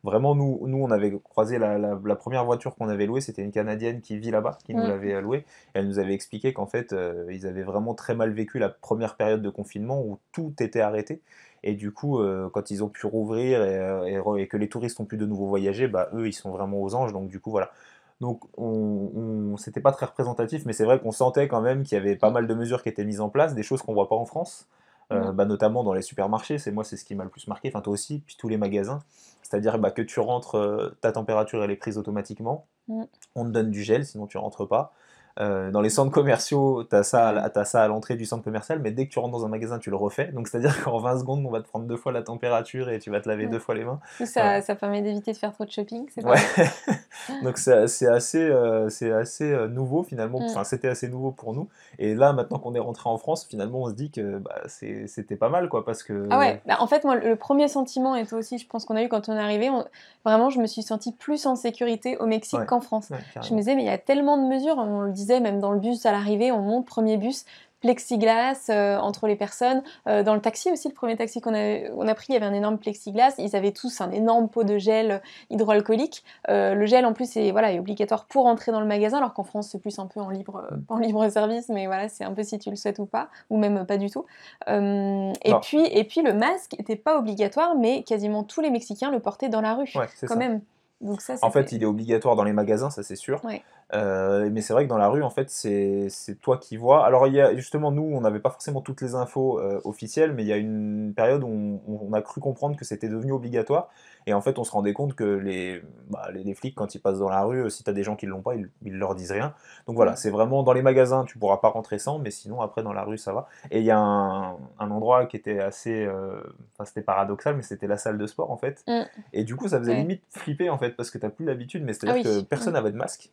vraiment, 0.04 0.36
nous, 0.36 0.60
nous, 0.68 0.78
on 0.78 0.92
avait 0.92 1.12
croisé 1.24 1.58
la, 1.58 1.78
la- 1.78 2.00
la 2.04 2.16
première 2.16 2.46
voiture 2.46 2.76
qu'on 2.76 2.90
avait 2.90 3.06
louée, 3.06 3.22
c'était 3.22 3.42
une 3.44 3.52
Canadienne 3.52 4.02
qui 4.02 4.18
vit 4.18 4.32
là-bas, 4.32 4.58
qui 4.66 4.76
nous 4.76 4.84
Mm. 4.84 4.88
l'avait 4.88 5.22
louée. 5.22 5.40
Et 5.76 5.80
elle 5.80 5.88
nous 5.88 6.00
avait 6.00 6.14
expliqué 6.14 6.54
qu'en 6.54 6.66
fait, 6.68 6.94
euh, 6.94 7.26
ils 7.32 7.46
avaient 7.48 7.64
vraiment 7.64 7.94
très 7.96 8.16
mal 8.16 8.32
vécu 8.34 8.60
la 8.60 8.70
première 8.70 9.16
période 9.16 9.42
de 9.42 9.50
confinement 9.50 10.02
où 10.02 10.20
tout 10.32 10.54
était 10.60 10.82
arrêté. 10.82 11.22
Et 11.66 11.74
du 11.76 11.92
coup, 11.92 12.20
euh, 12.20 12.50
quand 12.54 12.72
ils 12.72 12.84
ont 12.84 12.90
pu 12.90 13.06
rouvrir 13.08 13.64
et, 13.64 13.78
euh, 13.78 14.36
et 14.38 14.48
que 14.48 14.58
les 14.58 14.68
touristes 14.68 15.00
ont 15.00 15.06
pu 15.06 15.16
de 15.18 15.26
nouveau 15.26 15.48
voyager, 15.48 15.88
bah, 15.88 16.10
eux, 16.14 16.28
ils 16.28 16.34
sont 16.34 16.52
vraiment 16.52 16.82
aux 16.82 16.94
anges. 16.94 17.14
Donc 17.14 17.30
du 17.30 17.40
coup, 17.40 17.52
voilà. 17.52 17.72
Donc 18.22 18.42
on, 18.58 19.12
on- 19.16 19.58
c'était 19.58 19.82
pas 19.82 19.92
très 19.92 20.06
représentatif, 20.06 20.66
mais 20.66 20.74
c'est 20.74 20.86
vrai 20.86 21.00
qu'on 21.00 21.12
sentait 21.12 21.48
quand 21.48 21.62
même 21.62 21.84
qu'il 21.84 21.98
y 21.98 22.02
avait 22.02 22.16
pas 22.16 22.30
mal 22.32 22.48
de 22.48 22.54
mesures 22.54 22.84
qui 22.84 22.90
étaient 22.90 23.06
mises 23.06 23.22
en 23.22 23.30
place, 23.30 23.54
des 23.56 23.64
choses 23.64 23.82
qu'on 23.82 23.94
voit 23.94 24.10
pas 24.10 24.16
en 24.16 24.26
France. 24.26 24.68
euh, 25.12 25.32
bah, 25.34 25.46
notamment 25.46 25.84
dans 25.84 25.94
les 25.94 26.02
supermarchés. 26.02 26.58
C'est 26.58 26.72
moi, 26.72 26.84
c'est 26.84 26.98
ce 26.98 27.06
qui 27.06 27.14
m'a 27.16 27.24
le 27.26 27.30
plus 27.30 27.48
marqué. 27.48 27.68
Enfin, 27.70 27.82
toi 27.82 27.94
aussi, 27.94 28.20
puis 28.26 28.36
tous 28.38 28.48
les 28.50 28.58
magasins. 28.58 29.04
C'est-à-dire 29.44 29.78
bah, 29.78 29.92
que 29.92 30.02
tu 30.02 30.20
rentres, 30.20 30.56
euh, 30.56 30.90
ta 31.02 31.12
température 31.12 31.64
elle 31.64 31.72
est 31.72 31.76
prise 31.76 31.98
automatiquement. 31.98 32.66
Mm. 32.88 33.04
On 33.36 33.46
te 33.46 33.50
donne 33.50 33.70
du 33.72 33.84
gel, 33.84 34.06
sinon 34.06 34.28
tu 34.28 34.38
rentres 34.38 34.68
pas. 34.68 34.94
Euh, 35.40 35.72
dans 35.72 35.82
les 35.82 35.90
centres 35.90 36.12
commerciaux, 36.12 36.84
tu 36.84 36.96
as, 36.96 37.02
ça 37.04 37.30
à- 37.30 37.50
t'as 37.50 37.66
ça 37.66 37.82
à 37.84 37.88
l'entrée 37.88 38.16
du 38.16 38.26
centre 38.26 38.44
commercial, 38.44 38.80
mais 38.80 38.92
dès 38.92 39.08
que 39.08 39.12
tu 39.12 39.18
rentres 39.20 39.32
dans 39.32 39.46
un 39.46 39.50
magasin, 39.50 39.80
tu 39.80 39.90
le 39.90 39.96
refais. 39.96 40.26
Donc, 40.32 40.48
c'est-à-dire 40.48 40.76
qu'en 40.84 41.00
20 41.00 41.20
secondes, 41.20 41.44
on 41.46 41.50
va 41.50 41.60
te 41.62 41.68
prendre 41.68 41.86
deux 41.86 41.98
fois 41.98 42.12
la 42.12 42.22
température 42.22 42.90
et 42.90 43.00
tu 43.00 43.10
vas 43.10 43.20
te 43.20 43.28
laver 43.28 43.46
Ouais. 43.46 43.50
deux 43.52 43.60
fois 43.60 43.74
les 43.74 43.84
mains. 43.84 44.00
Tout 44.18 44.26
ça, 44.28 44.62
permet 44.76 45.02
d'éviter 45.02 45.32
de 45.32 45.38
faire 45.38 45.52
trop 45.52 45.66
de 45.66 45.72
shopping. 45.72 46.06
C'est 46.14 46.24
Ouais. 46.24 46.36
Donc 47.44 47.58
c'est 47.58 47.74
assez, 47.74 48.06
euh, 48.40 48.88
assez 48.88 49.52
euh, 49.52 49.68
nouveau 49.68 50.04
finalement. 50.04 50.40
Mm. 50.40 50.46
Enfin, 50.50 50.64
c'était 50.64 50.88
assez 50.88 51.08
nouveau 51.08 51.32
pour 51.32 51.54
nous. 51.54 51.68
Et 52.00 52.14
là, 52.16 52.34
maintenant 52.34 52.60
qu'on 52.60 52.76
est 52.76 52.80
rentré 52.80 53.10
en 53.10 53.18
France, 53.18 53.46
finalement, 53.50 53.82
on 53.84 53.90
se 53.90 53.94
dit 53.94 54.12
que 54.12 54.38
bah, 54.40 54.62
c'était 54.68 55.36
pas 55.36 55.50
mal, 55.50 55.70
quoi, 55.70 55.86
parce 55.86 56.04
que. 56.04 56.28
Ah 56.30 56.38
ouais, 56.40 56.62
bah, 56.66 56.78
en 56.80 56.88
fait, 56.88 57.04
moi, 57.06 57.16
le 57.16 57.36
premier 57.36 57.68
sentiment, 57.68 58.16
et 58.16 58.26
toi 58.26 58.38
aussi, 58.40 58.58
je 58.58 58.68
pense 58.68 58.86
qu'on 58.86 58.96
a 58.96 59.04
eu 59.04 59.10
quand 59.10 59.30
on 59.30 59.34
est 59.34 59.40
arrivé, 59.40 59.70
on- 59.70 59.86
vraiment, 60.26 60.50
je 60.50 60.60
me 60.60 60.68
suis 60.68 60.82
sentie 60.84 61.12
plus 61.12 61.46
en 61.46 61.56
sécurité 61.56 62.18
au 62.18 62.26
Mexique 62.26 62.60
Ouais. 62.60 62.66
qu'en 62.66 62.82
France. 62.82 63.10
Ouais, 63.10 63.18
Je 63.42 63.54
me 63.54 63.60
disais, 63.60 63.76
mais 63.76 63.84
il 63.84 63.88
y 63.88 63.90
a 63.90 63.98
tellement 63.98 64.38
de 64.38 64.48
mesures, 64.48 64.76
on 64.78 65.02
le 65.02 65.12
disait 65.24 65.40
même 65.40 65.60
dans 65.60 65.72
le 65.72 65.80
bus 65.80 66.06
à 66.06 66.12
l'arrivée, 66.12 66.52
on 66.52 66.60
monte, 66.62 66.86
premier 66.86 67.18
bus, 67.18 67.46
plexiglas 67.84 68.68
euh, 68.70 68.98
entre 68.98 69.28
les 69.28 69.36
personnes. 69.36 69.84
Euh, 70.08 70.24
dans 70.24 70.36
le 70.36 70.40
taxi 70.40 70.72
aussi, 70.72 70.88
le 70.88 70.94
premier 70.94 71.18
taxi 71.18 71.42
qu'on 71.42 71.54
a, 71.54 71.90
on 71.98 72.08
a 72.08 72.16
pris, 72.16 72.28
il 72.30 72.34
y 72.34 72.38
avait 72.38 72.46
un 72.46 72.54
énorme 72.54 72.78
plexiglas. 72.78 73.36
Ils 73.38 73.58
avaient 73.58 73.74
tous 73.74 74.00
un 74.00 74.10
énorme 74.12 74.48
pot 74.48 74.64
de 74.64 74.78
gel 74.78 75.22
hydroalcoolique. 75.50 76.24
Euh, 76.50 76.76
le 76.76 76.86
gel, 76.86 77.06
en 77.06 77.12
plus, 77.12 77.36
est, 77.36 77.52
voilà, 77.52 77.74
est 77.74 77.80
obligatoire 77.80 78.24
pour 78.26 78.46
entrer 78.46 78.72
dans 78.72 78.80
le 78.80 78.86
magasin, 78.86 79.18
alors 79.18 79.34
qu'en 79.34 79.44
France, 79.44 79.68
c'est 79.70 79.80
plus 79.80 80.00
un 80.00 80.08
peu 80.08 80.22
en 80.22 80.30
libre, 80.30 80.66
pas 80.88 80.96
en 80.96 81.00
libre 81.00 81.28
service, 81.28 81.68
mais 81.68 81.88
voilà, 81.88 82.08
c'est 82.08 82.24
un 82.24 82.32
peu 82.32 82.44
si 82.44 82.58
tu 82.58 82.70
le 82.70 82.78
souhaites 82.78 83.00
ou 83.00 83.06
pas, 83.06 83.28
ou 83.50 83.58
même 83.58 83.86
pas 83.86 83.98
du 83.98 84.10
tout. 84.10 84.26
Et, 84.70 85.54
puis, 85.62 85.86
et 85.86 86.04
puis, 86.06 86.22
le 86.22 86.34
masque 86.34 86.76
n'était 86.80 86.96
pas 86.96 87.18
obligatoire, 87.18 87.76
mais 87.76 88.04
quasiment 88.04 88.44
tous 88.44 88.62
les 88.62 88.70
Mexicains 88.70 89.12
le 89.12 89.20
portaient 89.20 89.50
dans 89.50 89.62
la 89.62 89.74
rue, 89.76 89.92
Ouais, 89.96 90.08
quand 90.22 90.28
ça. 90.28 90.36
même. 90.36 90.62
Donc 91.02 91.20
ça, 91.20 91.36
En 91.42 91.52
fait, 91.52 91.74
il 91.74 91.84
est 91.84 91.86
obligatoire 91.86 92.38
dans 92.38 92.46
les 92.46 92.54
magasins, 92.54 92.90
ça 92.90 93.04
c'est 93.04 93.18
sûr. 93.18 93.44
Ouais. 93.44 93.62
Euh, 93.94 94.50
mais 94.52 94.62
c'est 94.62 94.74
vrai 94.74 94.86
que 94.86 94.90
dans 94.90 94.98
la 94.98 95.08
rue, 95.08 95.22
en 95.24 95.30
fait, 95.30 95.50
c'est 95.50 96.08
toi 96.42 96.58
qui 96.58 96.78
vois. 96.78 97.06
Alors, 97.06 97.28
il 97.28 97.34
y 97.34 97.42
a, 97.42 97.56
justement, 97.56 97.92
nous, 97.92 98.02
on 98.04 98.22
n'avait 98.22 98.40
pas 98.40 98.50
forcément 98.50 98.82
toutes 98.82 99.02
les 99.02 99.14
infos 99.16 99.60
euh, 99.60 99.80
officielles, 99.84 100.34
mais 100.34 100.44
il 100.44 100.48
y 100.48 100.54
a 100.54 100.58
une 100.58 101.14
période 101.16 101.44
où 101.44 101.48
on, 101.48 102.00
on 102.10 102.14
a 102.14 102.22
cru 102.22 102.42
comprendre 102.42 102.76
que 102.76 102.86
c'était 102.86 103.08
devenu 103.10 103.32
obligatoire. 103.32 103.90
Et 104.26 104.34
en 104.34 104.40
fait, 104.42 104.58
on 104.58 104.64
se 104.64 104.72
rendait 104.72 104.94
compte 104.94 105.16
que 105.16 105.24
les, 105.26 105.82
bah, 106.10 106.30
les, 106.34 106.44
les 106.44 106.54
flics, 106.56 106.76
quand 106.76 106.96
ils 106.96 107.00
passent 107.00 107.20
dans 107.20 107.30
la 107.30 107.44
rue, 107.44 107.66
euh, 107.66 107.70
si 107.70 107.84
tu 107.84 107.90
as 107.90 107.94
des 107.94 108.04
gens 108.04 108.16
qui 108.16 108.26
ne 108.26 108.32
l'ont 108.32 108.42
pas, 108.42 108.56
ils, 108.56 108.70
ils 108.82 108.98
leur 108.98 109.16
disent 109.16 109.32
rien. 109.34 109.54
Donc 109.86 109.96
voilà, 109.98 110.14
Mm. 110.14 110.16
c'est 110.16 110.30
vraiment 110.32 110.64
dans 110.64 110.74
les 110.74 110.82
magasins, 110.82 111.26
tu 111.26 111.38
pourras 111.38 111.58
pas 111.58 111.68
rentrer 111.70 112.00
sans, 112.00 112.20
mais 112.20 112.32
sinon, 112.32 112.62
après, 112.62 112.84
dans 112.84 112.94
la 112.94 113.04
rue, 113.04 113.18
ça 113.18 113.34
va. 113.34 113.48
Et 113.70 113.80
il 113.80 113.86
y 113.86 113.92
a 113.92 113.98
un, 114.00 114.54
un 114.80 114.92
endroit 114.92 115.26
qui 115.26 115.36
était 115.38 115.60
assez. 115.60 116.06
euh, 116.06 116.42
Enfin, 116.74 116.86
c'était 116.86 117.02
paradoxal, 117.02 117.56
mais 117.56 117.62
c'était 117.64 117.86
la 117.88 117.98
salle 117.98 118.18
de 118.18 118.26
sport, 118.26 118.50
en 118.50 118.58
fait. 118.58 118.84
Mm. 118.88 119.02
Et 119.34 119.44
du 119.44 119.56
coup, 119.56 119.68
ça 119.68 119.78
faisait 119.78 119.92
Ouais. 119.92 120.00
limite 120.00 120.24
flipper, 120.30 120.70
en 120.70 120.78
fait, 120.78 120.92
parce 120.92 121.12
que 121.12 121.18
tu 121.18 121.30
plus 121.30 121.46
l'habitude, 121.46 121.84
mais 121.84 121.94
c'est-à-dire 121.94 122.24
Ah 122.26 122.30
oui. 122.30 122.42
que 122.44 122.46
personne 122.48 122.72
Mm. 122.72 122.76
n'avait 122.78 122.92
de 122.92 122.98
masque. 122.98 123.30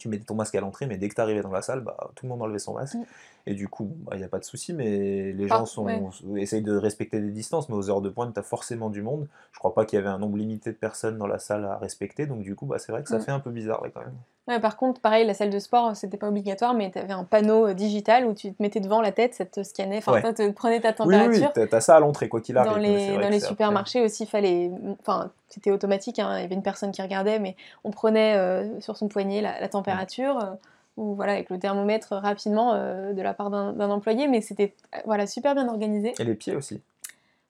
Tu 0.00 0.08
mettais 0.08 0.24
ton 0.24 0.34
masque 0.34 0.54
à 0.54 0.60
l'entrée, 0.60 0.86
mais 0.86 0.96
dès 0.96 1.08
que 1.10 1.14
tu 1.14 1.20
arrivais 1.20 1.42
dans 1.42 1.52
la 1.52 1.60
salle, 1.62 1.80
bah, 1.82 1.96
tout 2.14 2.24
le 2.24 2.30
monde 2.30 2.40
enlevait 2.42 2.58
son 2.58 2.72
masque. 2.74 2.94
Mm. 2.96 3.04
Et 3.46 3.54
du 3.54 3.68
coup, 3.68 3.94
il 4.12 4.18
n'y 4.18 4.24
a 4.24 4.28
pas 4.28 4.38
de 4.38 4.44
souci, 4.44 4.72
mais 4.72 5.32
les 5.32 5.44
Ah, 5.50 5.58
gens 5.58 5.66
sont, 5.66 5.84
ouais. 6.24 6.42
essayent 6.42 6.62
de 6.62 6.74
respecter 6.76 7.20
des 7.20 7.30
distances, 7.30 7.68
mais 7.68 7.74
aux 7.74 7.90
heures 7.90 8.00
de 8.00 8.08
pointe, 8.08 8.32
tu 8.34 8.40
as 8.40 8.42
forcément 8.42 8.88
du 8.90 9.02
monde. 9.02 9.28
Je 9.52 9.58
crois 9.58 9.74
pas 9.74 9.84
qu'il 9.84 9.98
y 9.98 10.00
avait 10.00 10.08
un 10.10 10.18
nombre 10.18 10.36
limité 10.38 10.70
de 10.72 10.76
personnes 10.76 11.18
dans 11.18 11.26
la 11.26 11.38
salle 11.38 11.64
à 11.66 11.76
respecter, 11.76 12.26
donc 12.26 12.40
du 12.42 12.54
coup, 12.56 12.66
bah, 12.66 12.78
c'est 12.78 12.92
vrai 12.92 13.02
que 13.02 13.08
ça 13.10 13.18
Mm. 13.18 13.22
fait 13.22 13.30
un 13.32 13.40
peu 13.40 13.50
bizarre 13.50 13.82
ouais, 13.82 13.90
quand 13.92 14.00
même. 14.00 14.16
Ouais, 14.50 14.58
par 14.58 14.76
contre, 14.76 15.00
pareil, 15.00 15.24
la 15.24 15.32
salle 15.32 15.50
de 15.50 15.58
sport, 15.60 15.94
c'était 15.94 16.16
pas 16.16 16.26
obligatoire, 16.28 16.74
mais 16.74 16.90
tu 16.90 16.98
avais 16.98 17.12
un 17.12 17.22
panneau 17.22 17.68
euh, 17.68 17.72
digital 17.74 18.26
où 18.26 18.34
tu 18.34 18.52
te 18.52 18.60
mettais 18.60 18.80
devant 18.80 19.00
la 19.00 19.12
tête, 19.12 19.32
ça 19.32 19.44
te 19.44 19.62
scannait, 19.62 19.98
enfin, 19.98 20.14
Ouais. 20.14 20.22
ça 20.22 20.32
te 20.32 20.50
prenait 20.50 20.80
ta 20.80 20.88
Oui, 20.88 20.94
température. 20.96 21.52
oui, 21.56 21.66
tu 21.68 21.74
as, 21.76 21.80
ça 21.80 21.94
à 21.96 22.00
l'entrée, 22.00 22.28
quoi 22.28 22.40
qu'il 22.40 22.58
arrive. 22.58 22.72
dans 22.72 22.78
les, 22.78 23.16
dans 23.16 23.46
supermarchés 23.46 24.00
aussi, 24.00 24.26
fallait, 24.26 24.72
enfin, 25.00 25.30
c'était 25.48 25.70
automatique, 25.70 26.18
hein, 26.18 26.36
il 26.38 26.42
y 26.42 26.44
avait 26.44 26.56
une 26.56 26.64
personne 26.64 26.90
qui 26.90 27.00
regardait, 27.00 27.38
mais 27.38 27.54
on 27.84 27.92
prenait 27.92 28.36
euh, 28.36 28.80
sur 28.80 28.96
son 28.96 29.06
poignet 29.06 29.40
la, 29.40 29.60
la 29.60 29.68
température, 29.68 30.36
euh, 30.38 30.50
ou 30.96 31.14
voilà, 31.14 31.34
avec 31.34 31.48
le 31.48 31.58
thermomètre 31.60 32.14
rapidement 32.14 32.72
euh, 32.74 33.12
de 33.12 33.22
la 33.22 33.32
part 33.34 33.50
d'un 33.50 33.90
employé, 33.90 34.26
mais 34.26 34.40
c'était 34.40 34.74
voilà, 35.04 35.28
super 35.28 35.54
bien 35.54 35.68
organisé. 35.68 36.12
Et 36.18 36.24
les 36.24 36.34
pieds 36.34 36.56
aussi. 36.56 36.80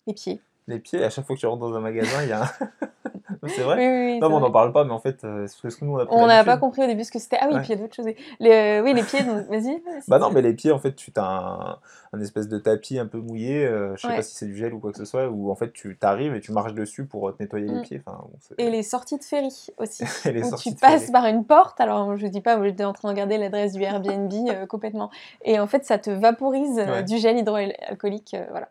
Les 0.06 0.12
pieds. 0.12 0.40
Les 0.68 0.78
pieds, 0.78 1.02
à 1.02 1.10
chaque 1.10 1.26
fois 1.26 1.34
que 1.34 1.40
tu 1.40 1.46
rentres 1.46 1.60
dans 1.60 1.74
un 1.74 1.80
magasin, 1.80 2.22
il 2.22 2.28
y 2.28 2.32
a 2.32 2.42
un. 2.44 2.46
c'est 3.48 3.62
vrai 3.62 3.76
Oui, 3.78 4.12
oui, 4.14 4.18
Non, 4.20 4.28
mais 4.28 4.34
on 4.36 4.40
n'en 4.40 4.50
parle 4.50 4.72
pas, 4.72 4.84
mais 4.84 4.92
en 4.92 4.98
fait, 4.98 5.24
euh, 5.24 5.46
c'est 5.48 5.60
parce 5.62 5.76
que 5.76 5.84
nous, 5.84 5.94
on 5.94 5.98
a 5.98 6.06
On 6.10 6.26
n'a 6.26 6.44
pas 6.44 6.56
compris 6.58 6.82
au 6.82 6.86
début 6.86 7.04
ce 7.04 7.10
que 7.10 7.18
c'était. 7.18 7.38
Ah 7.40 7.46
oui, 7.48 7.54
Ouais. 7.54 7.60
puis 7.60 7.70
il 7.72 7.76
y 7.76 7.78
a 7.78 7.82
d'autres 7.82 7.94
choses. 7.94 8.06
Les, 8.38 8.50
euh, 8.50 8.82
oui, 8.82 8.92
les 8.94 9.02
pieds, 9.02 9.22
donc 9.24 9.46
vas-y. 9.48 9.82
Bah 10.08 10.18
non, 10.18 10.30
mais 10.30 10.42
les 10.42 10.52
pieds, 10.54 10.70
en 10.72 10.78
fait, 10.78 10.94
tu 10.94 11.10
as 11.16 11.22
un, 11.24 11.78
un 12.12 12.20
espèce 12.20 12.48
de 12.48 12.58
tapis 12.58 12.98
un 12.98 13.06
peu 13.06 13.18
mouillé, 13.18 13.64
euh, 13.66 13.94
je 13.96 14.02
sais 14.02 14.08
Ouais. 14.08 14.16
pas 14.16 14.22
si 14.22 14.34
c'est 14.34 14.46
du 14.46 14.56
gel 14.56 14.74
ou 14.74 14.78
quoi 14.80 14.92
que 14.92 14.98
ce 14.98 15.04
soit, 15.04 15.28
où 15.28 15.50
en 15.50 15.54
fait 15.54 15.72
tu 15.72 15.96
t'arrives 15.96 16.34
et 16.34 16.40
tu 16.40 16.50
marches 16.52 16.74
dessus 16.74 17.04
pour 17.06 17.28
euh, 17.28 17.32
te 17.32 17.42
nettoyer 17.42 17.66
les 17.66 17.78
Mm. 17.78 17.82
pieds. 17.82 18.02
Enfin, 18.04 18.18
bon, 18.22 18.30
c'est- 18.40 18.54
Et 18.60 18.68
les 18.70 18.82
sorties 18.82 19.16
de 19.18 19.22
ferry 19.24 19.68
aussi. 19.78 20.02
et 20.28 20.32
les 20.32 20.52
où 20.52 20.56
tu 20.56 20.74
passes 20.74 21.00
ferry. 21.02 21.12
par 21.12 21.26
une 21.26 21.44
porte, 21.44 21.80
alors 21.80 22.16
je 22.16 22.26
dis 22.26 22.40
pas, 22.40 22.56
moi, 22.56 22.66
j'étais 22.66 22.84
en 22.84 22.92
train 22.92 23.08
de 23.08 23.12
regarder 23.14 23.38
l'adresse 23.38 23.72
du 23.74 23.82
Airbnb 23.82 24.32
euh, 24.50 24.66
complètement, 24.66 25.10
et 25.44 25.58
en 25.60 25.66
fait 25.68 25.84
ça 25.84 25.98
te 25.98 26.10
vaporise 26.10 26.76
Ouais. 26.78 27.04
du 27.04 27.18
gel 27.18 27.38
hydroalcoolique, 27.38 28.36
voilà, 28.50 28.68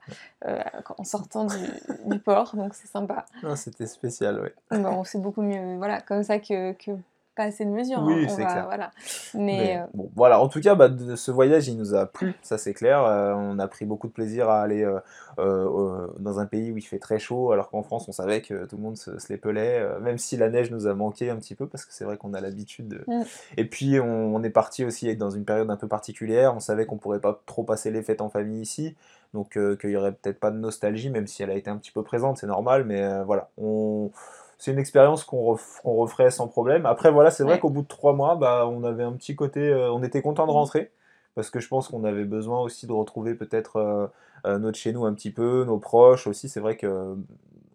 en 0.97 1.03
sortant 1.03 1.45
du, 1.45 1.55
du 2.05 2.19
port, 2.19 2.55
donc 2.55 2.73
c'est 2.73 2.87
sympa. 2.87 3.25
Non, 3.43 3.55
c'était 3.55 3.87
spécial, 3.87 4.41
ouais. 4.41 4.53
Bon, 4.79 5.03
c'est 5.03 5.21
beaucoup 5.21 5.41
mieux, 5.41 5.77
voilà, 5.77 6.01
comme 6.01 6.23
ça 6.23 6.39
que, 6.39 6.73
que 6.73 6.91
pas 7.35 7.43
assez 7.45 7.63
de 7.63 7.69
mesures. 7.69 8.01
Oui, 8.03 8.25
hein, 8.25 8.27
c'est 8.27 8.43
clair. 8.43 8.65
Voilà. 8.65 8.91
Mais, 9.33 9.57
Mais 9.57 9.77
euh, 9.77 9.85
bon, 9.93 10.11
voilà, 10.13 10.41
en 10.41 10.49
tout 10.49 10.59
cas, 10.59 10.75
bah, 10.75 10.89
de, 10.89 11.15
ce 11.15 11.31
voyage, 11.31 11.69
il 11.69 11.77
nous 11.77 11.93
a 11.95 12.05
plu, 12.05 12.33
ça 12.41 12.57
c'est 12.57 12.73
clair. 12.73 13.01
Euh, 13.05 13.33
on 13.33 13.59
a 13.59 13.67
pris 13.69 13.85
beaucoup 13.85 14.07
de 14.07 14.11
plaisir 14.11 14.49
à 14.49 14.61
aller 14.61 14.83
euh, 14.83 14.99
euh, 15.37 15.69
euh, 15.69 16.07
dans 16.19 16.39
un 16.39 16.45
pays 16.45 16.69
où 16.71 16.77
il 16.77 16.81
fait 16.81 16.99
très 16.99 17.17
chaud, 17.17 17.53
alors 17.53 17.69
qu'en 17.69 17.81
France, 17.81 18.09
on 18.09 18.11
savait 18.11 18.41
que 18.41 18.65
tout 18.65 18.75
le 18.75 18.81
monde 18.83 18.97
se, 18.97 19.17
se 19.19 19.31
les 19.31 19.37
pelait, 19.37 19.79
euh, 19.79 19.99
même 20.01 20.17
si 20.17 20.35
la 20.35 20.49
neige 20.49 20.69
nous 20.69 20.85
a 20.87 20.93
manqué 20.93 21.29
un 21.29 21.37
petit 21.37 21.55
peu, 21.55 21.65
parce 21.65 21.85
que 21.85 21.93
c'est 21.93 22.03
vrai 22.03 22.17
qu'on 22.17 22.33
a 22.33 22.41
l'habitude. 22.41 22.89
de- 22.89 23.03
Mm. 23.07 23.23
Et 23.55 23.63
puis, 23.65 24.01
on, 24.01 24.35
on 24.35 24.43
est 24.43 24.49
parti 24.49 24.83
aussi 24.83 25.15
dans 25.15 25.29
une 25.29 25.45
période 25.45 25.69
un 25.71 25.77
peu 25.77 25.87
particulière. 25.87 26.53
On 26.55 26.59
savait 26.59 26.85
qu'on 26.85 26.97
pourrait 26.97 27.21
pas 27.21 27.39
trop 27.45 27.63
passer 27.63 27.89
les 27.89 28.03
fêtes 28.03 28.19
en 28.21 28.29
famille 28.29 28.61
ici, 28.61 28.97
donc 29.33 29.57
euh, 29.57 29.75
qu'il 29.75 29.91
y 29.91 29.95
aurait 29.97 30.11
peut-être 30.13 30.39
pas 30.39 30.51
de 30.51 30.57
nostalgie, 30.57 31.09
même 31.09 31.27
si 31.27 31.43
elle 31.43 31.51
a 31.51 31.55
été 31.55 31.69
un 31.69 31.77
petit 31.77 31.91
peu 31.91 32.03
présente, 32.03 32.37
c'est 32.37 32.47
normal, 32.47 32.85
mais 32.85 33.01
euh, 33.01 33.23
voilà. 33.23 33.49
On 33.57 34.11
c'est 34.57 34.71
une 34.71 34.79
expérience 34.79 35.23
qu'on 35.23 35.53
ref- 35.55 35.79
referait 35.85 36.31
sans 36.31 36.47
problème. 36.49 36.85
Après, 36.85 37.11
voilà, 37.11 37.31
c'est 37.31 37.43
vrai 37.43 37.53
Ouais. 37.53 37.59
qu'au 37.59 37.69
bout 37.69 37.81
de 37.83 37.87
trois 37.87 38.13
mois, 38.13 38.35
bah, 38.35 38.67
on 38.67 38.83
avait 38.83 39.03
un 39.03 39.13
petit 39.13 39.35
côté, 39.35 39.61
euh, 39.69 39.91
on 39.91 40.03
était 40.03 40.21
content 40.21 40.45
de 40.45 40.51
Mhm. 40.51 40.57
rentrer, 40.57 40.91
parce 41.35 41.49
que 41.49 41.59
je 41.61 41.67
pense 41.69 41.87
qu'on 41.87 42.03
avait 42.03 42.25
besoin 42.25 42.59
aussi 42.61 42.85
de 42.87 42.91
retrouver 42.91 43.35
peut-être 43.35 44.09
notre 44.45 44.77
chez 44.77 44.91
nous 44.93 45.05
un 45.05 45.13
petit 45.13 45.31
peu, 45.31 45.63
nos 45.65 45.77
proches 45.79 46.27
aussi. 46.27 46.49
C'est 46.49 46.59
vrai 46.59 46.75
que, 46.77 47.15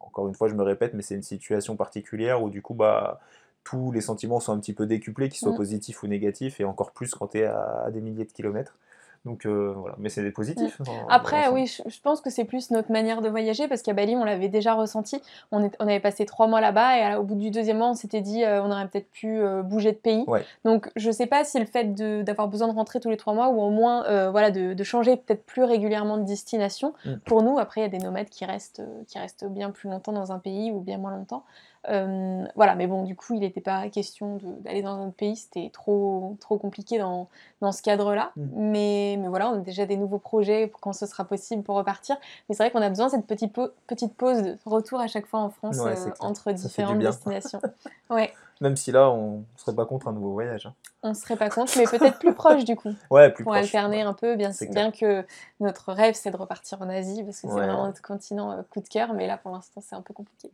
encore 0.00 0.28
une 0.28 0.34
fois, 0.34 0.48
je 0.48 0.54
me 0.54 0.62
répète, 0.62 0.94
mais 0.94 1.02
c'est 1.02 1.14
une 1.14 1.22
situation 1.22 1.76
particulière 1.76 2.42
où 2.42 2.50
du 2.50 2.62
coup, 2.62 2.74
bah, 2.74 3.20
tous 3.64 3.92
les 3.92 4.00
sentiments 4.02 4.40
sont 4.40 4.52
un 4.52 4.58
petit 4.60 4.74
peu 4.74 4.86
décuplés, 4.86 5.28
qu'ils 5.28 5.40
soient 5.40 5.52
Mhm. 5.52 5.56
positifs 5.56 6.02
ou 6.02 6.06
négatifs, 6.06 6.60
et 6.60 6.64
encore 6.64 6.90
plus 6.92 7.14
quand 7.14 7.28
tu 7.28 7.38
es 7.38 7.44
à, 7.44 7.84
à 7.86 7.90
des 7.90 8.00
milliers 8.00 8.24
de 8.26 8.32
kilomètres. 8.32 8.76
Donc 9.24 9.46
euh, 9.46 9.72
voilà, 9.76 9.94
mais 9.98 10.10
c'est 10.10 10.22
des 10.22 10.30
positifs. 10.30 10.80
en- 10.82 10.84
Mm. 10.84 11.06
Après, 11.08 11.46
dans 11.46 11.52
oui, 11.54 11.66
je, 11.66 11.82
je 11.88 12.00
pense 12.00 12.20
que 12.20 12.28
c'est 12.28 12.44
plus 12.44 12.70
notre 12.70 12.92
manière 12.92 13.22
de 13.22 13.28
voyager 13.30 13.68
parce 13.68 13.80
qu'à 13.80 13.94
Bali, 13.94 14.14
on 14.16 14.24
l'avait 14.24 14.48
déjà 14.48 14.74
ressenti. 14.74 15.20
On, 15.50 15.64
est- 15.64 15.74
on 15.80 15.84
avait 15.86 16.00
passé 16.00 16.26
trois 16.26 16.46
mois 16.46 16.60
là-bas 16.60 16.98
et 16.98 17.02
à- 17.02 17.20
au 17.20 17.22
bout 17.22 17.34
du 17.34 17.50
deuxième 17.50 17.78
mois, 17.78 17.88
on 17.88 17.94
s'était 17.94 18.20
dit 18.20 18.44
euh, 18.44 18.62
on 18.62 18.70
aurait 18.70 18.86
peut-être 18.86 19.10
pu 19.10 19.38
euh, 19.38 19.62
bouger 19.62 19.92
de 19.92 19.96
pays. 19.96 20.24
Ouais. 20.26 20.44
Donc, 20.66 20.90
je 20.96 21.10
sais 21.10 21.26
pas 21.26 21.42
si 21.44 21.58
le 21.58 21.64
fait 21.66 21.94
d'avoir 22.22 22.48
besoin 22.48 22.68
de 22.68 22.74
rentrer 22.74 23.00
tous 23.00 23.08
les 23.10 23.16
trois 23.16 23.32
mois 23.32 23.48
ou 23.48 23.60
au 23.62 23.70
moins 23.70 24.04
euh, 24.06 24.30
voilà, 24.30 24.50
de, 24.50 24.74
de 24.74 24.84
changer 24.84 25.16
peut-être 25.16 25.46
plus 25.46 25.64
régulièrement 25.64 26.18
de 26.18 26.24
destination. 26.24 26.92
Mm. 27.06 27.14
Pour 27.24 27.42
nous, 27.42 27.58
après, 27.58 27.80
il 27.80 27.84
y 27.84 27.86
a 27.86 27.90
des 27.90 28.04
nomades 28.04 28.28
qui 28.28 28.44
restent, 28.44 28.80
euh, 28.80 29.02
qui 29.08 29.18
restent 29.18 29.46
bien 29.46 29.70
plus 29.70 29.88
longtemps 29.88 30.12
dans 30.12 30.32
un 30.32 30.38
pays 30.38 30.70
ou 30.70 30.80
bien 30.80 30.98
moins 30.98 31.12
longtemps. 31.16 31.44
Euh, 31.90 32.44
voilà, 32.56 32.74
mais 32.74 32.86
bon, 32.86 33.02
du 33.04 33.14
coup, 33.14 33.34
il 33.34 33.40
n'était 33.40 33.60
pas 33.60 33.88
question 33.90 34.38
d'aller 34.60 34.82
dans 34.82 34.92
un 34.94 35.06
autre 35.08 35.16
pays, 35.16 35.36
c'était 35.36 35.70
trop, 35.72 36.36
trop 36.40 36.56
compliqué 36.58 36.98
dans, 36.98 37.28
dans 37.60 37.72
ce 37.72 37.82
cadre-là. 37.82 38.32
Mm. 38.36 38.42
Mais, 38.54 39.16
mais 39.20 39.28
voilà, 39.28 39.50
on 39.50 39.54
a 39.54 39.58
déjà 39.58 39.84
des 39.86 39.96
nouveaux 39.96 40.18
projets 40.18 40.66
pour 40.66 40.80
quand 40.80 40.92
ce 40.92 41.06
sera 41.06 41.24
possible 41.24 41.62
pour 41.62 41.76
repartir. 41.76 42.16
Mais 42.48 42.54
c'est 42.54 42.62
vrai 42.62 42.70
qu'on 42.70 42.80
a 42.82 42.88
besoin 42.88 43.06
de 43.06 43.10
cette 43.12 43.26
petite, 43.26 43.54
petite 43.86 44.14
pause 44.14 44.42
de 44.42 44.56
retour 44.64 45.00
à 45.00 45.06
chaque 45.08 45.26
fois 45.26 45.40
en 45.40 45.50
France 45.50 45.78
Ouais, 45.78 45.92
euh, 45.96 46.10
entre 46.20 46.52
différentes 46.52 46.98
destinations. 47.00 47.60
ouais, 48.10 48.32
Même 48.60 48.76
si 48.76 48.90
là, 48.90 49.10
on 49.10 49.38
ne 49.38 49.42
serait 49.56 49.74
pas 49.74 49.84
contre 49.84 50.08
un 50.08 50.12
nouveau 50.12 50.32
voyage. 50.32 50.66
hein. 50.66 50.74
on 51.02 51.10
ne 51.10 51.14
serait 51.14 51.36
pas 51.36 51.50
contre, 51.50 51.72
mais 51.76 51.84
peut-être 51.84 52.18
plus 52.18 52.32
proche 52.34 52.64
du 52.64 52.76
coup, 52.76 52.94
Ouais, 53.10 53.30
plus 53.30 53.44
pour 53.44 53.52
proche. 53.52 53.64
alterner 53.64 54.00
un 54.02 54.14
peu, 54.14 54.36
bien, 54.36 54.52
bien 54.70 54.90
que 54.90 55.24
notre 55.60 55.92
rêve 55.92 56.14
c'est 56.14 56.30
de 56.30 56.36
repartir 56.38 56.80
en 56.80 56.88
Asie, 56.88 57.22
parce 57.24 57.40
que 57.42 57.48
c'est 57.48 57.52
Ouais. 57.54 57.60
vraiment 57.66 57.86
notre 57.86 58.00
continent 58.00 58.52
euh, 58.52 58.62
coup 58.70 58.80
de 58.80 58.88
cœur, 58.88 59.12
mais 59.12 59.26
là 59.26 59.36
pour 59.36 59.52
l'instant 59.52 59.82
c'est 59.86 59.94
un 59.96 60.00
peu 60.02 60.14
compliqué. 60.14 60.50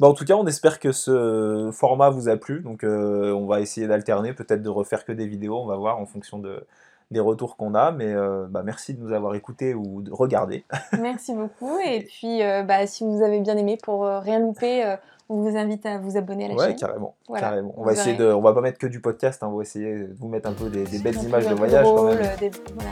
Bah, 0.00 0.08
en 0.08 0.12
tout 0.14 0.24
cas, 0.24 0.34
on 0.34 0.46
espère 0.46 0.80
que 0.80 0.90
ce 0.92 1.70
format 1.72 2.10
vous 2.10 2.28
a 2.28 2.36
plu. 2.36 2.60
Donc, 2.60 2.82
euh, 2.84 3.32
on 3.32 3.46
va 3.46 3.60
essayer 3.60 3.86
d'alterner, 3.86 4.32
peut-être 4.32 4.62
de 4.62 4.68
refaire 4.68 5.04
que 5.04 5.12
des 5.12 5.26
vidéos. 5.26 5.56
On 5.58 5.66
va 5.66 5.76
voir 5.76 5.98
en 5.98 6.06
fonction 6.06 6.38
de, 6.38 6.66
des 7.12 7.20
retours 7.20 7.56
qu'on 7.56 7.74
a. 7.74 7.92
Mais 7.92 8.12
euh, 8.12 8.46
bah, 8.48 8.62
merci 8.64 8.94
de 8.94 9.00
nous 9.00 9.12
avoir 9.12 9.34
écoutés 9.36 9.72
ou 9.72 10.02
de 10.02 10.12
regarder. 10.12 10.64
Merci 11.00 11.32
beaucoup. 11.34 11.78
Et 11.78 12.00
puis, 12.02 12.42
euh, 12.42 12.64
bah, 12.64 12.86
si 12.88 13.04
vous 13.04 13.22
avez 13.22 13.38
bien 13.40 13.56
aimé, 13.56 13.78
pour 13.80 14.04
rien 14.04 14.40
louper, 14.40 14.96
on 15.28 15.36
vous 15.40 15.56
invite 15.56 15.86
à 15.86 15.98
vous 15.98 16.16
abonner 16.18 16.46
à 16.46 16.48
la 16.48 16.54
Ouais, 16.54 16.66
chaîne. 16.66 16.76
carrément. 16.76 17.14
Voilà. 17.28 17.48
carrément. 17.48 17.72
On 17.76 17.80
Vous 17.82 17.86
va 17.86 17.92
essayer 17.92 18.16
de, 18.16 18.26
on 18.26 18.40
va 18.42 18.52
pas 18.52 18.60
mettre 18.60 18.78
que 18.78 18.88
du 18.88 19.00
podcast. 19.00 19.42
hein, 19.44 19.48
on 19.50 19.56
va 19.56 19.62
essayer 19.62 19.94
de 20.08 20.14
vous 20.18 20.28
mettre 20.28 20.48
un 20.48 20.52
peu 20.54 20.68
des, 20.68 20.82
des 20.84 20.98
belles 20.98 21.22
images 21.22 21.46
de 21.48 21.54
voyage 21.54 21.84
quand 21.86 22.02
même, 22.04 22.18
des- 22.40 22.50
voilà. 22.74 22.90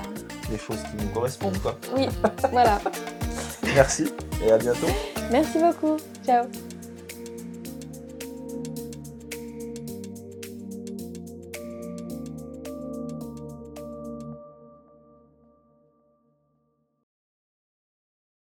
des 0.50 0.56
choses 0.58 0.82
qui 0.84 1.04
nous 1.04 1.12
correspondent 1.12 1.58
quoi. 1.58 1.74
Oui, 1.96 2.08
voilà. 2.52 2.78
Merci 3.74 4.12
et 4.46 4.50
à 4.52 4.56
bientôt. 4.58 4.86
Merci 5.30 5.58
beaucoup. 5.58 5.96
Ciao. 6.24 6.46